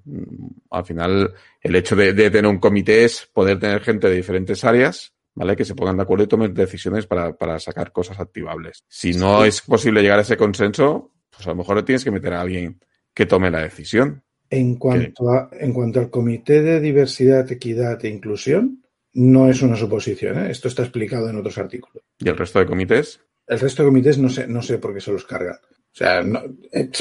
Al 0.69 0.85
final, 0.85 1.33
el 1.61 1.75
hecho 1.75 1.95
de, 1.95 2.13
tener 2.13 2.47
un 2.47 2.59
comité 2.59 3.03
es 3.03 3.29
poder 3.31 3.59
tener 3.59 3.81
gente 3.81 4.09
de 4.09 4.15
diferentes 4.15 4.63
áreas, 4.63 5.13
¿vale? 5.35 5.55
Que 5.55 5.65
se 5.65 5.75
pongan 5.75 5.97
de 5.97 6.03
acuerdo 6.03 6.23
y 6.23 6.27
tomen 6.27 6.53
decisiones 6.53 7.05
para, 7.07 7.33
para 7.37 7.59
sacar 7.59 7.91
cosas 7.91 8.19
activables. 8.19 8.83
Si 8.87 9.13
no 9.13 9.45
es 9.45 9.61
posible 9.61 10.01
llegar 10.01 10.19
a 10.19 10.23
ese 10.23 10.37
consenso, 10.37 11.11
pues 11.29 11.47
a 11.47 11.51
lo 11.51 11.57
mejor 11.57 11.83
tienes 11.83 12.03
que 12.03 12.11
meter 12.11 12.33
a 12.33 12.41
alguien 12.41 12.79
que 13.13 13.25
tome 13.25 13.51
la 13.51 13.61
decisión. 13.61 14.23
En 14.49 14.75
cuanto, 14.75 15.29
a, 15.29 15.49
en 15.53 15.71
cuanto 15.71 15.99
al 15.99 16.09
Comité 16.09 16.61
de 16.61 16.79
Diversidad, 16.81 17.49
Equidad 17.49 18.03
e 18.03 18.09
Inclusión, 18.09 18.83
no 19.13 19.49
es 19.49 19.61
una 19.61 19.77
suposición. 19.77 20.45
¿eh? 20.45 20.51
Esto 20.51 20.67
está 20.67 20.83
explicado 20.83 21.29
en 21.29 21.37
otros 21.37 21.57
artículos. 21.57 22.03
¿Y 22.19 22.27
el 22.27 22.37
resto 22.37 22.59
de 22.59 22.65
comités? 22.65 23.21
El 23.47 23.59
resto 23.59 23.83
de 23.83 23.89
comités 23.89 24.17
no 24.17 24.29
sé, 24.29 24.47
no 24.47 24.61
sé 24.61 24.77
por 24.77 24.93
qué 24.93 25.01
se 25.01 25.11
los 25.11 25.25
cargan. 25.25 25.57
O 25.93 25.93
sea, 25.93 26.23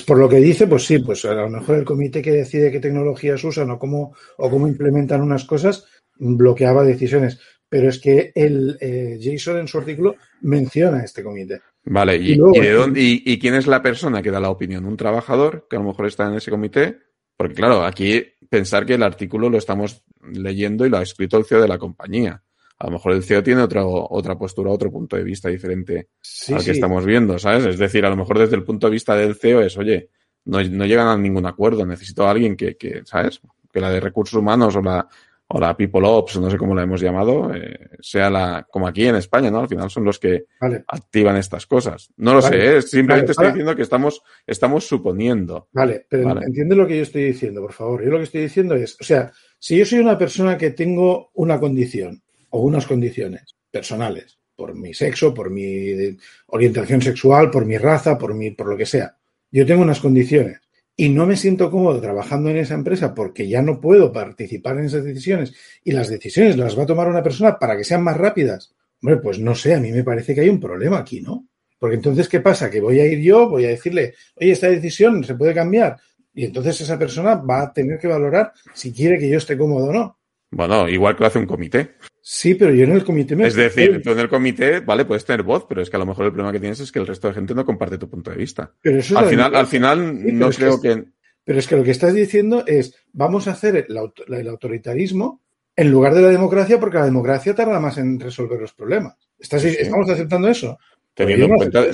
por 0.06 0.18
lo 0.18 0.28
que 0.28 0.36
dice, 0.36 0.66
pues 0.66 0.84
sí, 0.84 0.98
pues 0.98 1.24
a 1.24 1.32
lo 1.34 1.48
mejor 1.48 1.76
el 1.78 1.84
comité 1.84 2.20
que 2.20 2.32
decide 2.32 2.72
qué 2.72 2.80
tecnologías 2.80 3.42
usan 3.44 3.70
o 3.70 3.78
cómo, 3.78 4.14
o 4.36 4.50
cómo 4.50 4.66
implementan 4.66 5.22
unas 5.22 5.44
cosas 5.44 5.86
bloqueaba 6.18 6.82
decisiones. 6.84 7.38
Pero 7.68 7.88
es 7.88 8.00
que 8.00 8.32
el 8.34 8.76
eh, 8.80 9.18
Jason 9.22 9.58
en 9.58 9.68
su 9.68 9.78
artículo 9.78 10.16
menciona 10.42 11.04
este 11.04 11.22
comité. 11.22 11.60
Vale, 11.84 12.16
y, 12.16 12.32
Y 12.32 12.34
luego- 12.34 12.56
y 12.56 12.60
de 12.60 12.72
dónde- 12.72 13.00
y 13.24 13.38
quién 13.38 13.54
es 13.54 13.68
la 13.68 13.80
persona 13.80 14.20
que 14.22 14.32
da 14.32 14.40
la 14.40 14.50
opinión? 14.50 14.84
¿Un 14.84 14.96
trabajador 14.96 15.66
que 15.70 15.76
a 15.76 15.78
lo 15.78 15.86
mejor 15.86 16.06
está 16.06 16.26
en 16.26 16.34
ese 16.34 16.50
comité? 16.50 16.98
Porque 17.36 17.54
claro, 17.54 17.84
aquí 17.84 18.22
pensar 18.50 18.84
que 18.84 18.94
el 18.94 19.02
artículo 19.04 19.48
lo 19.48 19.56
estamos 19.58 20.02
leyendo 20.32 20.84
y 20.84 20.90
lo 20.90 20.98
ha 20.98 21.02
escrito 21.02 21.38
el 21.38 21.44
CEO 21.44 21.62
de 21.62 21.68
la 21.68 21.78
compañía. 21.78 22.42
A 22.80 22.86
lo 22.86 22.92
mejor 22.92 23.12
el 23.12 23.22
CEO 23.22 23.42
tiene 23.42 23.60
otra, 23.62 23.84
otra 23.84 24.36
postura, 24.38 24.70
otro 24.70 24.90
punto 24.90 25.14
de 25.16 25.22
vista 25.22 25.48
diferente 25.50 26.08
Sí, 26.20 26.54
al 26.54 26.60
sí. 26.60 26.66
que 26.66 26.72
estamos 26.72 27.04
viendo, 27.04 27.38
¿sabes? 27.38 27.66
Es 27.66 27.78
decir, 27.78 28.04
a 28.06 28.10
lo 28.10 28.16
mejor 28.16 28.38
desde 28.38 28.56
el 28.56 28.64
punto 28.64 28.86
de 28.86 28.92
vista 28.94 29.14
del 29.14 29.34
CEO 29.36 29.60
es, 29.60 29.76
oye, 29.76 30.08
no, 30.46 30.62
no 30.62 30.86
llegan 30.86 31.08
a 31.08 31.16
ningún 31.18 31.44
acuerdo, 31.46 31.84
necesito 31.84 32.26
a 32.26 32.30
alguien 32.30 32.56
que, 32.56 32.76
que, 32.76 33.02
¿sabes? 33.04 33.40
Que 33.70 33.80
la 33.80 33.90
de 33.90 34.00
recursos 34.00 34.38
humanos 34.38 34.74
o 34.76 34.80
la, 34.80 35.06
o 35.48 35.60
la 35.60 35.76
People 35.76 36.00
Ops, 36.06 36.40
no 36.40 36.48
sé 36.50 36.56
cómo 36.56 36.74
la 36.74 36.82
hemos 36.84 37.02
llamado, 37.02 37.54
eh, 37.54 37.90
sea 38.00 38.30
la, 38.30 38.66
como 38.70 38.88
aquí 38.88 39.04
en 39.06 39.16
España, 39.16 39.50
¿no? 39.50 39.60
Al 39.60 39.68
final 39.68 39.90
son 39.90 40.04
los 40.04 40.18
que 40.18 40.46
Vale, 40.58 40.82
activan 40.88 41.36
estas 41.36 41.66
cosas. 41.66 42.08
No 42.16 42.32
lo 42.32 42.40
Vale. 42.40 42.56
sé, 42.56 42.76
¿eh? 42.78 42.82
simplemente 42.82 43.26
Vale, 43.26 43.30
estoy 43.32 43.46
diciendo 43.48 43.76
que 43.76 43.82
estamos, 43.82 44.22
estamos 44.46 44.86
suponiendo. 44.86 45.68
vale, 45.72 46.06
pero 46.08 46.40
entiende 46.42 46.74
lo 46.76 46.86
que 46.86 46.96
yo 46.96 47.02
estoy 47.02 47.24
diciendo, 47.24 47.60
por 47.60 47.74
favor. 47.74 48.02
Yo 48.02 48.10
lo 48.10 48.16
que 48.16 48.24
estoy 48.24 48.40
diciendo 48.40 48.74
es, 48.74 48.96
o 48.98 49.04
sea, 49.04 49.30
si 49.58 49.76
yo 49.76 49.84
soy 49.84 49.98
una 49.98 50.16
persona 50.16 50.56
que 50.56 50.70
tengo 50.70 51.30
una 51.34 51.60
condición 51.60 52.22
o 52.50 52.60
unas 52.60 52.86
condiciones 52.86 53.56
personales, 53.70 54.38
por 54.54 54.74
mi 54.74 54.92
sexo, 54.92 55.32
por 55.32 55.50
mi 55.50 56.16
orientación 56.48 57.00
sexual, 57.00 57.50
por 57.50 57.64
mi 57.64 57.78
raza, 57.78 58.18
por 58.18 58.34
mi, 58.34 58.50
por 58.50 58.68
lo 58.68 58.76
que 58.76 58.86
sea, 58.86 59.16
yo 59.50 59.66
tengo 59.66 59.82
unas 59.82 60.00
condiciones 60.00 60.60
y 60.96 61.08
no 61.08 61.26
me 61.26 61.36
siento 61.36 61.70
cómodo 61.70 62.00
trabajando 62.00 62.50
en 62.50 62.58
esa 62.58 62.74
empresa 62.74 63.14
porque 63.14 63.48
ya 63.48 63.62
no 63.62 63.80
puedo 63.80 64.12
participar 64.12 64.78
en 64.78 64.84
esas 64.84 65.04
decisiones 65.04 65.54
y 65.82 65.92
las 65.92 66.08
decisiones 66.08 66.58
las 66.58 66.78
va 66.78 66.82
a 66.82 66.86
tomar 66.86 67.08
una 67.08 67.22
persona 67.22 67.58
para 67.58 67.76
que 67.76 67.84
sean 67.84 68.04
más 68.04 68.16
rápidas. 68.16 68.74
Hombre, 69.02 69.16
pues 69.16 69.38
no 69.38 69.54
sé, 69.54 69.74
a 69.74 69.80
mí 69.80 69.92
me 69.92 70.04
parece 70.04 70.34
que 70.34 70.42
hay 70.42 70.50
un 70.50 70.60
problema 70.60 70.98
aquí, 70.98 71.22
¿no? 71.22 71.48
Porque 71.78 71.96
entonces, 71.96 72.28
¿qué 72.28 72.40
pasa? 72.40 72.70
Que 72.70 72.80
voy 72.80 73.00
a 73.00 73.06
ir 73.06 73.20
yo, 73.20 73.48
voy 73.48 73.64
a 73.64 73.68
decirle, 73.68 74.14
oye, 74.36 74.52
esta 74.52 74.68
decisión 74.68 75.24
se 75.24 75.34
puede 75.34 75.54
cambiar. 75.54 75.96
Y 76.34 76.44
entonces 76.44 76.78
esa 76.82 76.98
persona 76.98 77.36
va 77.36 77.62
a 77.62 77.72
tener 77.72 77.98
que 77.98 78.06
valorar 78.06 78.52
si 78.74 78.92
quiere 78.92 79.18
que 79.18 79.28
yo 79.28 79.38
esté 79.38 79.56
cómodo 79.56 79.86
o 79.86 79.92
no. 79.92 80.18
Bueno, 80.50 80.88
igual 80.88 81.14
que 81.16 81.20
lo 81.22 81.26
hace 81.28 81.38
un 81.38 81.46
comité. 81.46 81.94
Sí, 82.22 82.54
pero 82.54 82.72
yo 82.74 82.84
en 82.84 82.92
el 82.92 83.04
comité 83.04 83.34
me... 83.36 83.46
Es 83.46 83.54
decir, 83.54 84.02
tú 84.02 84.10
en 84.10 84.18
el 84.18 84.28
comité, 84.28 84.80
vale, 84.80 85.04
puedes 85.04 85.24
tener 85.24 85.42
voz, 85.42 85.64
pero 85.68 85.80
es 85.80 85.88
que 85.90 85.96
a 85.96 85.98
lo 86.00 86.06
mejor 86.06 86.26
el 86.26 86.32
problema 86.32 86.52
que 86.52 86.60
tienes 86.60 86.80
es 86.80 86.90
que 86.92 86.98
el 86.98 87.06
resto 87.06 87.28
de 87.28 87.34
gente 87.34 87.54
no 87.54 87.64
comparte 87.64 87.98
tu 87.98 88.08
punto 88.10 88.30
de 88.30 88.36
vista. 88.36 88.72
pero 88.82 88.98
eso 88.98 89.14
es 89.14 89.18
Al 89.18 89.24
la 89.24 89.30
final, 89.30 89.54
al 89.54 89.66
final, 89.66 90.18
Sí, 90.24 90.32
no 90.32 90.48
es 90.48 90.56
que 90.56 90.62
creo 90.62 90.74
es- 90.74 90.80
que, 90.80 91.04
Pero 91.44 91.58
es 91.58 91.66
que 91.66 91.76
lo 91.76 91.84
que 91.84 91.90
estás 91.92 92.14
diciendo 92.14 92.64
es, 92.66 92.94
vamos 93.12 93.48
a 93.48 93.52
hacer 93.52 93.86
el, 93.88 93.96
auto- 93.96 94.24
el 94.26 94.48
autoritarismo 94.48 95.40
en 95.76 95.90
lugar 95.90 96.14
de 96.14 96.22
la 96.22 96.28
democracia 96.28 96.78
porque 96.78 96.98
la 96.98 97.04
democracia 97.06 97.54
tarda 97.54 97.80
más 97.80 97.96
en 97.98 98.20
resolver 98.20 98.60
los 98.60 98.74
problemas. 98.74 99.14
¿Estás, 99.38 99.62
sí. 99.62 99.68
¿Estamos 99.78 100.08
aceptando 100.10 100.48
eso? 100.48 100.78
Teniendo 101.26 101.46
en 101.46 101.56
cuenta, 101.56 101.84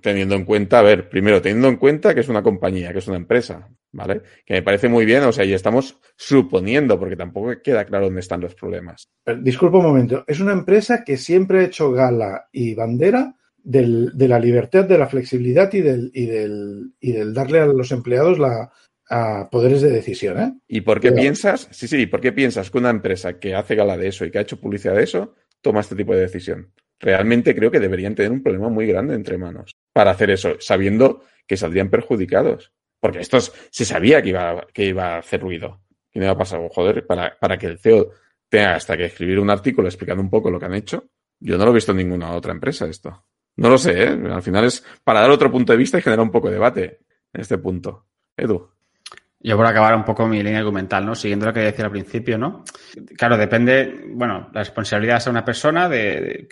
teniendo 0.00 0.34
en 0.34 0.44
cuenta, 0.44 0.78
a 0.78 0.82
ver, 0.82 1.08
primero, 1.08 1.40
teniendo 1.42 1.68
en 1.68 1.76
cuenta 1.76 2.14
que 2.14 2.20
es 2.20 2.28
una 2.28 2.42
compañía, 2.42 2.92
que 2.92 2.98
es 2.98 3.08
una 3.08 3.16
empresa, 3.16 3.68
¿vale? 3.92 4.22
Que 4.44 4.54
me 4.54 4.62
parece 4.62 4.88
muy 4.88 5.04
bien, 5.04 5.22
o 5.24 5.32
sea, 5.32 5.44
y 5.44 5.52
estamos 5.52 5.98
suponiendo, 6.16 6.98
porque 6.98 7.16
tampoco 7.16 7.52
queda 7.62 7.84
claro 7.84 8.06
dónde 8.06 8.20
están 8.20 8.40
los 8.40 8.54
problemas. 8.54 9.08
Pero, 9.24 9.40
Disculpa 9.40 9.78
un 9.78 9.84
momento. 9.86 10.24
Es 10.26 10.40
una 10.40 10.52
empresa 10.52 11.02
que 11.04 11.16
siempre 11.16 11.60
ha 11.60 11.64
hecho 11.64 11.92
gala 11.92 12.48
y 12.52 12.74
bandera 12.74 13.34
del- 13.62 14.10
de 14.14 14.28
la 14.28 14.38
libertad, 14.38 14.84
de 14.84 14.98
la 14.98 15.06
flexibilidad 15.08 15.72
y 15.74 15.80
del, 15.80 16.10
y 16.14 16.26
del, 16.26 16.92
y 17.00 17.12
del 17.12 17.34
darle 17.34 17.60
a 17.60 17.66
los 17.66 17.92
empleados 17.92 18.38
la, 18.38 18.70
a 19.08 19.48
poderes 19.50 19.82
de 19.82 19.90
decisión. 19.90 20.40
¿eh? 20.40 20.52
¿Y 20.68 20.80
por 20.82 21.00
qué 21.00 21.10
piensas, 21.12 21.68
sí, 21.72 21.88
sí, 21.88 22.06
¿por 22.06 22.20
qué 22.20 22.32
piensas 22.32 22.70
que 22.70 22.78
una 22.78 22.90
empresa 22.90 23.38
que 23.38 23.54
hace 23.54 23.74
gala 23.74 23.96
de 23.96 24.08
eso 24.08 24.24
y 24.24 24.30
que 24.30 24.38
ha 24.38 24.42
hecho 24.42 24.60
publicidad 24.60 24.94
de 24.94 25.02
eso 25.02 25.34
toma 25.60 25.80
este 25.80 25.96
tipo 25.96 26.14
de 26.14 26.20
decisión? 26.22 26.70
Realmente 27.00 27.54
creo 27.54 27.70
que 27.70 27.80
deberían 27.80 28.14
tener 28.14 28.30
un 28.30 28.42
problema 28.42 28.68
muy 28.68 28.86
grande 28.86 29.14
entre 29.14 29.38
manos 29.38 29.72
para 29.92 30.10
hacer 30.12 30.30
eso, 30.30 30.56
sabiendo 30.60 31.22
que 31.46 31.56
saldrían 31.56 31.88
perjudicados. 31.90 32.72
Porque 33.00 33.20
esto 33.20 33.38
es- 33.38 33.52
se 33.70 33.84
sabía 33.84 34.22
que 34.22 34.28
iba, 34.28 34.66
que 34.72 34.84
iba 34.86 35.14
a 35.14 35.18
hacer 35.18 35.40
ruido. 35.40 35.80
Y 36.12 36.18
no 36.18 36.26
iba 36.26 36.34
a 36.34 36.38
pasar, 36.38 36.60
joder, 36.70 37.06
para, 37.06 37.38
para 37.38 37.56
que 37.56 37.66
el 37.66 37.78
CEO 37.78 38.10
tenga 38.48 38.74
hasta 38.74 38.96
que 38.96 39.06
escribir 39.06 39.38
un 39.38 39.48
artículo 39.50 39.88
explicando 39.88 40.22
un 40.22 40.28
poco 40.30 40.50
lo 40.50 40.58
que 40.58 40.66
han 40.66 40.74
hecho. 40.74 41.04
Yo 41.38 41.56
no 41.56 41.64
lo 41.64 41.70
he 41.70 41.74
visto 41.74 41.92
en 41.92 41.98
ninguna 41.98 42.32
otra 42.32 42.52
empresa 42.52 42.86
esto. 42.86 43.24
No 43.56 43.70
lo 43.70 43.78
sé, 43.78 44.02
¿eh? 44.04 44.08
Al 44.30 44.42
final 44.42 44.64
es 44.66 44.84
para 45.02 45.20
dar 45.20 45.30
otro 45.30 45.50
punto 45.50 45.72
de 45.72 45.78
vista 45.78 45.98
y 45.98 46.02
generar 46.02 46.22
un 46.22 46.30
poco 46.30 46.48
de 46.48 46.54
debate 46.54 46.98
en 47.32 47.40
este 47.40 47.56
punto. 47.58 48.06
Edu. 48.36 48.70
Yo 49.42 49.56
por 49.56 49.64
acabar 49.64 49.94
un 49.96 50.04
poco 50.04 50.28
mi 50.28 50.42
línea 50.42 50.58
argumental, 50.58 51.06
¿no? 51.06 51.14
Siguiendo 51.14 51.46
lo 51.46 51.52
que 51.54 51.60
decía 51.60 51.86
al 51.86 51.90
principio, 51.90 52.36
¿no? 52.36 52.62
Claro, 53.16 53.38
depende, 53.38 54.04
bueno, 54.08 54.50
la 54.52 54.60
responsabilidad 54.60 55.16
es 55.16 55.24
de 55.24 55.30
una 55.30 55.44
persona 55.44 55.88
de, 55.88 56.46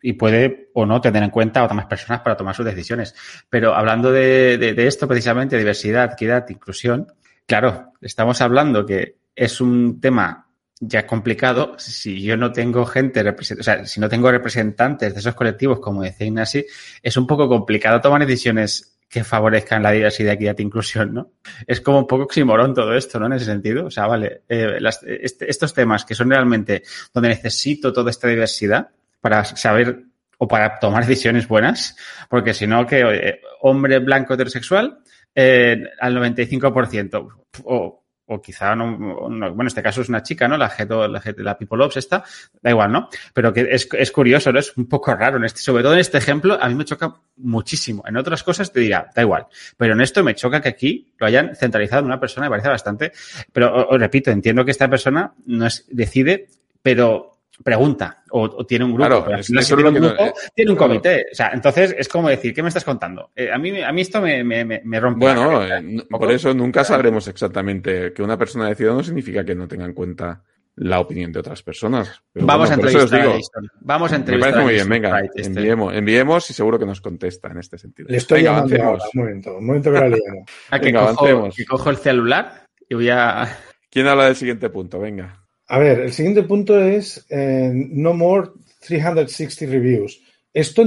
y, 0.00 0.12
puede 0.14 0.70
o 0.72 0.86
no 0.86 1.02
tener 1.02 1.22
en 1.22 1.28
cuenta 1.28 1.60
a 1.60 1.64
otras 1.64 1.84
personas 1.84 2.22
para 2.22 2.36
tomar 2.36 2.54
sus 2.54 2.64
decisiones. 2.64 3.14
Pero 3.50 3.74
hablando 3.74 4.10
de, 4.10 4.56
de- 4.56 4.86
esto 4.86 5.06
precisamente, 5.06 5.58
diversidad, 5.58 6.12
equidad, 6.14 6.48
inclusión, 6.48 7.08
claro, 7.46 7.92
estamos 8.00 8.40
hablando 8.40 8.86
que 8.86 9.16
es 9.36 9.60
un 9.60 10.00
tema 10.00 10.46
ya 10.80 11.06
complicado. 11.06 11.74
Si 11.78 12.22
yo 12.22 12.38
no 12.38 12.52
tengo 12.52 12.86
gente, 12.86 13.20
o 13.28 13.62
sea, 13.62 13.84
si 13.84 14.00
no 14.00 14.08
tengo 14.08 14.30
representantes 14.30 15.12
de 15.12 15.20
esos 15.20 15.34
colectivos, 15.34 15.78
como 15.78 16.02
decía 16.02 16.26
Ignasi, 16.26 16.64
es 17.02 17.16
un 17.18 17.26
poco 17.26 17.48
complicado 17.48 18.00
tomar 18.00 18.26
decisiones 18.26 18.93
que 19.14 19.22
favorezcan 19.22 19.80
la 19.80 19.92
diversidad, 19.92 20.32
equidad 20.32 20.58
e 20.58 20.62
inclusión, 20.64 21.14
¿no? 21.14 21.30
es 21.68 21.80
como 21.80 22.00
un 22.00 22.06
poco 22.08 22.24
oximorón 22.24 22.74
todo 22.74 22.96
esto, 22.96 23.20
¿no? 23.20 23.26
En 23.26 23.34
ese 23.34 23.44
sentido. 23.44 23.86
O 23.86 23.90
sea, 23.90 24.08
vale, 24.08 24.42
eh, 24.48 24.76
este- 25.22 25.48
estos 25.48 25.72
temas 25.72 26.04
que 26.04 26.16
son 26.16 26.30
realmente 26.30 26.82
donde 27.12 27.28
necesito 27.28 27.92
toda 27.92 28.10
esta 28.10 28.26
diversidad 28.26 28.88
para 29.20 29.44
saber 29.44 30.02
o 30.38 30.48
para 30.48 30.80
tomar 30.80 31.06
decisiones 31.06 31.46
buenas, 31.46 31.96
porque 32.28 32.54
si 32.54 32.66
no, 32.66 32.84
que 32.88 33.38
hombre 33.60 34.00
blanco 34.00 34.34
heterosexual 34.34 34.98
eh, 35.32 35.84
al 36.00 36.16
95%, 36.16 37.28
o, 37.62 38.03
o 38.26 38.40
quizá 38.40 38.74
no, 38.74 38.96
no- 39.28 39.28
bueno, 39.28 39.62
en 39.62 39.66
este 39.66 39.82
caso 39.82 40.00
es 40.00 40.08
una 40.08 40.22
chica, 40.22 40.48
¿no? 40.48 40.56
La, 40.56 40.72
la, 40.88 41.22
la 41.36 41.58
People 41.58 41.84
Ops 41.84 41.96
esta, 41.98 42.24
da 42.62 42.70
igual, 42.70 42.90
¿no? 42.92 43.08
Pero 43.32 43.52
que 43.52 43.68
es, 43.70 43.88
es 43.92 44.10
curioso, 44.10 44.52
¿no? 44.52 44.58
Es 44.58 44.76
un 44.76 44.86
poco 44.88 45.14
raro 45.14 45.36
en 45.36 45.44
este, 45.44 45.60
sobre 45.60 45.82
todo 45.82 45.94
en 45.94 46.00
este 46.00 46.18
ejemplo, 46.18 46.58
a 46.60 46.68
mí 46.68 46.74
me 46.74 46.84
choca 46.84 47.14
muchísimo. 47.36 48.02
En 48.06 48.16
otras 48.16 48.42
cosas 48.42 48.72
te 48.72 48.80
dirá, 48.80 49.10
da 49.14 49.22
igual. 49.22 49.46
Pero 49.76 49.92
en 49.94 50.00
esto 50.00 50.24
me 50.24 50.34
choca 50.34 50.60
que 50.60 50.68
aquí 50.68 51.12
lo 51.18 51.26
hayan 51.26 51.54
centralizado 51.54 52.00
en 52.00 52.06
una 52.06 52.20
persona, 52.20 52.46
me 52.46 52.50
parece 52.50 52.68
bastante. 52.68 53.12
Pero 53.52 53.88
os 53.88 53.98
repito, 54.00 54.30
entiendo 54.30 54.64
que 54.64 54.70
esta 54.70 54.88
persona 54.88 55.34
no 55.46 55.66
es, 55.66 55.86
decide, 55.90 56.48
pero 56.82 57.33
pregunta 57.62 58.22
o, 58.30 58.42
o 58.42 58.66
tiene 58.66 58.84
un 58.84 58.92
grupo. 58.94 59.06
Claro, 59.06 59.24
pero 59.24 59.42
si 59.42 59.52
tiene 59.52 59.88
un 59.88 59.94
no- 60.00 60.08
eh, 60.10 60.32
tiene 60.54 60.70
un 60.72 60.76
claro. 60.76 60.92
comité. 60.92 61.26
O 61.30 61.34
sea, 61.34 61.50
entonces 61.54 61.94
es 61.96 62.08
como 62.08 62.28
decir, 62.28 62.52
¿qué 62.52 62.62
me 62.62 62.68
estás 62.68 62.84
contando? 62.84 63.30
Eh, 63.36 63.50
a, 63.52 63.58
mí, 63.58 63.80
a 63.82 63.92
mí 63.92 64.00
esto 64.00 64.20
me, 64.20 64.42
me, 64.42 64.64
me, 64.64 64.80
me 64.84 65.00
rompe. 65.00 65.20
Bueno, 65.26 65.50
cabeza, 65.60 65.78
eh, 65.78 66.06
por 66.10 66.30
eso 66.32 66.52
nunca 66.54 66.82
sabremos 66.84 67.28
exactamente 67.28 68.12
que 68.12 68.22
una 68.22 68.36
persona 68.36 68.68
decida 68.68 68.92
no 68.92 69.02
significa 69.04 69.44
que 69.44 69.54
no 69.54 69.68
tenga 69.68 69.84
en 69.84 69.92
cuenta 69.94 70.42
la 70.76 70.98
opinión 70.98 71.30
de 71.30 71.38
otras 71.38 71.62
personas. 71.62 72.20
Pero 72.32 72.46
Vamos 72.46 72.68
bueno, 72.68 72.82
a 72.82 72.86
entrevistar 72.88 73.20
a 73.20 73.22
digo, 73.22 73.34
Jason. 73.36 73.68
Vamos 73.82 74.10
a 74.10 74.14
Me 74.14 74.18
entrevistar 74.18 74.50
parece 74.52 74.60
a 74.60 74.64
muy 74.64 74.74
bien, 74.74 74.88
venga, 74.88 75.20
este. 75.20 75.42
enviemos, 75.46 75.94
enviemos 75.94 76.50
y 76.50 76.52
seguro 76.54 76.78
que 76.80 76.86
nos 76.86 77.00
contesta 77.00 77.48
en 77.48 77.58
este 77.58 77.78
sentido. 77.78 78.08
Le 78.10 78.16
estoy 78.16 78.38
venga, 78.42 78.54
llamando 78.56 78.74
avancemos. 78.74 79.00
ahora, 79.04 79.10
un 79.14 79.20
momento, 79.22 79.56
un 79.58 79.66
momento 79.66 79.92
que 79.92 79.98
la 80.00 80.08
llamo. 80.08 80.44
Ah, 80.70 80.78
que, 80.80 80.86
Venga, 80.86 81.00
cojo, 81.00 81.10
avancemos. 81.26 81.54
que 81.56 81.64
cojo 81.64 81.90
el 81.90 81.96
celular 81.98 82.66
y 82.88 82.94
voy 82.96 83.08
a... 83.10 83.56
¿Quién 83.88 84.08
habla 84.08 84.24
del 84.24 84.34
siguiente 84.34 84.68
punto? 84.68 84.98
Venga. 84.98 85.43
A 85.74 85.78
ver, 85.78 86.00
el 86.00 86.12
siguiente 86.12 86.44
punto 86.44 86.78
es 86.80 87.26
eh, 87.30 87.70
No 87.74 88.14
More 88.14 88.50
360 88.86 89.66
Reviews. 89.72 90.22
Esto 90.52 90.84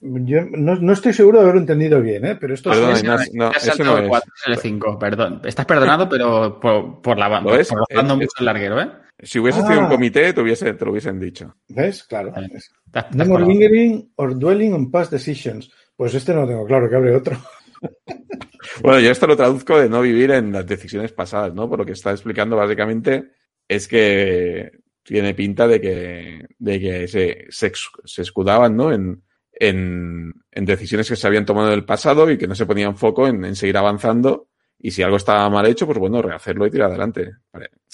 yo 0.00 0.40
no, 0.52 0.76
no 0.76 0.92
estoy 0.94 1.12
seguro 1.12 1.38
de 1.38 1.42
haberlo 1.44 1.60
entendido 1.60 2.00
bien, 2.00 2.24
¿eh? 2.24 2.36
pero 2.40 2.54
esto 2.54 2.70
Perdona, 2.70 2.92
es- 3.22 3.34
no, 3.34 3.50
ese 3.50 3.66
saltó 3.66 3.84
no 3.84 3.98
el 3.98 4.04
es. 4.04 4.08
4, 4.08 4.32
es 4.34 4.48
el 4.56 4.56
5, 4.62 4.98
perdón. 4.98 5.42
Estás 5.44 5.66
perdonado, 5.66 6.08
pero 6.08 6.58
por, 6.58 7.02
por 7.02 7.18
la 7.18 7.28
¿Lo 7.28 7.42
por, 7.50 7.60
es? 7.60 7.68
por 7.68 7.80
rozando 7.86 8.14
Es- 8.14 8.20
mucho 8.20 8.32
el 8.38 8.46
larguero, 8.46 8.80
¿eh? 8.80 8.88
Si 9.22 9.38
hubiese 9.38 9.60
Ah. 9.60 9.66
sido 9.68 9.80
un 9.80 9.88
comité, 9.88 10.32
te, 10.32 10.40
hubiese, 10.40 10.72
te 10.72 10.84
lo 10.86 10.92
hubiesen 10.92 11.20
dicho. 11.20 11.54
¿Ves? 11.68 12.04
Claro. 12.04 12.32
Vale. 12.32 12.48
No 13.12 13.26
more 13.26 13.44
lingering 13.44 14.10
or 14.16 14.38
dwelling 14.38 14.72
on 14.72 14.90
past 14.90 15.12
decisions. 15.12 15.70
Pues 15.94 16.14
este 16.14 16.32
no 16.32 16.42
lo 16.42 16.46
tengo 16.48 16.64
claro, 16.64 16.88
que 16.88 16.96
abre 16.96 17.14
otro. 17.14 17.36
Bueno, 18.82 19.00
yo 19.00 19.10
esto 19.10 19.26
lo 19.26 19.36
traduzco 19.36 19.78
de 19.78 19.88
no 19.88 20.00
vivir 20.02 20.30
en 20.30 20.52
las 20.52 20.66
decisiones 20.66 21.12
pasadas, 21.12 21.52
¿no? 21.54 21.68
Por 21.68 21.78
lo 21.80 21.84
que 21.86 21.92
está 21.92 22.10
explicando 22.12 22.56
básicamente 22.56 23.32
es 23.70 23.86
que 23.86 24.80
tiene 25.04 25.32
pinta 25.32 25.68
de 25.68 25.80
que, 25.80 26.44
de 26.58 26.80
que 26.80 27.06
se, 27.06 27.46
se, 27.50 28.22
escudaban, 28.22 28.76
¿no? 28.76 28.92
En, 28.92 29.22
en, 29.52 30.34
en 30.50 30.64
decisiones 30.64 31.08
que 31.08 31.14
se 31.14 31.24
habían 31.24 31.46
tomado 31.46 31.68
en 31.68 31.74
el 31.74 31.84
pasado 31.84 32.28
y 32.28 32.36
que 32.36 32.48
no 32.48 32.56
se 32.56 32.66
ponían 32.66 32.96
foco 32.96 33.28
en, 33.28 33.54
seguir 33.54 33.76
avanzando. 33.76 34.48
Y 34.76 34.90
si 34.90 35.04
algo 35.04 35.18
estaba 35.18 35.48
mal 35.48 35.66
hecho, 35.66 35.86
pues 35.86 35.98
bueno, 35.98 36.20
rehacerlo 36.20 36.66
y 36.66 36.70
tirar 36.72 36.88
adelante. 36.88 37.30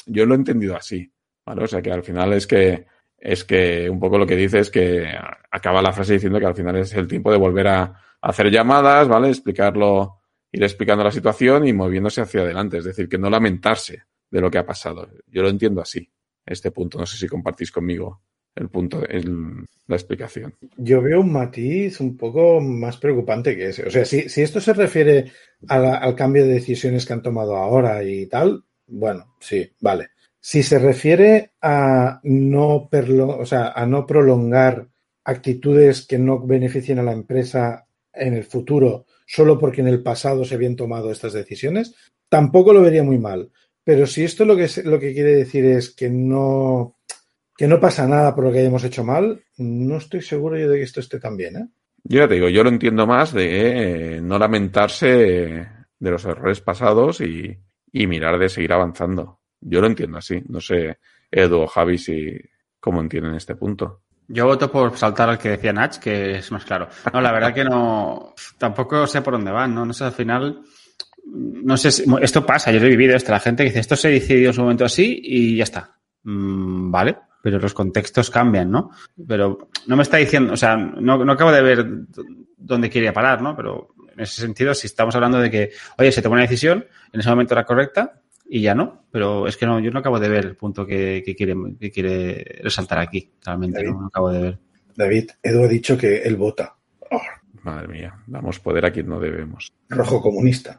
Yo 0.06 0.24
lo 0.24 0.32
he 0.32 0.38
entendido 0.38 0.76
así, 0.76 1.12
¿vale? 1.44 1.64
O 1.64 1.66
sea 1.66 1.82
que 1.82 1.92
al 1.92 2.02
final 2.02 2.32
es 2.32 2.46
que, 2.46 2.86
es 3.18 3.44
que 3.44 3.90
un 3.90 4.00
poco 4.00 4.16
lo 4.16 4.26
que 4.26 4.36
dice 4.36 4.60
es 4.60 4.70
que 4.70 5.06
acaba 5.50 5.82
la 5.82 5.92
frase 5.92 6.14
diciendo 6.14 6.40
que 6.40 6.46
al 6.46 6.54
final 6.54 6.76
es 6.76 6.94
el 6.94 7.06
tiempo 7.06 7.30
de 7.30 7.38
volver 7.38 7.68
a 7.68 8.00
hacer 8.22 8.50
llamadas, 8.50 9.08
¿vale? 9.08 9.28
Explicarlo, 9.28 10.20
ir 10.52 10.62
explicando 10.62 11.04
la 11.04 11.12
situación 11.12 11.68
y 11.68 11.74
moviéndose 11.74 12.22
hacia 12.22 12.40
adelante. 12.40 12.78
Es 12.78 12.84
decir, 12.84 13.10
que 13.10 13.18
no 13.18 13.28
lamentarse 13.28 14.04
de 14.30 14.40
lo 14.40 14.50
que 14.50 14.58
ha 14.58 14.66
pasado. 14.66 15.08
Yo 15.26 15.42
lo 15.42 15.48
entiendo 15.48 15.80
así, 15.80 16.08
este 16.44 16.70
punto. 16.70 16.98
No 16.98 17.06
sé 17.06 17.16
si 17.16 17.28
compartís 17.28 17.70
conmigo 17.70 18.22
el 18.54 18.68
punto, 18.70 19.06
el, 19.06 19.66
la 19.86 19.96
explicación. 19.96 20.54
Yo 20.76 21.02
veo 21.02 21.20
un 21.20 21.32
matiz 21.32 22.00
un 22.00 22.16
poco 22.16 22.60
más 22.60 22.96
preocupante 22.96 23.54
que 23.56 23.68
ese. 23.68 23.86
O 23.86 23.90
sea, 23.90 24.04
si, 24.04 24.28
si 24.28 24.42
esto 24.42 24.60
se 24.60 24.72
refiere 24.72 25.30
al 25.68 26.14
cambio 26.14 26.46
de 26.46 26.54
decisiones 26.54 27.04
que 27.04 27.12
han 27.12 27.22
tomado 27.22 27.56
ahora 27.56 28.02
y 28.02 28.26
tal, 28.26 28.64
bueno, 28.86 29.36
sí, 29.40 29.70
vale. 29.80 30.08
Si 30.40 30.62
se 30.62 30.78
refiere 30.78 31.52
a 31.60 32.20
no, 32.22 32.88
perlo, 32.90 33.36
o 33.36 33.44
sea, 33.44 33.72
a 33.72 33.84
no 33.84 34.06
prolongar 34.06 34.88
actitudes 35.24 36.06
que 36.06 36.18
no 36.18 36.46
beneficien 36.46 36.98
a 37.00 37.02
la 37.02 37.12
empresa 37.12 37.88
en 38.12 38.34
el 38.34 38.44
futuro 38.44 39.06
solo 39.26 39.58
porque 39.58 39.80
en 39.80 39.88
el 39.88 40.02
pasado 40.02 40.44
se 40.44 40.54
habían 40.54 40.76
tomado 40.76 41.10
estas 41.10 41.32
decisiones, 41.32 41.94
tampoco 42.28 42.72
lo 42.72 42.80
vería 42.80 43.02
muy 43.02 43.18
mal. 43.18 43.50
Pero 43.86 44.04
si 44.04 44.24
esto 44.24 44.44
lo 44.44 44.56
que, 44.56 44.68
lo 44.82 44.98
que 44.98 45.14
quiere 45.14 45.36
decir 45.36 45.64
es 45.64 45.90
que 45.90 46.10
no 46.10 46.96
que 47.56 47.68
no 47.68 47.78
pasa 47.78 48.04
nada 48.08 48.34
por 48.34 48.42
lo 48.42 48.50
que 48.50 48.58
hayamos 48.58 48.82
hecho 48.82 49.04
mal, 49.04 49.44
no 49.58 49.96
estoy 49.96 50.22
seguro 50.22 50.58
yo 50.58 50.68
de 50.68 50.78
que 50.78 50.82
esto 50.82 50.98
esté 50.98 51.20
tan 51.20 51.36
bien. 51.36 51.56
¿eh? 51.56 51.68
Yo 52.02 52.18
ya 52.18 52.28
te 52.28 52.34
digo, 52.34 52.48
yo 52.48 52.64
lo 52.64 52.68
entiendo 52.68 53.06
más 53.06 53.32
de 53.32 54.16
eh, 54.16 54.20
no 54.20 54.40
lamentarse 54.40 55.06
de 55.06 56.10
los 56.10 56.24
errores 56.24 56.60
pasados 56.60 57.20
y, 57.20 57.56
y, 57.92 58.06
mirar 58.08 58.40
de 58.40 58.48
seguir 58.48 58.72
avanzando. 58.72 59.38
Yo 59.60 59.80
lo 59.80 59.86
entiendo 59.86 60.18
así. 60.18 60.42
No 60.48 60.60
sé, 60.60 60.98
Edu 61.30 61.60
o 61.60 61.66
Javi, 61.68 61.96
si 61.96 62.36
cómo 62.80 63.00
entienden 63.00 63.36
este 63.36 63.54
punto. 63.54 64.02
Yo 64.26 64.46
voto 64.46 64.68
por 64.68 64.98
saltar 64.98 65.28
al 65.28 65.38
que 65.38 65.50
decía 65.50 65.72
Nach, 65.72 65.96
que 65.96 66.38
es 66.38 66.50
más 66.50 66.64
claro. 66.64 66.88
No, 67.12 67.20
la 67.20 67.30
verdad 67.30 67.54
que 67.54 67.64
no, 67.64 68.34
tampoco 68.58 69.06
sé 69.06 69.22
por 69.22 69.34
dónde 69.34 69.52
van, 69.52 69.72
¿no? 69.72 69.86
No 69.86 69.92
sé, 69.92 70.04
al 70.04 70.12
final, 70.12 70.62
no 71.26 71.76
sé, 71.76 71.90
si, 71.90 72.04
esto 72.22 72.46
pasa, 72.46 72.70
yo 72.70 72.80
lo 72.80 72.86
he 72.86 72.90
vivido 72.90 73.16
esto, 73.16 73.32
la 73.32 73.40
gente 73.40 73.64
que 73.64 73.70
dice, 73.70 73.80
esto 73.80 73.96
se 73.96 74.10
decidió 74.10 74.48
en 74.48 74.54
su 74.54 74.62
momento 74.62 74.84
así 74.84 75.20
y 75.22 75.56
ya 75.56 75.64
está. 75.64 75.98
Mm, 76.22 76.90
vale, 76.90 77.16
pero 77.42 77.58
los 77.58 77.74
contextos 77.74 78.30
cambian, 78.30 78.70
¿no? 78.70 78.90
Pero 79.26 79.68
no 79.86 79.96
me 79.96 80.02
está 80.02 80.16
diciendo, 80.16 80.52
o 80.52 80.56
sea, 80.56 80.76
no, 80.76 81.24
no 81.24 81.32
acabo 81.32 81.52
de 81.52 81.62
ver 81.62 81.86
dónde 82.56 82.90
quería 82.90 83.12
parar, 83.12 83.42
¿no? 83.42 83.56
Pero 83.56 83.94
en 84.14 84.20
ese 84.20 84.40
sentido, 84.40 84.74
si 84.74 84.86
estamos 84.86 85.14
hablando 85.14 85.38
de 85.38 85.50
que, 85.50 85.70
oye, 85.98 86.12
se 86.12 86.22
tomó 86.22 86.34
una 86.34 86.42
decisión, 86.42 86.86
en 87.12 87.20
ese 87.20 87.28
momento 87.28 87.54
era 87.54 87.64
correcta 87.64 88.20
y 88.48 88.60
ya 88.62 88.74
no, 88.74 89.04
pero 89.10 89.46
es 89.46 89.56
que 89.56 89.66
no, 89.66 89.80
yo 89.80 89.90
no 89.90 89.98
acabo 89.98 90.20
de 90.20 90.28
ver 90.28 90.44
el 90.44 90.56
punto 90.56 90.86
que, 90.86 91.22
que 91.24 91.34
quiere, 91.34 91.54
que 91.80 91.90
quiere 91.90 92.60
resaltar 92.62 92.98
aquí, 93.00 93.32
realmente, 93.44 93.78
David, 93.78 93.92
no, 93.92 94.00
no 94.02 94.06
acabo 94.06 94.30
de 94.30 94.40
ver. 94.40 94.58
David, 94.94 95.30
Edu 95.42 95.64
ha 95.64 95.68
dicho 95.68 95.98
que 95.98 96.22
él 96.22 96.36
vota. 96.36 96.76
Oh, 97.10 97.20
Madre 97.62 97.88
mía, 97.88 98.14
damos 98.26 98.60
poder 98.60 98.86
a 98.86 98.92
quien 98.92 99.08
no 99.08 99.20
debemos. 99.20 99.72
rojo 99.88 100.20
comunista. 100.20 100.78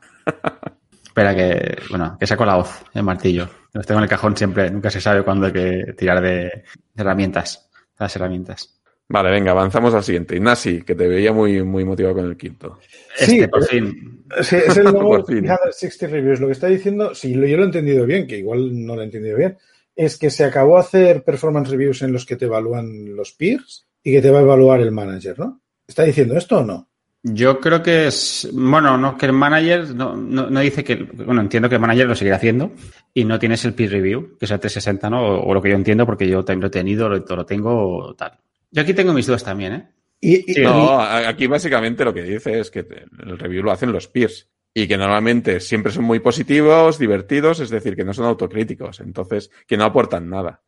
Espera 1.05 1.35
que, 1.35 1.77
bueno, 1.89 2.15
que 2.19 2.27
saco 2.27 2.45
la 2.45 2.57
hoz, 2.57 2.83
el 2.93 3.03
martillo. 3.03 3.49
Los 3.73 3.85
tengo 3.85 3.99
en 3.99 4.03
el 4.03 4.09
cajón 4.09 4.35
siempre, 4.37 4.69
nunca 4.69 4.89
se 4.89 5.01
sabe 5.01 5.23
cuándo 5.23 5.47
hay 5.47 5.53
que 5.53 5.93
tirar 5.97 6.21
de, 6.21 6.29
de 6.29 6.63
herramientas, 6.95 7.69
de 7.73 8.05
las 8.05 8.15
herramientas. 8.15 8.73
Vale, 9.09 9.31
venga, 9.31 9.51
avanzamos 9.51 9.93
al 9.93 10.03
siguiente. 10.03 10.35
Ignasi, 10.35 10.81
que 10.81 10.93
te 10.93 11.07
veía 11.07 11.31
muy, 11.31 11.63
muy 11.63 11.85
motivado 11.85 12.15
con 12.15 12.25
el 12.25 12.35
quinto. 12.37 12.79
Este, 13.17 13.25
Sí, 13.25 13.47
por 13.47 13.61
pero- 13.61 13.65
fin. 13.71 14.25
Sí, 14.41 14.57
es 14.57 14.77
el 14.77 14.83
nuevo 14.91 15.09
Por 15.09 15.25
fin. 15.27 15.43
360 15.45 16.07
Reviews. 16.07 16.39
Lo 16.41 16.47
que 16.47 16.53
está 16.53 16.67
diciendo, 16.67 17.15
si 17.15 17.33
lo- 17.33 17.47
yo 17.47 17.55
lo 17.57 17.63
he 17.63 17.67
entendido 17.67 18.05
bien, 18.05 18.27
que 18.27 18.37
igual 18.37 18.85
no 18.85 18.95
lo 18.95 19.01
he 19.01 19.05
entendido 19.05 19.37
bien, 19.37 19.57
es 19.95 20.17
que 20.17 20.29
se 20.29 20.43
acabó 20.43 20.77
hacer 20.77 21.23
performance 21.23 21.69
reviews 21.69 22.01
en 22.01 22.11
los 22.11 22.25
que 22.25 22.35
te 22.35 22.45
evalúan 22.45 23.15
los 23.15 23.31
peers 23.31 23.87
y 24.03 24.11
que 24.11 24.21
te 24.21 24.29
va 24.29 24.39
a 24.39 24.43
evaluar 24.43 24.81
el 24.81 24.91
manager, 24.91 25.39
¿no? 25.39 25.61
¿Está 25.87 26.03
diciendo 26.03 26.35
esto 26.37 26.57
o 26.59 26.63
no? 26.65 26.86
Yo 27.33 27.59
creo 27.59 27.81
que 27.81 28.07
es, 28.07 28.47
bueno, 28.53 28.97
no, 28.97 29.17
que 29.17 29.25
el 29.25 29.33
manager 29.33 29.93
no, 29.95 30.15
no, 30.15 30.49
no 30.49 30.59
dice 30.59 30.83
que, 30.83 30.95
bueno, 30.95 31.41
entiendo 31.41 31.67
que 31.67 31.75
el 31.75 31.81
manager 31.81 32.07
lo 32.07 32.15
seguirá 32.15 32.35
haciendo 32.37 32.71
y 33.13 33.25
no 33.25 33.39
tienes 33.39 33.65
el 33.65 33.73
peer 33.73 33.91
review, 33.91 34.37
que 34.37 34.45
es 34.45 34.51
el 34.51 34.59
360, 34.59 35.09
¿no? 35.09 35.21
O, 35.21 35.47
o 35.49 35.53
lo 35.53 35.61
que 35.61 35.69
yo 35.69 35.75
entiendo 35.75 36.05
porque 36.05 36.27
yo 36.27 36.45
también 36.45 36.61
lo 36.61 36.67
he 36.67 36.71
tenido, 36.71 37.09
lo, 37.09 37.17
lo 37.17 37.45
tengo, 37.45 38.13
tal. 38.15 38.33
Yo 38.71 38.81
aquí 38.83 38.93
tengo 38.93 39.13
mis 39.13 39.25
dudas 39.25 39.43
también, 39.43 39.73
¿eh? 39.73 39.87
Y, 40.21 40.51
y- 40.51 40.53
Sí, 40.55 40.61
No, 40.61 40.99
aquí 41.01 41.47
básicamente 41.47 42.05
lo 42.05 42.13
que 42.13 42.23
dice 42.23 42.59
es 42.59 42.69
que 42.71 42.79
el 42.79 43.37
review 43.39 43.63
lo 43.63 43.71
hacen 43.71 43.91
los 43.91 44.07
peers 44.07 44.47
y 44.73 44.87
que 44.87 44.97
normalmente 44.97 45.59
siempre 45.59 45.91
son 45.91 46.03
muy 46.05 46.19
positivos, 46.19 46.99
divertidos, 46.99 47.59
es 47.61 47.69
decir, 47.71 47.95
que 47.95 48.03
no 48.03 48.13
son 48.13 48.25
autocríticos, 48.25 48.99
entonces 48.99 49.49
que 49.67 49.75
no 49.77 49.85
aportan 49.85 50.29
nada. 50.29 50.61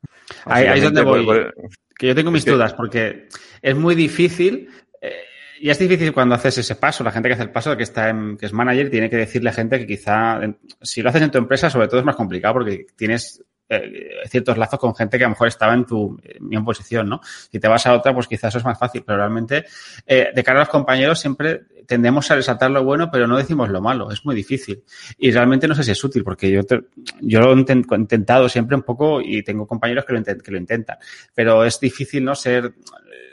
Ahí- 0.45 0.65
es 0.77 0.83
donde 0.83 1.03
voy. 1.03 1.25
por- 1.25 1.53
por- 1.53 1.69
Que 1.97 2.07
yo 2.07 2.15
tengo 2.15 2.31
mis 2.31 2.41
Es 2.41 2.45
que- 2.45 2.51
dudas 2.51 2.73
porque 2.73 3.27
es 3.61 3.75
muy 3.75 3.93
difícil, 3.93 4.69
eh, 5.01 5.13
y 5.61 5.69
es 5.69 5.79
difícil 5.79 6.13
cuando 6.13 6.35
haces 6.35 6.57
ese 6.57 6.75
paso, 6.75 7.03
la 7.03 7.11
gente 7.11 7.29
que 7.29 7.33
hace 7.33 7.43
el 7.43 7.51
paso, 7.51 7.75
que 7.75 7.83
está 7.83 8.09
en, 8.09 8.37
que 8.37 8.45
es 8.45 8.53
manager, 8.53 8.89
tiene 8.89 9.09
que 9.09 9.17
decirle 9.17 9.49
a 9.49 9.53
gente 9.53 9.79
que 9.79 9.87
quizá, 9.87 10.39
si 10.81 11.01
lo 11.01 11.09
haces 11.09 11.21
en 11.21 11.31
tu 11.31 11.37
empresa, 11.37 11.69
sobre 11.69 11.87
todo 11.87 11.99
es 11.99 12.05
más 12.05 12.15
complicado 12.15 12.55
porque 12.55 12.87
tienes 12.95 13.43
eh, 13.69 14.09
ciertos 14.27 14.57
lazos 14.57 14.79
con 14.79 14.95
gente 14.95 15.17
que 15.17 15.23
a 15.23 15.27
lo 15.27 15.31
mejor 15.31 15.47
estaba 15.47 15.73
en 15.73 15.85
tu 15.85 16.19
misma 16.39 16.65
posición, 16.65 17.07
¿no? 17.07 17.21
Si 17.23 17.59
te 17.59 17.67
vas 17.67 17.85
a 17.85 17.93
otra, 17.93 18.13
pues 18.13 18.27
quizás 18.27 18.49
eso 18.49 18.57
es 18.57 18.65
más 18.65 18.77
fácil, 18.79 19.03
pero 19.05 19.17
realmente 19.19 19.65
eh, 20.07 20.29
de 20.33 20.43
cara 20.43 20.59
a 20.59 20.61
los 20.63 20.69
compañeros 20.69 21.19
siempre 21.19 21.61
tendemos 21.85 22.29
a 22.29 22.35
resaltar 22.35 22.69
lo 22.69 22.83
bueno, 22.83 23.09
pero 23.11 23.25
no 23.27 23.35
decimos 23.35 23.67
lo 23.69 23.81
malo, 23.81 24.11
es 24.11 24.23
muy 24.23 24.35
difícil. 24.35 24.83
Y 25.17 25.31
realmente 25.31 25.67
no 25.67 25.73
sé 25.73 25.83
si 25.83 25.89
es 25.91 26.03
útil, 26.03 26.23
porque 26.23 26.51
yo, 26.51 26.63
te- 26.63 26.81
yo 27.21 27.39
lo 27.39 27.51
he 27.51 27.55
inten- 27.55 27.85
he 27.91 27.95
intentado 27.95 28.47
siempre 28.47 28.75
un 28.75 28.83
poco 28.83 29.21
y 29.21 29.41
tengo 29.43 29.65
compañeros 29.65 30.05
que 30.05 30.13
lo, 30.13 30.23
que 30.23 30.51
lo 30.51 30.57
intentan, 30.57 30.97
pero 31.33 31.63
es 31.65 31.79
difícil, 31.79 32.23
¿no? 32.25 32.35
Ser, 32.35 32.73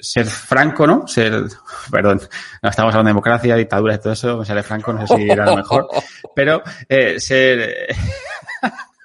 ser 0.01 0.24
franco, 0.24 0.87
¿no? 0.87 1.07
Ser, 1.07 1.34
perdón, 1.91 2.20
no 2.62 2.70
estamos 2.70 2.95
hablando 2.95 3.09
de 3.09 3.11
democracia, 3.11 3.57
dictadura 3.57 3.95
y 3.95 3.99
todo 3.99 4.14
eso, 4.14 4.39
me 4.39 4.47
sale 4.47 4.62
franco, 4.62 4.91
no 4.93 5.07
sé 5.07 5.16
si 5.16 5.28
era 5.30 5.45
lo 5.45 5.57
mejor, 5.57 5.87
pero 6.34 6.62
eh, 6.89 7.20
ser... 7.20 7.89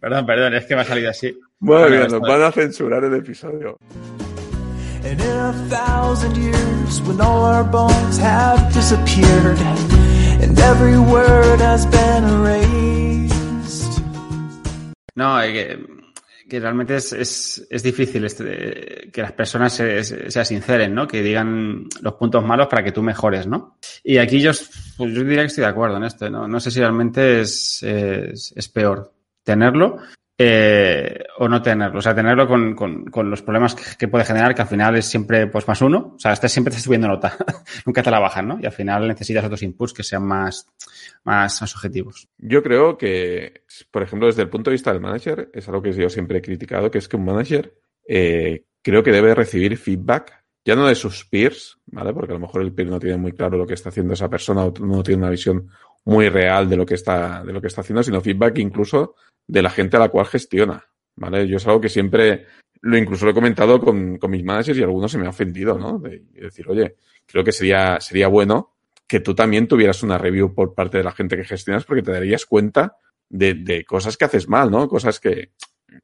perdón, 0.00 0.26
perdón, 0.26 0.54
es 0.54 0.64
que 0.66 0.74
me 0.74 0.80
ha 0.82 0.84
salido 0.84 1.10
así. 1.10 1.36
Bueno, 1.58 1.94
esto- 1.94 2.18
nos 2.18 2.28
van 2.28 2.42
a 2.42 2.52
censurar 2.52 3.04
el 3.04 3.14
episodio. 3.14 3.78
And 5.02 5.18
in 5.18 5.26
a 5.26 5.52
thousand 5.70 6.36
years, 6.36 7.00
when 7.06 7.20
all 7.20 7.42
our 7.44 7.64
bones 7.64 8.18
have 8.20 8.72
disappeared, 8.74 9.58
and 10.42 10.58
every 10.58 10.98
word 10.98 11.60
has 11.60 11.86
been 11.86 12.24
erased. 12.24 14.02
No, 15.14 15.40
eh, 15.42 15.52
que, 15.52 15.86
que 16.48 16.60
realmente 16.60 16.96
es, 16.96 17.12
es, 17.14 17.66
es 17.70 17.82
difícil 17.82 18.24
este, 18.26 19.10
que 19.12 19.22
las 19.22 19.32
personas 19.32 19.72
se, 19.72 20.04
se, 20.04 20.30
se 20.30 20.44
sinceren, 20.44 20.94
¿no? 20.94 21.06
Que 21.08 21.22
digan 21.22 21.86
los 22.02 22.14
puntos 22.14 22.44
malos 22.44 22.66
para 22.68 22.84
que 22.84 22.92
tú 22.92 23.02
mejores, 23.02 23.46
¿no? 23.46 23.78
Y 24.04 24.18
aquí 24.18 24.40
yo, 24.40 24.50
pues 24.98 25.14
yo 25.14 25.22
diría 25.22 25.40
que 25.40 25.46
estoy 25.46 25.62
de 25.64 25.70
acuerdo 25.70 25.96
en 25.96 26.04
esto, 26.04 26.28
¿no? 26.28 26.46
No 26.46 26.60
sé 26.60 26.70
si 26.70 26.78
realmente 26.80 27.40
es, 27.40 27.82
es, 27.82 28.52
es 28.54 28.68
peor 28.68 29.12
tenerlo 29.42 29.98
eh, 30.42 31.22
o 31.36 31.50
no 31.50 31.60
tenerlo. 31.60 31.98
O 31.98 32.02
sea, 32.02 32.14
tenerlo 32.14 32.48
con, 32.48 32.74
con, 32.74 33.04
con 33.04 33.28
los 33.28 33.42
problemas 33.42 33.74
que, 33.74 34.08
puede 34.08 34.24
generar, 34.24 34.54
que 34.54 34.62
al 34.62 34.68
final 34.68 34.96
es 34.96 35.04
siempre 35.04 35.46
pues 35.48 35.68
más 35.68 35.82
uno. 35.82 36.14
O 36.16 36.18
sea, 36.18 36.32
estás, 36.32 36.50
siempre 36.50 36.72
subiendo 36.72 37.08
nota. 37.08 37.36
Nunca 37.84 38.02
te 38.02 38.10
la 38.10 38.20
bajan, 38.20 38.48
¿no? 38.48 38.58
Y 38.58 38.64
al 38.64 38.72
final 38.72 39.06
necesitas 39.06 39.44
otros 39.44 39.62
inputs 39.62 39.92
que 39.92 40.02
sean 40.02 40.22
más, 40.22 40.66
más, 41.24 41.60
más 41.60 41.74
objetivos. 41.74 42.26
Yo 42.38 42.62
creo 42.62 42.96
que, 42.96 43.64
por 43.90 44.02
ejemplo, 44.02 44.28
desde 44.28 44.40
el 44.40 44.48
punto 44.48 44.70
de 44.70 44.76
vista 44.76 44.90
del 44.90 45.02
manager, 45.02 45.50
es 45.52 45.68
algo 45.68 45.82
que 45.82 45.92
yo 45.92 46.08
siempre 46.08 46.38
he 46.38 46.42
criticado, 46.42 46.90
que 46.90 46.96
es 46.96 47.08
que 47.08 47.16
un 47.16 47.26
manager 47.26 47.74
eh, 48.08 48.64
creo 48.80 49.02
que 49.02 49.12
debe 49.12 49.34
recibir 49.34 49.76
feedback, 49.76 50.42
ya 50.64 50.74
no 50.74 50.86
de 50.86 50.94
sus 50.94 51.26
peers, 51.26 51.78
¿vale? 51.84 52.14
Porque 52.14 52.32
a 52.32 52.36
lo 52.36 52.40
mejor 52.40 52.62
el 52.62 52.72
peer 52.72 52.88
no 52.88 52.98
tiene 52.98 53.18
muy 53.18 53.32
claro 53.32 53.58
lo 53.58 53.66
que 53.66 53.74
está 53.74 53.90
haciendo 53.90 54.14
esa 54.14 54.30
persona 54.30 54.64
o 54.64 54.72
no 54.80 55.02
tiene 55.02 55.22
una 55.22 55.30
visión 55.30 55.68
muy 56.06 56.30
real 56.30 56.66
de 56.68 56.76
lo 56.76 56.86
que 56.86 56.94
está, 56.94 57.44
de 57.44 57.52
lo 57.52 57.60
que 57.60 57.66
está 57.66 57.82
haciendo, 57.82 58.02
sino 58.02 58.22
feedback 58.22 58.56
incluso 58.58 59.16
de 59.50 59.62
la 59.62 59.70
gente 59.70 59.96
a 59.96 60.00
la 60.00 60.08
cual 60.08 60.26
gestiona, 60.26 60.84
¿vale? 61.16 61.48
Yo 61.48 61.56
es 61.56 61.66
algo 61.66 61.80
que 61.80 61.88
siempre, 61.88 62.46
lo 62.82 62.96
incluso 62.96 63.24
lo 63.24 63.32
he 63.32 63.34
comentado 63.34 63.80
con, 63.80 64.16
con 64.16 64.30
mis 64.30 64.44
managers 64.44 64.78
y 64.78 64.82
algunos 64.82 65.10
se 65.10 65.18
me 65.18 65.26
ha 65.26 65.30
ofendido, 65.30 65.76
¿no? 65.76 65.98
De, 65.98 66.22
de 66.30 66.40
decir, 66.42 66.68
oye, 66.68 66.96
creo 67.26 67.42
que 67.42 67.52
sería, 67.52 68.00
sería 68.00 68.28
bueno 68.28 68.74
que 69.08 69.18
tú 69.18 69.34
también 69.34 69.66
tuvieras 69.66 70.04
una 70.04 70.18
review 70.18 70.54
por 70.54 70.72
parte 70.72 70.98
de 70.98 71.04
la 71.04 71.10
gente 71.10 71.36
que 71.36 71.44
gestionas 71.44 71.84
porque 71.84 72.02
te 72.02 72.12
darías 72.12 72.46
cuenta 72.46 72.96
de, 73.28 73.54
de 73.54 73.84
cosas 73.84 74.16
que 74.16 74.24
haces 74.24 74.48
mal, 74.48 74.70
¿no? 74.70 74.88
Cosas 74.88 75.18
que, 75.18 75.50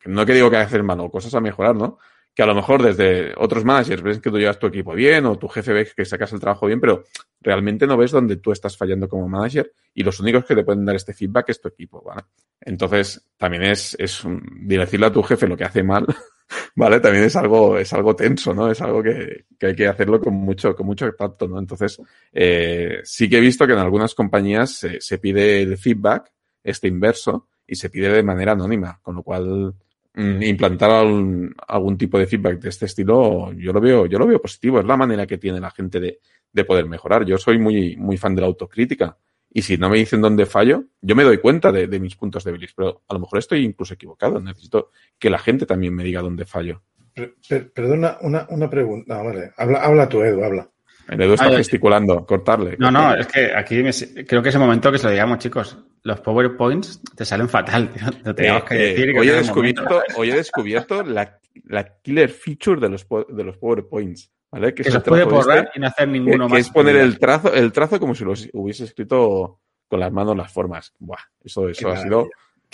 que, 0.00 0.08
no 0.08 0.26
que 0.26 0.34
digo 0.34 0.50
que 0.50 0.56
haces 0.56 0.82
mal, 0.82 0.98
o 0.98 1.10
cosas 1.10 1.32
a 1.34 1.40
mejorar, 1.40 1.76
¿no? 1.76 1.98
Que 2.36 2.42
a 2.42 2.46
lo 2.46 2.54
mejor 2.54 2.82
desde 2.82 3.32
otros 3.38 3.64
managers 3.64 4.02
ves 4.02 4.20
que 4.20 4.30
tú 4.30 4.38
llevas 4.38 4.58
tu 4.58 4.66
equipo 4.66 4.92
bien 4.92 5.24
o 5.24 5.38
tu 5.38 5.48
jefe 5.48 5.72
ve 5.72 5.88
que 5.96 6.04
sacas 6.04 6.34
el 6.34 6.38
trabajo 6.38 6.66
bien, 6.66 6.78
pero 6.78 7.04
realmente 7.40 7.86
no 7.86 7.96
ves 7.96 8.10
dónde 8.10 8.36
tú 8.36 8.52
estás 8.52 8.76
fallando 8.76 9.08
como 9.08 9.26
manager 9.26 9.72
y 9.94 10.02
los 10.02 10.20
únicos 10.20 10.44
que 10.44 10.54
te 10.54 10.62
pueden 10.62 10.84
dar 10.84 10.96
este 10.96 11.14
feedback 11.14 11.48
es 11.48 11.60
tu 11.62 11.68
equipo, 11.68 12.02
¿vale? 12.02 12.24
Entonces, 12.60 13.26
también 13.38 13.62
es, 13.62 13.96
es 13.98 14.22
decirle 14.60 15.06
a 15.06 15.12
tu 15.12 15.22
jefe 15.22 15.48
lo 15.48 15.56
que 15.56 15.64
hace 15.64 15.82
mal, 15.82 16.06
¿vale? 16.76 17.00
También 17.00 17.24
es 17.24 17.36
algo, 17.36 17.78
es 17.78 17.90
algo 17.94 18.14
tenso, 18.14 18.52
¿no? 18.52 18.70
Es 18.70 18.82
algo 18.82 19.02
que, 19.02 19.46
que 19.58 19.68
hay 19.68 19.74
que 19.74 19.86
hacerlo 19.88 20.20
con 20.20 20.34
mucho, 20.34 20.76
con 20.76 20.84
mucho 20.84 21.10
tacto, 21.12 21.48
¿no? 21.48 21.58
Entonces, 21.58 21.98
eh, 22.32 23.00
sí 23.02 23.30
que 23.30 23.38
he 23.38 23.40
visto 23.40 23.66
que 23.66 23.72
en 23.72 23.78
algunas 23.78 24.14
compañías 24.14 24.72
se, 24.72 25.00
se 25.00 25.18
pide 25.18 25.62
el 25.62 25.78
feedback, 25.78 26.30
este 26.62 26.88
inverso, 26.88 27.48
y 27.66 27.76
se 27.76 27.90
pide 27.90 28.10
de 28.10 28.22
manera 28.22 28.52
anónima, 28.52 29.00
con 29.02 29.16
lo 29.16 29.22
cual 29.22 29.74
implantar 30.16 30.90
algún, 30.90 31.54
algún, 31.68 31.98
tipo 31.98 32.18
de 32.18 32.26
feedback 32.26 32.58
de 32.60 32.68
este 32.70 32.86
estilo, 32.86 33.52
yo 33.52 33.72
lo 33.72 33.80
veo, 33.80 34.06
yo 34.06 34.18
lo 34.18 34.26
veo 34.26 34.40
positivo, 34.40 34.80
es 34.80 34.86
la 34.86 34.96
manera 34.96 35.26
que 35.26 35.38
tiene 35.38 35.60
la 35.60 35.70
gente 35.70 36.00
de, 36.00 36.20
de 36.52 36.64
poder 36.64 36.86
mejorar. 36.86 37.24
Yo 37.26 37.36
soy 37.38 37.58
muy, 37.58 37.96
muy 37.96 38.16
fan 38.16 38.34
de 38.34 38.40
la 38.40 38.46
autocrítica. 38.46 39.16
Y 39.52 39.62
si 39.62 39.78
no 39.78 39.88
me 39.88 39.96
dicen 39.98 40.20
dónde 40.20 40.44
fallo, 40.44 40.84
yo 41.00 41.14
me 41.16 41.22
doy 41.24 41.38
cuenta 41.38 41.72
de, 41.72 41.86
de 41.86 42.00
mis 42.00 42.14
puntos 42.16 42.44
débiles, 42.44 42.72
pero 42.74 43.02
a 43.08 43.14
lo 43.14 43.20
mejor 43.20 43.38
estoy 43.38 43.64
incluso 43.64 43.94
equivocado. 43.94 44.40
Necesito 44.40 44.90
que 45.18 45.30
la 45.30 45.38
gente 45.38 45.64
también 45.66 45.94
me 45.94 46.04
diga 46.04 46.20
dónde 46.20 46.44
fallo. 46.44 46.82
per- 47.14 47.34
per- 47.48 47.72
perdona, 47.72 48.18
una, 48.22 48.46
una 48.50 48.68
pregunta. 48.68 49.16
No, 49.16 49.24
vale. 49.24 49.52
Habla, 49.56 49.78
habla 49.82 50.08
tú, 50.08 50.22
Edu, 50.22 50.44
habla. 50.44 50.68
El 51.08 51.22
Edu 51.22 51.34
está 51.34 51.46
Ay, 51.46 51.56
gesticulando, 51.56 52.26
cortarle. 52.26 52.76
No, 52.78 52.90
no, 52.90 53.14
es 53.14 53.26
que 53.28 53.54
aquí 53.54 53.82
me- 53.82 54.24
creo 54.26 54.42
que 54.42 54.48
es 54.50 54.54
el 54.54 54.60
momento 54.60 54.90
que 54.92 54.98
se 54.98 55.04
lo 55.06 55.12
digamos, 55.12 55.38
chicos. 55.38 55.78
Los 56.06 56.20
PowerPoints 56.20 57.02
te 57.16 57.24
salen 57.24 57.48
fatal, 57.48 57.90
tío. 57.92 58.06
Lo 58.24 58.32
teníamos 58.32 58.62
que 58.62 58.74
Eh, 58.76 58.78
decir. 58.90 59.08
eh, 59.10 59.12
que 59.12 59.18
hoy, 59.18 59.28
he 59.28 59.32
descubierto, 59.32 60.02
hoy 60.16 60.30
he 60.30 60.34
descubierto 60.36 61.02
la, 61.02 61.40
la 61.64 61.98
killer 62.00 62.30
feature 62.30 62.80
de 62.80 62.88
los, 62.88 63.04
de 63.28 63.42
los 63.44 63.56
PowerPoints. 63.58 64.30
¿vale? 64.52 64.72
que 64.72 64.82
es 64.82 64.92
se 64.92 65.00
puede 65.00 65.22
trazo 65.24 65.36
borrar 65.36 65.64
este, 65.64 65.70
y 65.74 65.80
no 65.80 65.86
hacer 65.88 66.06
que, 66.06 66.12
ninguno 66.12 66.46
que 66.46 66.52
más. 66.54 66.60
es 66.60 66.70
poner 66.70 66.94
el 66.96 67.18
trazo, 67.18 67.52
el 67.52 67.72
trazo 67.72 67.98
como 67.98 68.14
si 68.14 68.24
lo 68.24 68.34
hubiese 68.52 68.84
escrito 68.84 69.58
con 69.88 69.98
las 69.98 70.12
manos 70.12 70.36
las 70.36 70.52
formas. 70.52 70.92
Buah, 71.00 71.18
eso, 71.42 71.68
eso 71.68 71.88
Qué 71.88 71.92
ha 71.92 71.96
sido. 72.02 72.30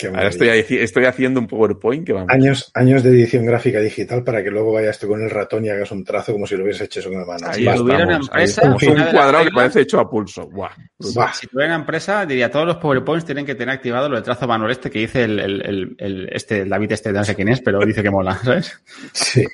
Ahora 0.07 0.27
estoy, 0.29 0.49
estoy 0.77 1.05
haciendo 1.05 1.39
un 1.39 1.47
PowerPoint 1.47 2.05
que 2.05 2.13
vamos. 2.13 2.29
Años, 2.31 2.71
años 2.73 3.03
de 3.03 3.11
edición 3.11 3.45
gráfica 3.45 3.79
digital 3.79 4.23
para 4.23 4.43
que 4.43 4.49
luego 4.49 4.73
vayas 4.73 4.97
tú 4.99 5.07
con 5.07 5.21
el 5.21 5.29
ratón 5.29 5.65
y 5.65 5.69
hagas 5.69 5.91
un 5.91 6.03
trazo 6.03 6.33
como 6.33 6.45
si 6.47 6.57
lo 6.57 6.63
hubieses 6.63 6.81
hecho 6.83 7.03
con 7.09 7.19
la 7.19 7.25
mano. 7.25 7.53
Si 7.53 7.63
tuviera 7.63 8.03
una 8.05 8.15
empresa, 8.17 8.61
un 8.63 8.77
cuadrado 9.11 9.45
que 9.45 9.51
parece 9.51 9.81
hecho 9.81 9.99
a 9.99 10.09
pulso. 10.09 10.49
Buah, 10.49 10.71
brutal. 10.97 11.13
Buah. 11.15 11.33
Si 11.33 11.47
tuviera 11.47 11.73
una 11.73 11.81
empresa, 11.81 12.25
diría 12.25 12.49
todos 12.51 12.65
los 12.65 12.77
PowerPoints 12.77 13.25
tienen 13.25 13.45
que 13.45 13.55
tener 13.55 13.73
activado 13.75 14.09
lo 14.09 14.15
de 14.17 14.23
trazo 14.23 14.47
manual 14.47 14.71
este 14.71 14.89
que 14.89 14.99
dice 14.99 15.23
el, 15.23 15.39
el, 15.39 15.61
el, 15.65 15.95
el- 15.99 16.29
este, 16.33 16.65
David 16.65 16.91
este, 16.91 17.11
no 17.13 17.23
sé 17.23 17.35
quién 17.35 17.49
es, 17.49 17.61
pero 17.61 17.79
dice 17.85 18.01
que 18.03 18.09
mola, 18.09 18.35
¿sabes? 18.43 18.81
Sí. 19.13 19.45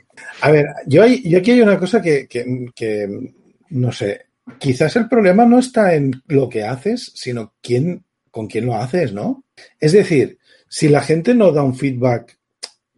A 0.42 0.52
ver, 0.52 0.66
yo, 0.88 1.04
hay- 1.04 1.22
yo 1.30 1.38
aquí 1.40 1.52
hay 1.52 1.62
una 1.62 1.78
cosa 1.78 2.02
que, 2.02 2.28
que- 2.28 2.66
que, 2.74 3.08
no 3.72 3.92
sé, 3.92 4.26
quizás 4.58 4.96
el 4.96 5.08
problema 5.08 5.46
no 5.46 5.60
está 5.60 5.94
en 5.94 6.24
lo 6.28 6.50
que 6.50 6.64
haces, 6.64 7.12
sino 7.14 7.54
quién, 7.62 8.04
con 8.32 8.48
quién 8.48 8.66
lo 8.66 8.76
haces, 8.76 9.14
¿no? 9.14 9.44
Es 9.80 9.92
decir, 9.92 10.38
si 10.68 10.88
la 10.88 11.02
gente 11.02 11.34
no 11.34 11.52
da 11.52 11.64
un 11.64 11.76
feedback 11.76 12.38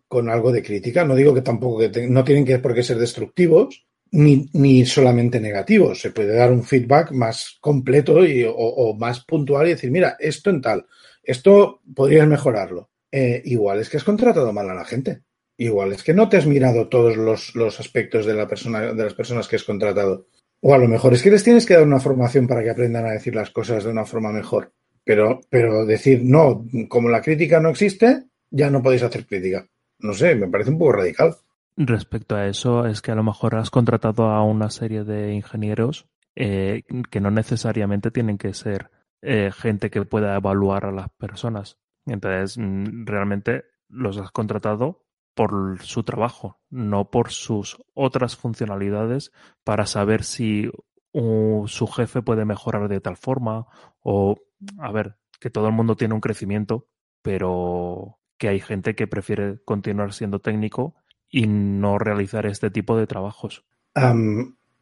con 0.08 0.30
algo 0.30 0.52
de 0.52 0.64
crítica, 0.64 1.06
no 1.06 1.16
digo 1.16 1.34
que 1.34 1.42
tampoco 1.42 1.80
que 1.80 2.08
no 2.08 2.24
tienen 2.24 2.46
que 2.46 2.60
por 2.60 2.74
qué 2.74 2.84
ser 2.84 2.98
destructivos, 2.98 3.86
ni, 4.12 4.50
ni 4.54 4.86
solamente 4.86 5.40
negativos. 5.40 6.02
Se 6.02 6.12
puede 6.12 6.36
dar 6.36 6.52
un 6.52 6.64
feedback 6.64 7.12
más 7.12 7.58
completo 7.62 8.26
y, 8.26 8.44
o, 8.44 8.54
o 8.54 8.94
más 8.96 9.24
puntual 9.24 9.68
y 9.68 9.72
decir, 9.72 9.90
mira, 9.90 10.18
esto 10.20 10.50
en 10.50 10.62
tal, 10.62 10.86
esto 11.24 11.82
podrías 11.96 12.28
mejorarlo. 12.28 12.90
Eh, 13.12 13.42
igual 13.46 13.80
es 13.80 13.90
que 13.90 13.98
has 13.98 14.04
contratado 14.04 14.54
mal 14.54 14.70
a 14.70 14.76
la 14.76 14.86
gente. 14.86 15.22
Igual 15.58 15.94
es 15.94 16.04
que 16.04 16.14
no 16.14 16.30
te 16.30 16.38
has 16.38 16.46
mirado 16.46 16.88
todos 16.88 17.18
los, 17.18 17.56
los 17.56 17.80
aspectos 17.80 18.26
de, 18.26 18.34
la 18.34 18.48
persona, 18.48 18.94
de 18.94 19.04
las 19.04 19.14
personas 19.14 19.48
que 19.48 19.58
has 19.58 19.64
contratado. 19.64 20.28
O 20.62 20.74
a 20.74 20.78
lo 20.78 20.88
mejor 20.88 21.14
es 21.14 21.22
que 21.22 21.32
les 21.32 21.44
tienes 21.44 21.66
que 21.66 21.74
dar 21.74 21.84
una 21.84 22.00
formación 22.00 22.48
para 22.48 22.64
que 22.64 22.70
aprendan 22.70 23.06
a 23.06 23.12
decir 23.12 23.36
las 23.36 23.50
cosas 23.50 23.84
de 23.84 23.92
una 23.92 24.06
forma 24.06 24.32
mejor. 24.32 24.74
Pero, 25.04 25.42
pero 25.50 25.86
decir, 25.86 26.22
no, 26.24 26.66
como 26.88 27.10
la 27.10 27.22
crítica 27.22 27.60
no 27.60 27.70
existe, 27.70 28.26
ya 28.50 28.70
no 28.70 28.84
podéis 28.84 29.04
hacer 29.04 29.26
crítica. 29.26 29.68
No 30.00 30.14
sé, 30.14 30.36
me 30.36 30.48
parece 30.48 30.72
un 30.72 30.78
poco 30.78 30.94
radical. 30.94 31.36
Respecto 31.78 32.36
a 32.36 32.48
eso, 32.48 32.86
es 32.86 33.02
que 33.02 33.12
a 33.12 33.16
lo 33.16 33.24
mejor 33.24 33.56
has 33.56 33.70
contratado 33.70 34.26
a 34.26 34.44
una 34.44 34.70
serie 34.70 35.04
de 35.04 35.34
ingenieros 35.34 36.08
eh, 36.36 36.84
que 37.10 37.20
no 37.20 37.32
necesariamente 37.32 38.12
tienen 38.12 38.38
que 38.38 38.54
ser 38.54 38.90
eh, 39.22 39.52
gente 39.52 39.90
que 39.90 40.06
pueda 40.06 40.36
evaluar 40.36 40.86
a 40.86 40.92
las 40.92 41.10
personas. 41.10 41.78
Entonces, 42.06 42.58
mm, 42.58 43.06
realmente 43.06 43.66
los 43.88 44.18
has 44.18 44.32
contratado 44.32 45.06
por 45.34 45.82
su 45.82 46.04
trabajo, 46.04 46.60
no 46.70 47.10
por 47.10 47.32
sus 47.32 47.82
otras 47.94 48.36
funcionalidades 48.36 49.32
para 49.64 49.86
saber 49.86 50.24
si 50.24 50.70
su 51.14 51.88
jefe 51.88 52.22
puede 52.22 52.46
mejorar 52.46 52.88
de 52.88 53.02
tal 53.02 53.18
forma 53.18 53.68
o, 54.02 54.38
a 54.80 54.92
ver, 54.92 55.16
que 55.40 55.50
todo 55.50 55.68
el 55.68 55.74
mundo 55.74 55.96
tiene 55.96 56.14
un 56.14 56.22
crecimiento, 56.22 56.88
pero 57.22 58.18
que 58.38 58.48
hay 58.50 58.60
gente 58.60 58.96
que 58.96 59.08
prefiere 59.08 59.60
continuar 59.66 60.14
siendo 60.14 60.40
técnico 60.40 60.96
y 61.30 61.48
no 61.48 61.98
realizar 62.00 62.46
este 62.46 62.70
tipo 62.72 62.98
de 62.98 63.08
trabajos. 63.08 63.64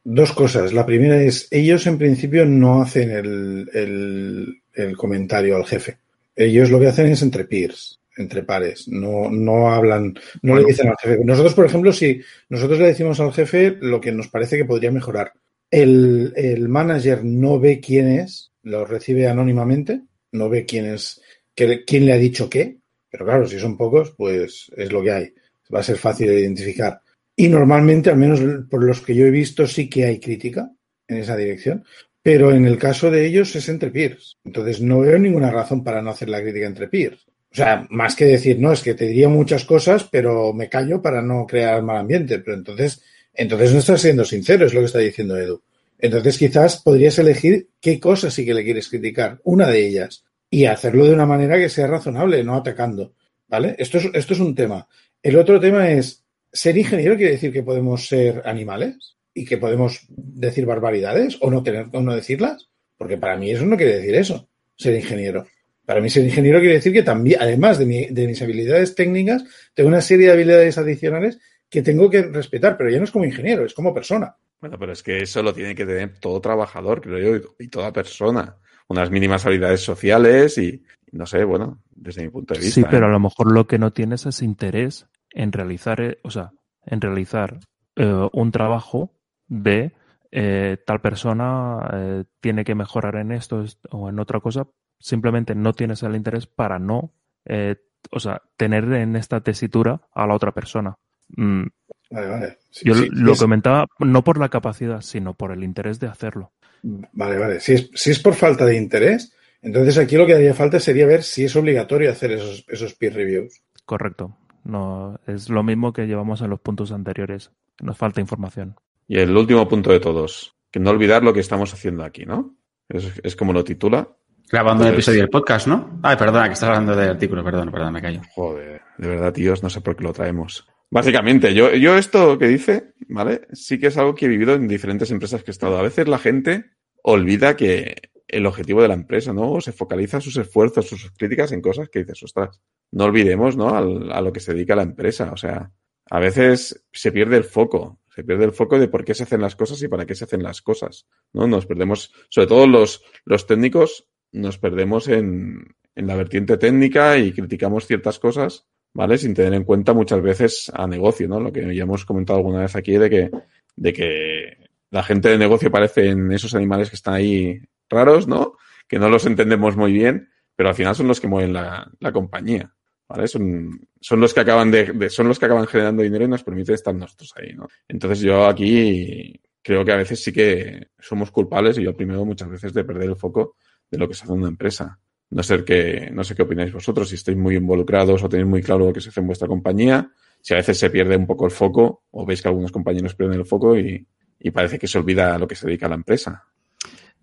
Dos 0.03 0.31
cosas. 0.31 0.73
La 0.73 0.85
primera 0.85 1.21
es, 1.21 1.47
ellos 1.51 1.85
en 1.87 1.97
principio 1.97 2.45
no 2.45 2.81
hacen 2.81 3.11
el, 3.11 3.69
el- 3.73 4.61
el 4.73 4.95
comentario 4.97 5.55
al 5.57 5.65
jefe. 5.65 5.97
Ellos 6.35 6.71
lo 6.71 6.79
que 6.79 6.87
hacen 6.87 7.07
es 7.07 7.21
entre 7.21 7.43
peers, 7.43 7.99
entre 8.15 8.43
pares. 8.43 8.87
No, 8.87 9.29
no 9.29 9.71
hablan, 9.71 10.13
no 10.41 10.53
Bueno. 10.53 10.61
le 10.61 10.67
dicen 10.67 10.87
al 10.87 10.95
jefe. 11.01 11.23
Nosotros, 11.25 11.53
por 11.53 11.65
ejemplo, 11.65 11.91
si 11.91 12.21
nosotros 12.47 12.79
le 12.79 12.87
decimos 12.87 13.19
al 13.19 13.33
jefe 13.33 13.77
lo 13.81 13.99
que 13.99 14.13
nos 14.13 14.29
parece 14.29 14.55
que 14.57 14.63
podría 14.65 14.91
mejorar, 14.91 15.33
el, 15.71 16.33
el 16.35 16.67
manager 16.69 17.23
no 17.23 17.59
ve 17.59 17.79
quién 17.79 18.07
es, 18.07 18.51
lo 18.63 18.85
recibe 18.85 19.27
anónimamente, 19.27 20.01
no 20.31 20.49
ve 20.49 20.65
quién 20.65 20.85
es, 20.85 21.21
que- 21.55 21.83
quién 21.85 22.05
le 22.05 22.13
ha 22.13 22.17
dicho 22.17 22.49
qué, 22.49 22.77
pero 23.09 23.25
claro, 23.25 23.47
si 23.47 23.59
son 23.59 23.77
pocos, 23.77 24.13
pues 24.17 24.71
es 24.75 24.91
lo 24.91 25.01
que 25.01 25.11
hay. 25.11 25.33
Va 25.73 25.79
a 25.79 25.83
ser 25.83 25.97
fácil 25.97 26.27
de 26.27 26.39
identificar. 26.39 26.99
Y 27.35 27.47
normalmente, 27.47 28.09
al 28.09 28.17
menos 28.17 28.39
por 28.69 28.83
los 28.83 29.01
que 29.01 29.15
yo 29.15 29.25
he 29.25 29.31
visto, 29.31 29.65
sí 29.65 29.89
que 29.89 30.05
hay 30.05 30.19
crítica 30.19 30.69
en 31.07 31.17
esa 31.17 31.35
dirección. 31.37 31.83
Pero 32.21 32.51
en 32.51 32.65
el 32.65 32.77
caso 32.77 33.09
de 33.09 33.25
ellos 33.25 33.55
es 33.55 33.69
entre 33.69 33.91
peers. 33.91 34.37
Entonces 34.43 34.81
no 34.81 34.99
veo 34.99 35.17
ninguna 35.17 35.51
razón 35.51 35.83
para 35.83 36.01
no 36.01 36.09
hacer 36.11 36.29
la 36.29 36.41
crítica 36.41 36.67
entre 36.67 36.87
peers. 36.87 37.25
O 37.51 37.55
sea, 37.55 37.87
más 37.89 38.15
que 38.15 38.25
decir, 38.25 38.59
no, 38.59 38.71
es 38.73 38.81
que 38.81 38.93
te 38.93 39.07
diría 39.07 39.29
muchas 39.29 39.65
cosas, 39.65 40.07
pero 40.11 40.53
me 40.53 40.69
callo 40.69 41.01
para 41.01 41.21
no 41.21 41.45
crear 41.47 41.81
mal 41.81 41.97
ambiente. 41.97 42.39
Pero 42.39 42.57
entonces, 42.57 43.01
entonces 43.33 43.73
no 43.73 43.79
estás 43.79 44.01
siendo 44.01 44.25
sincero, 44.25 44.65
es 44.65 44.73
lo 44.73 44.81
que 44.81 44.85
está 44.87 44.99
diciendo 44.99 45.37
Edu. 45.37 45.61
Entonces 45.97 46.37
quizás 46.37 46.81
podrías 46.81 47.19
elegir 47.19 47.67
qué 47.81 47.99
cosas 47.99 48.33
sí 48.33 48.45
que 48.45 48.53
le 48.53 48.63
quieres 48.63 48.87
criticar, 48.89 49.39
una 49.43 49.67
de 49.67 49.85
ellas, 49.85 50.23
y 50.49 50.65
hacerlo 50.65 51.05
de 51.05 51.13
una 51.13 51.25
manera 51.25 51.57
que 51.57 51.69
sea 51.69 51.87
razonable, 51.87 52.43
no 52.43 52.55
atacando. 52.55 53.13
¿Vale? 53.47 53.75
Esto 53.79 53.97
es, 53.97 54.05
esto 54.13 54.33
es 54.33 54.39
un 54.39 54.53
tema. 54.53 54.87
El 55.23 55.35
otro 55.35 55.59
tema 55.59 55.89
es, 55.89 56.23
¿ser 56.53 56.77
ingeniero 56.77 57.17
quiere 57.17 57.31
decir 57.33 57.51
que 57.51 57.63
podemos 57.63 58.07
ser 58.07 58.43
animales? 58.45 59.17
¿Y 59.33 59.43
que 59.45 59.57
podemos 59.57 60.05
decir 60.09 60.65
barbaridades 60.65 61.37
o 61.41 61.49
no, 61.49 61.63
tener, 61.63 61.87
o 61.93 62.01
no 62.01 62.15
decirlas? 62.15 62.69
Porque 62.97 63.17
para 63.17 63.37
mí 63.37 63.49
eso 63.51 63.65
no 63.65 63.75
quiere 63.75 63.97
decir 63.97 64.15
eso, 64.15 64.49
ser 64.75 64.95
ingeniero. 64.95 65.47
Para 65.85 65.99
mí 66.01 66.09
ser 66.09 66.23
ingeniero 66.25 66.59
quiere 66.59 66.75
decir 66.75 66.93
que 66.93 67.01
también, 67.03 67.39
además 67.41 67.79
de, 67.79 67.85
mi- 67.85 68.05
de 68.07 68.27
mis 68.27 68.41
habilidades 68.41 68.93
técnicas, 68.93 69.43
tengo 69.73 69.89
una 69.89 70.01
serie 70.01 70.27
de 70.27 70.33
habilidades 70.33 70.77
adicionales 70.77 71.39
que 71.69 71.81
tengo 71.81 72.09
que 72.09 72.23
respetar, 72.23 72.77
pero 72.77 72.89
ya 72.89 72.97
no 72.97 73.03
es 73.03 73.11
como 73.11 73.25
ingeniero, 73.25 73.65
es 73.65 73.73
como 73.73 73.93
persona. 73.93 74.35
Bueno, 74.59 74.77
pero 74.77 74.91
es 74.91 75.03
que 75.03 75.21
eso 75.21 75.41
lo 75.41 75.53
tiene 75.53 75.75
que 75.75 75.85
tener 75.85 76.19
todo 76.19 76.41
trabajador, 76.41 77.01
creo 77.01 77.37
yo, 77.37 77.55
y 77.59 77.67
toda 77.67 77.93
persona. 77.93 78.55
Unas 78.87 79.11
mínimas 79.11 79.45
habilidades 79.45 79.81
sociales 79.81 80.57
y, 80.57 80.83
no 81.11 81.25
sé, 81.25 81.43
bueno, 81.43 81.79
desde 81.91 82.23
mi 82.23 82.29
punto 82.29 82.53
de 82.55 82.59
vista. 82.59 82.81
Sí, 82.81 82.87
pero 82.89 83.05
a 83.05 83.09
¿eh? 83.09 83.11
lo 83.13 83.19
mejor 83.19 83.51
lo 83.51 83.67
que 83.67 83.77
no 83.77 83.93
tienes 83.93 84.25
es 84.25 84.41
interés 84.41 85.07
en 85.31 85.51
realizar, 85.51 86.01
eh, 86.01 86.19
o 86.23 86.31
sea, 86.31 86.51
en 86.85 86.99
realizar 87.01 87.59
eh, 87.95 88.27
un 88.33 88.51
trabajo 88.51 89.11
de 89.47 89.93
eh, 90.31 90.77
tal 90.85 91.01
persona 91.01 91.89
eh, 91.93 92.23
tiene 92.39 92.63
que 92.63 92.75
mejorar 92.75 93.15
en 93.15 93.31
esto 93.31 93.63
es- 93.63 93.79
o 93.91 94.09
en 94.09 94.19
otra 94.19 94.39
cosa. 94.39 94.67
Simplemente 94.99 95.55
no 95.55 95.73
tienes 95.73 96.03
el 96.03 96.15
interés 96.15 96.45
para 96.47 96.79
no, 96.79 97.13
eh, 97.45 97.77
o 98.11 98.19
sea, 98.19 98.41
tener 98.57 98.91
en 98.93 99.15
esta 99.15 99.41
tesitura 99.41 100.01
a 100.13 100.27
la 100.27 100.35
otra 100.35 100.51
persona. 100.51 100.95
Mm, 101.35 101.63
Vale, 102.11 102.27
vale. 102.27 102.57
Sí, 102.71 102.85
yo 102.87 102.95
sí, 102.95 103.07
lo 103.11 103.33
es- 103.33 103.39
comentaba 103.39 103.85
no 103.99 104.23
por 104.23 104.39
la 104.39 104.49
capacidad, 104.49 105.01
sino 105.01 105.35
por 105.35 105.51
el 105.51 105.63
interés 105.63 105.99
de 105.99 106.07
hacerlo. 106.07 106.51
Vale, 106.81 107.37
vale. 107.37 107.59
Si 107.59 107.73
es, 107.73 107.91
si 107.93 108.09
es 108.11 108.19
por 108.19 108.33
falta 108.33 108.65
de 108.65 108.75
interés, 108.77 109.31
entonces 109.61 109.97
aquí 109.99 110.15
lo 110.17 110.25
que 110.25 110.33
haría 110.33 110.53
falta 110.55 110.79
sería 110.79 111.05
ver 111.05 111.21
si 111.23 111.43
es 111.45 111.55
obligatorio 111.55 112.09
hacer 112.11 112.31
esos, 112.31 112.65
esos 112.67 112.95
peer 112.95 113.13
reviews. 113.13 113.61
Correcto. 113.85 114.35
No, 114.63 115.19
es 115.27 115.49
lo 115.49 115.61
mismo 115.61 115.93
que 115.93 116.07
llevamos 116.07 116.41
en 116.41 116.49
los 116.49 116.59
puntos 116.59 116.91
anteriores. 116.91 117.51
Nos 117.81 117.97
falta 117.97 118.21
información. 118.21 118.75
Y 119.07 119.19
el 119.19 119.35
último 119.35 119.67
punto 119.67 119.91
de 119.91 119.99
todos, 119.99 120.55
que 120.71 120.79
no 120.79 120.89
olvidar 120.89 121.23
lo 121.23 121.33
que 121.33 121.39
estamos 121.41 121.73
haciendo 121.73 122.03
aquí, 122.03 122.25
¿no? 122.25 122.55
Es, 122.87 123.19
es 123.23 123.35
como 123.35 123.53
lo 123.53 123.63
titula. 123.63 124.07
Grabando 124.51 124.83
el 124.85 124.89
Pues- 124.93 125.05
episodio 125.07 125.21
del 125.21 125.29
podcast, 125.29 125.67
¿no? 125.67 125.99
Ay, 126.01 126.15
perdona, 126.17 126.47
que 126.47 126.53
estás 126.53 126.69
hablando 126.69 126.95
del 126.95 127.09
artículo, 127.11 127.43
perdón, 127.43 127.71
perdón, 127.71 127.93
me 127.93 128.01
callo. 128.01 128.21
Joder, 128.33 128.81
de 128.97 129.07
verdad, 129.07 129.31
tíos, 129.31 129.61
no 129.61 129.69
sé 129.69 129.81
por 129.81 129.95
qué 129.95 130.03
lo 130.03 130.11
traemos. 130.13 130.67
Básicamente, 130.91 131.53
yo, 131.53 131.73
yo 131.75 131.95
esto 131.97 132.37
que 132.39 132.47
dice, 132.47 132.93
¿vale? 133.07 133.41
Sí 133.53 133.79
que 133.79 133.87
es 133.87 133.97
algo 133.97 134.15
que 134.15 134.25
he 134.25 134.29
vivido 134.29 134.55
en 134.55 134.67
diferentes 134.67 135.11
empresas 135.11 135.43
que 135.43 135.51
he 135.51 135.53
estado. 135.53 135.77
A 135.77 135.83
veces 135.83 136.07
la 136.07 136.17
gente 136.17 136.65
olvida 137.03 137.55
que 137.55 137.95
el 138.27 138.45
objetivo 138.45 138.81
de 138.81 138.87
la 138.87 138.93
empresa, 138.95 139.33
¿no? 139.33 139.61
Se 139.61 139.71
focaliza 139.71 140.19
sus 140.21 140.37
esfuerzos, 140.37 140.87
sus 140.87 141.11
críticas 141.11 141.51
en 141.51 141.61
cosas 141.61 141.89
que 141.89 141.99
dices, 141.99 142.21
ostras, 142.23 142.59
no 142.91 143.05
olvidemos, 143.05 143.55
¿no? 143.55 143.75
Al- 143.75 144.11
a 144.11 144.21
lo 144.21 144.33
que 144.33 144.39
se 144.39 144.53
dedica 144.53 144.75
la 144.75 144.83
empresa. 144.83 145.31
O 145.31 145.37
sea, 145.37 145.71
a 146.09 146.19
veces 146.19 146.83
se 146.91 147.11
pierde 147.11 147.37
el 147.37 147.43
foco, 147.43 147.99
se 148.15 148.23
pierde 148.23 148.45
el 148.45 148.51
foco 148.51 148.79
de 148.79 148.87
por 148.87 149.05
qué 149.05 149.13
se 149.13 149.23
hacen 149.23 149.41
las 149.41 149.55
cosas 149.55 149.81
y 149.83 149.87
para 149.87 150.05
qué 150.07 150.15
se 150.15 150.23
hacen 150.23 150.41
las 150.41 150.61
cosas, 150.63 151.07
¿no? 151.33 151.45
Nos 151.47 151.67
perdemos, 151.67 152.11
sobre 152.29 152.47
todo 152.47 152.65
los, 152.65 153.03
los 153.25 153.45
técnicos, 153.45 154.07
nos 154.31 154.57
perdemos 154.57 155.07
en, 155.07 155.75
en 155.95 156.07
la 156.07 156.15
vertiente 156.15 156.57
técnica 156.57 157.17
y 157.19 157.31
criticamos 157.31 157.85
ciertas 157.85 158.17
cosas, 158.19 158.67
¿vale? 158.93 159.17
Sin 159.17 159.33
tener 159.33 159.53
en 159.53 159.63
cuenta 159.63 159.93
muchas 159.93 160.21
veces 160.21 160.71
a 160.73 160.87
negocio, 160.87 161.27
¿no? 161.27 161.39
Lo 161.39 161.51
que 161.51 161.75
ya 161.75 161.83
hemos 161.83 162.05
comentado 162.05 162.37
alguna 162.39 162.61
vez 162.61 162.75
aquí 162.75 162.97
de 162.97 163.09
que, 163.09 163.31
de 163.75 163.93
que 163.93 164.57
la 164.91 165.03
gente 165.03 165.29
de 165.29 165.37
negocio 165.37 165.71
parecen 165.71 166.31
esos 166.31 166.55
animales 166.55 166.89
que 166.89 166.95
están 166.95 167.13
ahí 167.13 167.59
raros, 167.89 168.27
¿no? 168.27 168.53
Que 168.87 168.99
no 168.99 169.09
los 169.09 169.25
entendemos 169.25 169.75
muy 169.77 169.91
bien, 169.93 170.29
pero 170.55 170.69
al 170.69 170.75
final 170.75 170.95
son 170.95 171.07
los 171.07 171.19
que 171.19 171.27
mueven 171.27 171.53
la, 171.53 171.89
la 171.99 172.11
compañía. 172.11 172.73
¿vale? 173.07 173.27
Son, 173.27 173.87
son 173.99 174.19
los 174.19 174.33
que 174.33 174.39
acaban 174.41 174.69
de, 174.71 174.85
de- 174.93 175.09
son 175.09 175.27
los 175.27 175.39
que 175.39 175.45
acaban 175.45 175.65
generando 175.67 176.03
dinero 176.03 176.25
y 176.25 176.27
nos 176.27 176.43
permite 176.43 176.73
estar 176.73 176.93
nosotros 176.93 177.33
ahí, 177.37 177.53
¿no? 177.55 177.67
Entonces 177.87 178.19
yo 178.19 178.45
aquí 178.45 179.39
creo 179.63 179.83
que 179.83 179.91
a 179.91 179.95
veces 179.97 180.23
sí 180.23 180.31
que 180.31 180.87
somos 180.99 181.31
culpables 181.31 181.77
y 181.77 181.83
yo 181.83 181.95
primero 181.95 182.23
muchas 182.25 182.49
veces 182.49 182.73
de 182.73 182.83
perder 182.83 183.09
el 183.09 183.15
foco 183.15 183.55
de 183.89 183.97
lo 183.97 184.07
que 184.07 184.13
se 184.13 184.23
hace 184.23 184.33
en 184.33 184.39
una 184.39 184.47
empresa. 184.49 184.99
No 185.31 185.43
sé 185.43 185.63
qué, 185.63 186.09
no 186.11 186.23
sé 186.23 186.35
qué 186.35 186.41
opináis 186.41 186.73
vosotros, 186.73 187.09
si 187.09 187.15
estáis 187.15 187.37
muy 187.37 187.55
involucrados 187.55 188.23
o 188.23 188.29
tenéis 188.29 188.49
muy 188.49 188.63
claro 188.63 188.85
lo 188.85 188.93
que 188.93 189.01
se 189.01 189.09
hace 189.09 189.19
en 189.19 189.27
vuestra 189.27 189.47
compañía, 189.47 190.11
si 190.41 190.53
a 190.53 190.57
veces 190.57 190.77
se 190.79 190.89
pierde 190.89 191.15
un 191.15 191.27
poco 191.27 191.45
el 191.45 191.51
foco 191.51 192.03
o 192.11 192.25
veis 192.25 192.41
que 192.41 192.47
algunos 192.47 192.71
compañeros 192.71 193.15
pierden 193.15 193.39
el 193.39 193.45
foco 193.45 193.77
y, 193.77 194.05
y 194.39 194.51
parece 194.51 194.79
que 194.79 194.87
se 194.87 194.97
olvida 194.97 195.35
a 195.35 195.37
lo 195.37 195.47
que 195.47 195.55
se 195.55 195.67
dedica 195.67 195.87
la 195.87 195.95
empresa. 195.95 196.43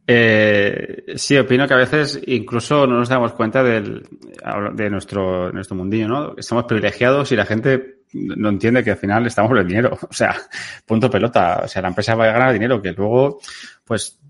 Eh, 0.08 1.14
sí, 1.16 1.36
opino 1.36 1.66
que 1.66 1.74
a 1.74 1.78
veces 1.78 2.20
incluso 2.26 2.86
no 2.86 2.98
nos 2.98 3.08
damos 3.08 3.32
cuenta 3.32 3.64
del, 3.64 4.06
de 4.74 4.90
nuestro, 4.90 5.50
nuestro 5.50 5.76
mundillo, 5.76 6.06
¿no? 6.06 6.34
Estamos 6.36 6.64
privilegiados 6.64 7.32
y 7.32 7.36
la 7.36 7.44
gente 7.44 8.02
no 8.12 8.50
entiende 8.50 8.84
que 8.84 8.92
al 8.92 8.98
final 8.98 9.26
estamos 9.26 9.48
por 9.48 9.58
el 9.58 9.66
dinero. 9.66 9.98
O 10.08 10.12
sea, 10.12 10.36
punto 10.84 11.10
pelota. 11.10 11.62
O 11.64 11.68
sea, 11.68 11.82
la 11.82 11.88
empresa 11.88 12.14
va 12.14 12.26
a 12.26 12.32
ganar 12.32 12.52
dinero 12.52 12.80
que 12.80 12.92
luego, 12.92 13.40
pues, 13.84 14.20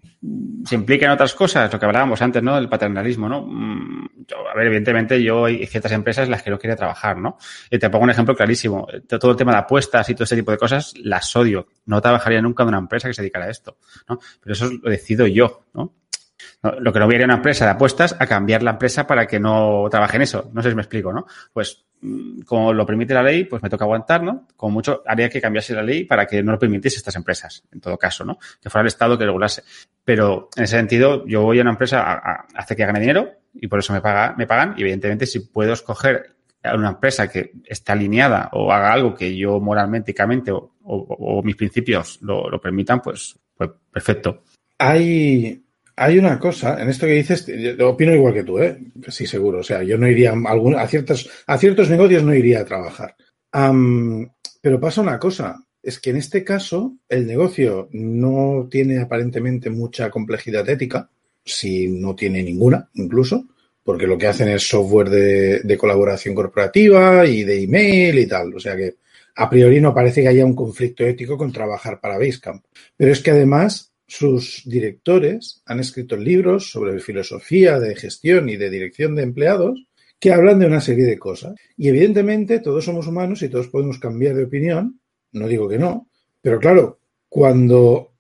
se 0.64 0.74
implica 0.74 1.07
en 1.07 1.12
otras 1.12 1.35
cosas, 1.35 1.72
lo 1.72 1.79
que 1.79 1.87
hablábamos 1.87 2.20
antes, 2.20 2.43
¿no? 2.43 2.57
Del 2.57 2.68
paternalismo, 2.68 3.29
¿no? 3.29 3.47
Mm, 3.47 4.09
yo, 4.27 4.49
a 4.49 4.55
ver, 4.55 4.66
evidentemente 4.66 5.22
yo 5.22 5.45
hay 5.45 5.64
ciertas 5.66 5.93
empresas 5.93 6.24
en 6.24 6.33
las 6.33 6.43
que 6.43 6.51
no 6.51 6.59
quería 6.59 6.77
trabajar, 6.77 7.16
¿no? 7.16 7.39
Y 7.70 7.79
te 7.79 7.89
pongo 7.89 8.05
un 8.05 8.11
ejemplo 8.11 8.35
clarísimo. 8.35 8.87
Todo 9.09 9.31
el 9.31 9.37
tema 9.37 9.53
de 9.53 9.59
apuestas 9.59 10.09
y 10.11 10.14
todo 10.14 10.24
este 10.24 10.37
tipo 10.37 10.51
de 10.51 10.59
cosas 10.59 10.95
las 11.03 11.35
odio. 11.37 11.68
No 11.87 12.01
trabajaría 12.01 12.43
nunca 12.43 12.64
en 12.64 12.70
una 12.70 12.79
empresa 12.79 13.09
que 13.09 13.14
se 13.14 13.22
dedicara 13.22 13.47
a 13.47 13.51
esto, 13.51 13.79
¿no? 14.09 14.18
Pero 14.41 14.53
eso 14.53 14.70
lo 14.83 14.91
decido 14.91 15.27
yo, 15.27 15.66
¿no? 15.74 15.95
Lo 16.63 16.93
que 16.93 16.99
no 16.99 17.07
voy 17.07 17.15
a 17.15 17.19
ir 17.19 17.23
a 17.23 17.27
una 17.27 17.37
empresa 17.37 17.65
de 17.65 17.73
apuestas 17.73 18.17
a 18.19 18.27
cambiar 18.27 18.63
la 18.63 18.73
empresa 18.73 19.07
para 19.07 19.27
que 19.27 19.39
no 19.39 19.87
trabaje 19.91 20.17
en 20.17 20.23
eso. 20.23 20.51
No 20.53 20.63
sé 20.63 20.71
si 20.71 20.75
me 20.75 20.83
explico, 20.83 21.13
¿no? 21.13 21.27
Pues 21.53 21.85
mm, 22.01 22.41
como 22.41 22.73
lo 22.73 22.87
permite 22.87 23.15
la 23.15 23.23
ley, 23.23 23.45
pues 23.45 23.63
me 23.63 23.69
toca 23.69 23.85
aguantar, 23.85 24.23
¿no? 24.23 24.49
Como 24.57 24.73
mucho 24.73 25.03
haría 25.07 25.29
que 25.29 25.41
cambiase 25.41 25.75
la 25.75 25.83
ley 25.83 26.05
para 26.05 26.27
que 26.27 26.43
no 26.43 26.53
lo 26.53 26.59
permitiese 26.59 26.97
estas 26.97 27.15
empresas, 27.17 27.63
en 27.73 27.81
todo 27.81 27.97
caso, 27.99 28.25
¿no? 28.25 28.39
Que 28.61 28.71
fuera 28.71 28.83
el 28.83 28.89
Estado 28.89 29.17
que 29.19 29.25
regulase. 29.25 29.63
Pero 30.05 30.49
en 30.57 30.65
ese 30.65 30.77
sentido, 30.77 31.27
yo 31.27 31.43
voy 31.43 31.59
a 31.59 31.63
una 31.63 31.73
empresa 31.73 32.01
a, 32.01 32.47
hacer 32.55 32.77
que 32.77 32.87
gane 32.87 33.01
dinero 33.01 33.31
y 33.55 33.69
por 33.69 33.79
eso 33.79 33.93
me, 33.93 34.01
paga, 34.01 34.35
me 34.37 34.47
pagan. 34.47 34.75
Y 34.77 34.83
evidentemente, 34.83 35.27
si 35.27 35.41
puedo 35.41 35.73
escoger 35.73 36.37
a 36.65 36.75
una 36.75 36.89
empresa 36.89 37.29
que 37.29 37.53
esté 37.65 37.93
alineada 37.93 38.51
o 38.53 38.73
haga 38.73 38.93
algo 38.93 39.15
que 39.15 39.37
yo 39.37 39.61
moralmente, 39.61 40.11
éticamente 40.11 40.51
o, 40.51 40.73
o, 40.83 40.97
o 40.97 41.43
mis 41.43 41.55
principios 41.55 42.19
lo, 42.23 42.49
lo 42.51 42.61
permitan, 42.61 43.01
pues, 43.01 43.39
pues 43.57 43.71
perfecto. 43.93 44.43
Hay, 44.79 45.66
hay 45.97 46.19
una 46.19 46.39
cosa, 46.39 46.81
en 46.81 46.91
esto 46.91 47.07
que 47.07 47.13
dices, 47.15 47.47
opino 47.81 48.15
igual 48.15 48.35
que 48.35 48.45
tú, 48.45 48.59
¿eh? 48.59 48.79
Sí, 49.09 49.27
seguro. 49.27 49.61
O 49.61 49.63
sea, 49.63 49.83
yo 49.83 49.97
no 49.97 50.07
iría 50.07 50.33
a, 50.33 50.83
a, 50.83 50.87
ciertos, 50.87 51.31
a 51.47 51.57
ciertos 51.57 51.89
negocios, 51.89 52.23
no 52.23 52.35
iría 52.35 52.61
a 52.61 52.65
trabajar. 52.67 53.17
Pero 54.61 54.81
pasa 54.81 55.01
una 55.01 55.19
cosa, 55.19 55.65
es 55.83 55.99
que 55.99 56.11
en 56.11 56.17
este 56.17 56.45
caso 56.45 56.97
el 57.09 57.27
negocio 57.27 57.89
no 57.93 58.69
tiene 58.71 58.99
aparentemente 58.99 59.71
mucha 59.71 60.11
complejidad 60.11 60.69
ética, 60.69 61.09
si 61.43 61.89
no 61.89 62.15
tiene 62.15 62.43
ninguna, 62.43 62.91
incluso, 62.95 63.47
porque 63.83 64.07
lo 64.07 64.19
que 64.19 64.27
hacen 64.27 64.49
es 64.49 64.69
software 64.69 65.09
de, 65.09 65.61
de 65.61 65.79
colaboración 65.79 66.35
corporativa 66.35 67.25
y 67.25 67.45
de 67.45 67.63
email 67.63 68.19
y 68.19 68.27
tal. 68.27 68.55
O 68.55 68.61
sea 68.61 68.77
que 68.77 68.97
a 69.37 69.49
priori 69.49 69.81
no 69.81 69.95
parece 69.95 70.23
que 70.23 70.29
haya 70.29 70.45
un 70.45 70.57
conflicto 70.57 71.05
ético 71.05 71.39
con 71.39 71.53
trabajar 71.53 72.01
para 72.01 72.19
Basecamp. 72.19 72.65
Pero 72.97 73.13
es 73.13 73.23
que 73.23 73.31
además 73.31 73.93
sus 74.07 74.63
directores 74.65 75.63
han 75.67 75.81
escrito 75.81 76.17
libros 76.17 76.71
sobre 76.71 77.01
filosofía 77.01 77.81
de 77.81 77.97
gestión 77.97 78.49
y 78.49 78.57
de 78.57 78.71
dirección 78.71 79.15
de 79.15 79.23
empleados 79.23 79.87
que 80.19 80.33
hablan 80.33 80.59
de 80.59 80.67
una 80.67 80.81
serie 80.81 81.05
de 81.05 81.19
cosas. 81.19 81.55
Y 81.77 81.89
evidentemente 81.89 82.61
todos 82.61 82.85
somos 82.85 83.07
humanos 83.07 83.43
y 83.43 83.49
todos 83.49 83.69
podemos 83.69 83.99
cambiar 83.99 84.35
de 84.35 84.45
opinión, 84.45 85.01
no 85.33 85.49
digo 85.49 85.69
que 85.69 85.79
no, 85.79 86.09
pero 86.41 86.59
claro, 86.59 87.01
cuando 87.29 88.13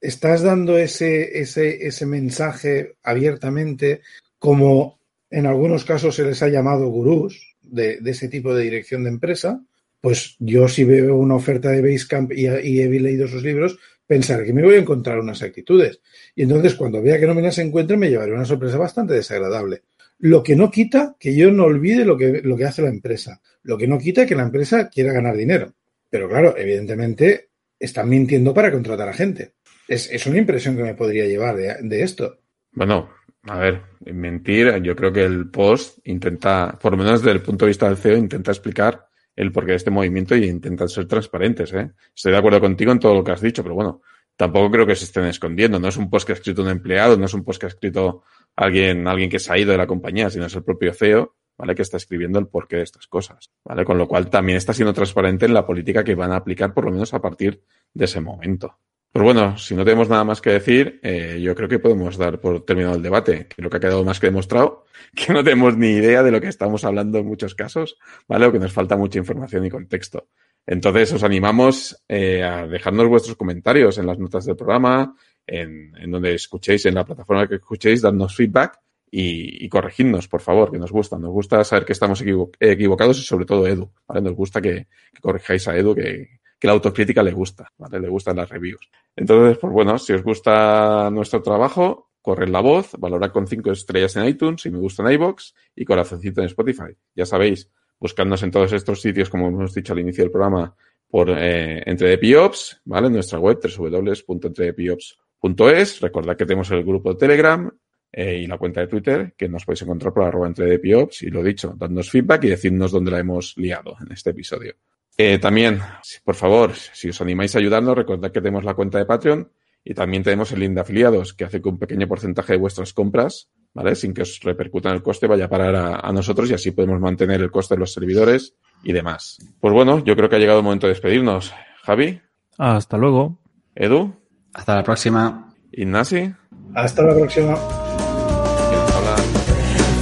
estás 0.00 0.42
dando 0.42 0.78
ese, 0.78 1.40
ese, 1.40 1.86
ese 1.86 2.06
mensaje 2.06 2.96
abiertamente, 3.02 4.02
como 4.38 5.00
en 5.30 5.46
algunos 5.46 5.84
casos 5.84 6.14
se 6.14 6.24
les 6.24 6.42
ha 6.42 6.48
llamado 6.48 6.88
gurús 6.88 7.56
de, 7.62 7.98
ese 8.04 8.28
tipo 8.28 8.54
de 8.54 8.62
dirección 8.62 9.02
de 9.02 9.10
empresa, 9.10 9.60
pues 10.00 10.36
yo 10.38 10.68
si 10.68 10.84
veo 10.84 11.16
una 11.16 11.34
oferta 11.34 11.70
de 11.70 11.80
Basecamp 11.80 12.32
y, 12.32 12.46
y 12.46 12.82
he 12.82 12.88
leído 13.00 13.26
sus 13.26 13.42
libros, 13.42 13.78
pensar 14.06 14.44
que 14.44 14.52
me 14.52 14.62
voy 14.62 14.76
a 14.76 14.80
encontrar 14.80 15.18
unas 15.18 15.42
actitudes. 15.42 16.00
Y 16.34 16.42
entonces 16.42 16.74
cuando 16.74 17.02
vea 17.02 17.18
que 17.18 17.26
no 17.26 17.34
me 17.34 17.42
las 17.42 17.58
encuentre, 17.58 17.96
me 17.96 18.10
llevaré 18.10 18.32
una 18.32 18.44
sorpresa 18.44 18.76
bastante 18.76 19.14
desagradable. 19.14 19.82
Lo 20.18 20.42
que 20.42 20.56
no 20.56 20.70
quita 20.70 21.16
que 21.18 21.34
yo 21.34 21.50
no 21.50 21.64
olvide 21.64 22.04
lo 22.04 22.16
que, 22.16 22.40
lo 22.42 22.56
que 22.56 22.64
hace 22.64 22.82
la 22.82 22.88
empresa. 22.88 23.40
Lo 23.62 23.76
que 23.76 23.88
no 23.88 23.98
quita 23.98 24.26
que 24.26 24.34
la 24.34 24.44
empresa 24.44 24.88
quiera 24.88 25.12
ganar 25.12 25.36
dinero. 25.36 25.72
Pero 26.08 26.28
claro, 26.28 26.56
evidentemente 26.56 27.48
están 27.78 28.08
mintiendo 28.08 28.54
para 28.54 28.70
contratar 28.70 29.08
a 29.08 29.12
gente. 29.12 29.54
Es, 29.88 30.10
es 30.10 30.26
una 30.26 30.38
impresión 30.38 30.76
que 30.76 30.82
me 30.82 30.94
podría 30.94 31.26
llevar 31.26 31.56
de, 31.56 31.76
de 31.82 32.02
esto. 32.02 32.38
Bueno, 32.72 33.10
a 33.46 33.58
ver, 33.58 33.82
mentir, 34.06 34.82
yo 34.82 34.96
creo 34.96 35.12
que 35.12 35.24
el 35.24 35.50
post 35.50 35.98
intenta, 36.04 36.78
por 36.80 36.92
lo 36.92 36.98
menos 36.98 37.20
desde 37.20 37.32
el 37.32 37.42
punto 37.42 37.64
de 37.64 37.70
vista 37.70 37.88
del 37.88 37.98
CEO, 37.98 38.16
intenta 38.16 38.50
explicar 38.50 39.06
el 39.36 39.52
porqué 39.52 39.72
de 39.72 39.76
este 39.76 39.90
movimiento 39.90 40.36
y 40.36 40.44
intentan 40.44 40.88
ser 40.88 41.06
transparentes. 41.06 41.72
¿eh? 41.72 41.92
Estoy 42.14 42.32
de 42.32 42.38
acuerdo 42.38 42.60
contigo 42.60 42.92
en 42.92 42.98
todo 42.98 43.14
lo 43.14 43.24
que 43.24 43.32
has 43.32 43.40
dicho, 43.40 43.62
pero 43.62 43.74
bueno, 43.74 44.02
tampoco 44.36 44.70
creo 44.70 44.86
que 44.86 44.94
se 44.94 45.04
estén 45.04 45.24
escondiendo. 45.24 45.78
No 45.78 45.88
es 45.88 45.96
un 45.96 46.10
post 46.10 46.26
que 46.26 46.32
ha 46.32 46.36
escrito 46.36 46.62
un 46.62 46.68
empleado, 46.68 47.16
no 47.16 47.26
es 47.26 47.34
un 47.34 47.44
post 47.44 47.60
que 47.60 47.66
ha 47.66 47.68
escrito 47.68 48.22
alguien, 48.56 49.06
alguien 49.08 49.30
que 49.30 49.38
se 49.38 49.52
ha 49.52 49.58
ido 49.58 49.72
de 49.72 49.78
la 49.78 49.86
compañía, 49.86 50.30
sino 50.30 50.46
es 50.46 50.54
el 50.54 50.62
propio 50.62 50.92
CEO, 50.92 51.34
¿vale? 51.58 51.74
Que 51.74 51.82
está 51.82 51.96
escribiendo 51.96 52.38
el 52.38 52.46
porqué 52.46 52.76
de 52.76 52.82
estas 52.82 53.06
cosas, 53.06 53.50
¿vale? 53.64 53.84
Con 53.84 53.98
lo 53.98 54.06
cual 54.06 54.30
también 54.30 54.58
está 54.58 54.72
siendo 54.72 54.92
transparente 54.92 55.46
en 55.46 55.54
la 55.54 55.66
política 55.66 56.04
que 56.04 56.14
van 56.14 56.32
a 56.32 56.36
aplicar, 56.36 56.72
por 56.72 56.84
lo 56.84 56.92
menos 56.92 57.14
a 57.14 57.20
partir 57.20 57.62
de 57.92 58.04
ese 58.04 58.20
momento. 58.20 58.78
Pues 59.14 59.22
bueno, 59.22 59.56
si 59.56 59.76
no 59.76 59.84
tenemos 59.84 60.08
nada 60.08 60.24
más 60.24 60.40
que 60.40 60.50
decir, 60.50 60.98
eh, 61.04 61.38
yo 61.40 61.54
creo 61.54 61.68
que 61.68 61.78
podemos 61.78 62.16
dar 62.16 62.40
por 62.40 62.64
terminado 62.64 62.96
el 62.96 63.02
debate, 63.02 63.46
que 63.46 63.62
lo 63.62 63.70
que 63.70 63.76
ha 63.76 63.80
quedado 63.80 64.02
más 64.02 64.18
que 64.18 64.26
demostrado, 64.26 64.86
que 65.14 65.32
no 65.32 65.44
tenemos 65.44 65.76
ni 65.76 65.90
idea 65.90 66.24
de 66.24 66.32
lo 66.32 66.40
que 66.40 66.48
estamos 66.48 66.82
hablando 66.82 67.18
en 67.18 67.26
muchos 67.26 67.54
casos, 67.54 67.96
¿vale? 68.26 68.46
O 68.46 68.50
que 68.50 68.58
nos 68.58 68.72
falta 68.72 68.96
mucha 68.96 69.20
información 69.20 69.64
y 69.64 69.70
contexto. 69.70 70.26
Entonces, 70.66 71.12
os 71.12 71.22
animamos 71.22 72.04
eh, 72.08 72.42
a 72.42 72.66
dejarnos 72.66 73.06
vuestros 73.06 73.36
comentarios 73.36 73.98
en 73.98 74.08
las 74.08 74.18
notas 74.18 74.46
del 74.46 74.56
programa, 74.56 75.14
en, 75.46 75.92
en, 75.96 76.10
donde 76.10 76.34
escuchéis, 76.34 76.84
en 76.86 76.96
la 76.96 77.04
plataforma 77.04 77.46
que 77.46 77.54
escuchéis, 77.54 78.02
darnos 78.02 78.34
feedback 78.34 78.80
y, 79.12 79.64
y, 79.64 79.68
corregidnos, 79.68 80.26
por 80.26 80.40
favor, 80.40 80.72
que 80.72 80.78
nos 80.80 80.90
gusta. 80.90 81.20
Nos 81.20 81.30
gusta 81.30 81.62
saber 81.62 81.84
que 81.84 81.92
estamos 81.92 82.20
equivo 82.20 82.50
equivocados 82.58 83.20
y 83.20 83.22
sobre 83.22 83.44
todo 83.44 83.64
Edu, 83.64 83.92
¿vale? 84.08 84.22
Nos 84.22 84.34
gusta 84.34 84.60
que, 84.60 84.88
que 85.12 85.20
corrijáis 85.20 85.68
a 85.68 85.76
Edu, 85.76 85.94
que, 85.94 86.40
que 86.64 86.68
la 86.68 86.72
autocrítica 86.72 87.22
le 87.22 87.32
gusta, 87.32 87.70
¿vale? 87.76 88.00
Le 88.00 88.08
gustan 88.08 88.36
las 88.36 88.48
reviews. 88.48 88.88
Entonces, 89.14 89.58
pues 89.58 89.70
bueno, 89.70 89.98
si 89.98 90.14
os 90.14 90.22
gusta 90.22 91.10
nuestro 91.12 91.42
trabajo, 91.42 92.08
corred 92.22 92.48
la 92.48 92.60
voz, 92.60 92.92
valorad 92.98 93.32
con 93.32 93.46
cinco 93.46 93.70
estrellas 93.70 94.16
en 94.16 94.24
iTunes, 94.24 94.64
y 94.64 94.70
me 94.70 94.78
gusta 94.78 95.02
en 95.02 95.12
iBox 95.12 95.54
y 95.76 95.84
corazoncito 95.84 96.40
en 96.40 96.46
Spotify. 96.46 96.96
Ya 97.14 97.26
sabéis, 97.26 97.70
buscadnos 98.00 98.42
en 98.44 98.50
todos 98.50 98.72
estos 98.72 99.02
sitios, 99.02 99.28
como 99.28 99.48
hemos 99.48 99.74
dicho 99.74 99.92
al 99.92 99.98
inicio 99.98 100.24
del 100.24 100.30
programa, 100.30 100.74
por 101.06 101.28
eh, 101.36 101.82
Entre 101.84 102.16
Piops, 102.16 102.80
¿vale? 102.86 103.08
En 103.08 103.12
nuestra 103.12 103.38
web, 103.38 103.58
www.entredepiops.es. 103.62 106.00
Recordad 106.00 106.34
que 106.34 106.46
tenemos 106.46 106.70
el 106.70 106.82
grupo 106.82 107.12
de 107.12 107.18
Telegram 107.18 107.70
eh, 108.10 108.40
y 108.42 108.46
la 108.46 108.56
cuenta 108.56 108.80
de 108.80 108.86
Twitter, 108.86 109.34
que 109.36 109.50
nos 109.50 109.66
podéis 109.66 109.82
encontrar 109.82 110.14
por 110.14 110.24
arroba 110.24 110.46
Entredepiops. 110.46 111.24
Y 111.24 111.28
lo 111.28 111.42
dicho, 111.42 111.74
dadnos 111.76 112.08
feedback 112.08 112.44
y 112.44 112.48
decidnos 112.48 112.90
dónde 112.90 113.10
la 113.10 113.18
hemos 113.18 113.54
liado 113.58 113.98
en 114.00 114.12
este 114.12 114.30
episodio. 114.30 114.76
Eh, 115.16 115.38
también, 115.38 115.80
por 116.24 116.34
favor, 116.34 116.72
si 116.74 117.08
os 117.08 117.20
animáis 117.20 117.54
a 117.54 117.58
ayudarnos, 117.58 117.96
recordad 117.96 118.32
que 118.32 118.40
tenemos 118.40 118.64
la 118.64 118.74
cuenta 118.74 118.98
de 118.98 119.06
Patreon 119.06 119.50
y 119.84 119.94
también 119.94 120.22
tenemos 120.22 120.50
el 120.52 120.60
link 120.60 120.72
de 120.72 120.80
afiliados, 120.80 121.34
que 121.34 121.44
hace 121.44 121.60
que 121.60 121.68
un 121.68 121.78
pequeño 121.78 122.08
porcentaje 122.08 122.54
de 122.54 122.58
vuestras 122.58 122.92
compras, 122.92 123.50
¿vale? 123.74 123.94
Sin 123.94 124.14
que 124.14 124.22
os 124.22 124.40
repercuta 124.40 124.88
en 124.88 124.96
el 124.96 125.02
coste, 125.02 125.26
vaya 125.26 125.44
a 125.44 125.48
parar 125.48 125.76
a, 125.76 126.00
a, 126.00 126.12
nosotros 126.12 126.50
y 126.50 126.54
así 126.54 126.70
podemos 126.70 127.00
mantener 127.00 127.40
el 127.42 127.50
coste 127.50 127.74
de 127.74 127.80
los 127.80 127.92
servidores 127.92 128.54
y 128.82 128.92
demás. 128.92 129.38
Pues 129.60 129.72
bueno, 129.72 130.02
yo 130.02 130.16
creo 130.16 130.28
que 130.28 130.36
ha 130.36 130.38
llegado 130.38 130.58
el 130.58 130.64
momento 130.64 130.86
de 130.86 130.94
despedirnos. 130.94 131.52
Javi. 131.82 132.20
Hasta 132.58 132.96
luego. 132.96 133.38
Edu. 133.74 134.14
Hasta 134.54 134.76
la 134.76 134.82
próxima. 134.82 135.54
Ignasi. 135.72 136.32
Hasta 136.74 137.02
la 137.02 137.14
próxima. 137.14 137.54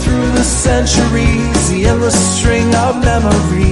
Through 0.04 0.32
the 0.34 0.44
centuries, 0.44 1.70
the 1.70 1.86
endless 1.88 2.14
string 2.38 2.74
of 2.74 3.02
memories. 3.02 3.71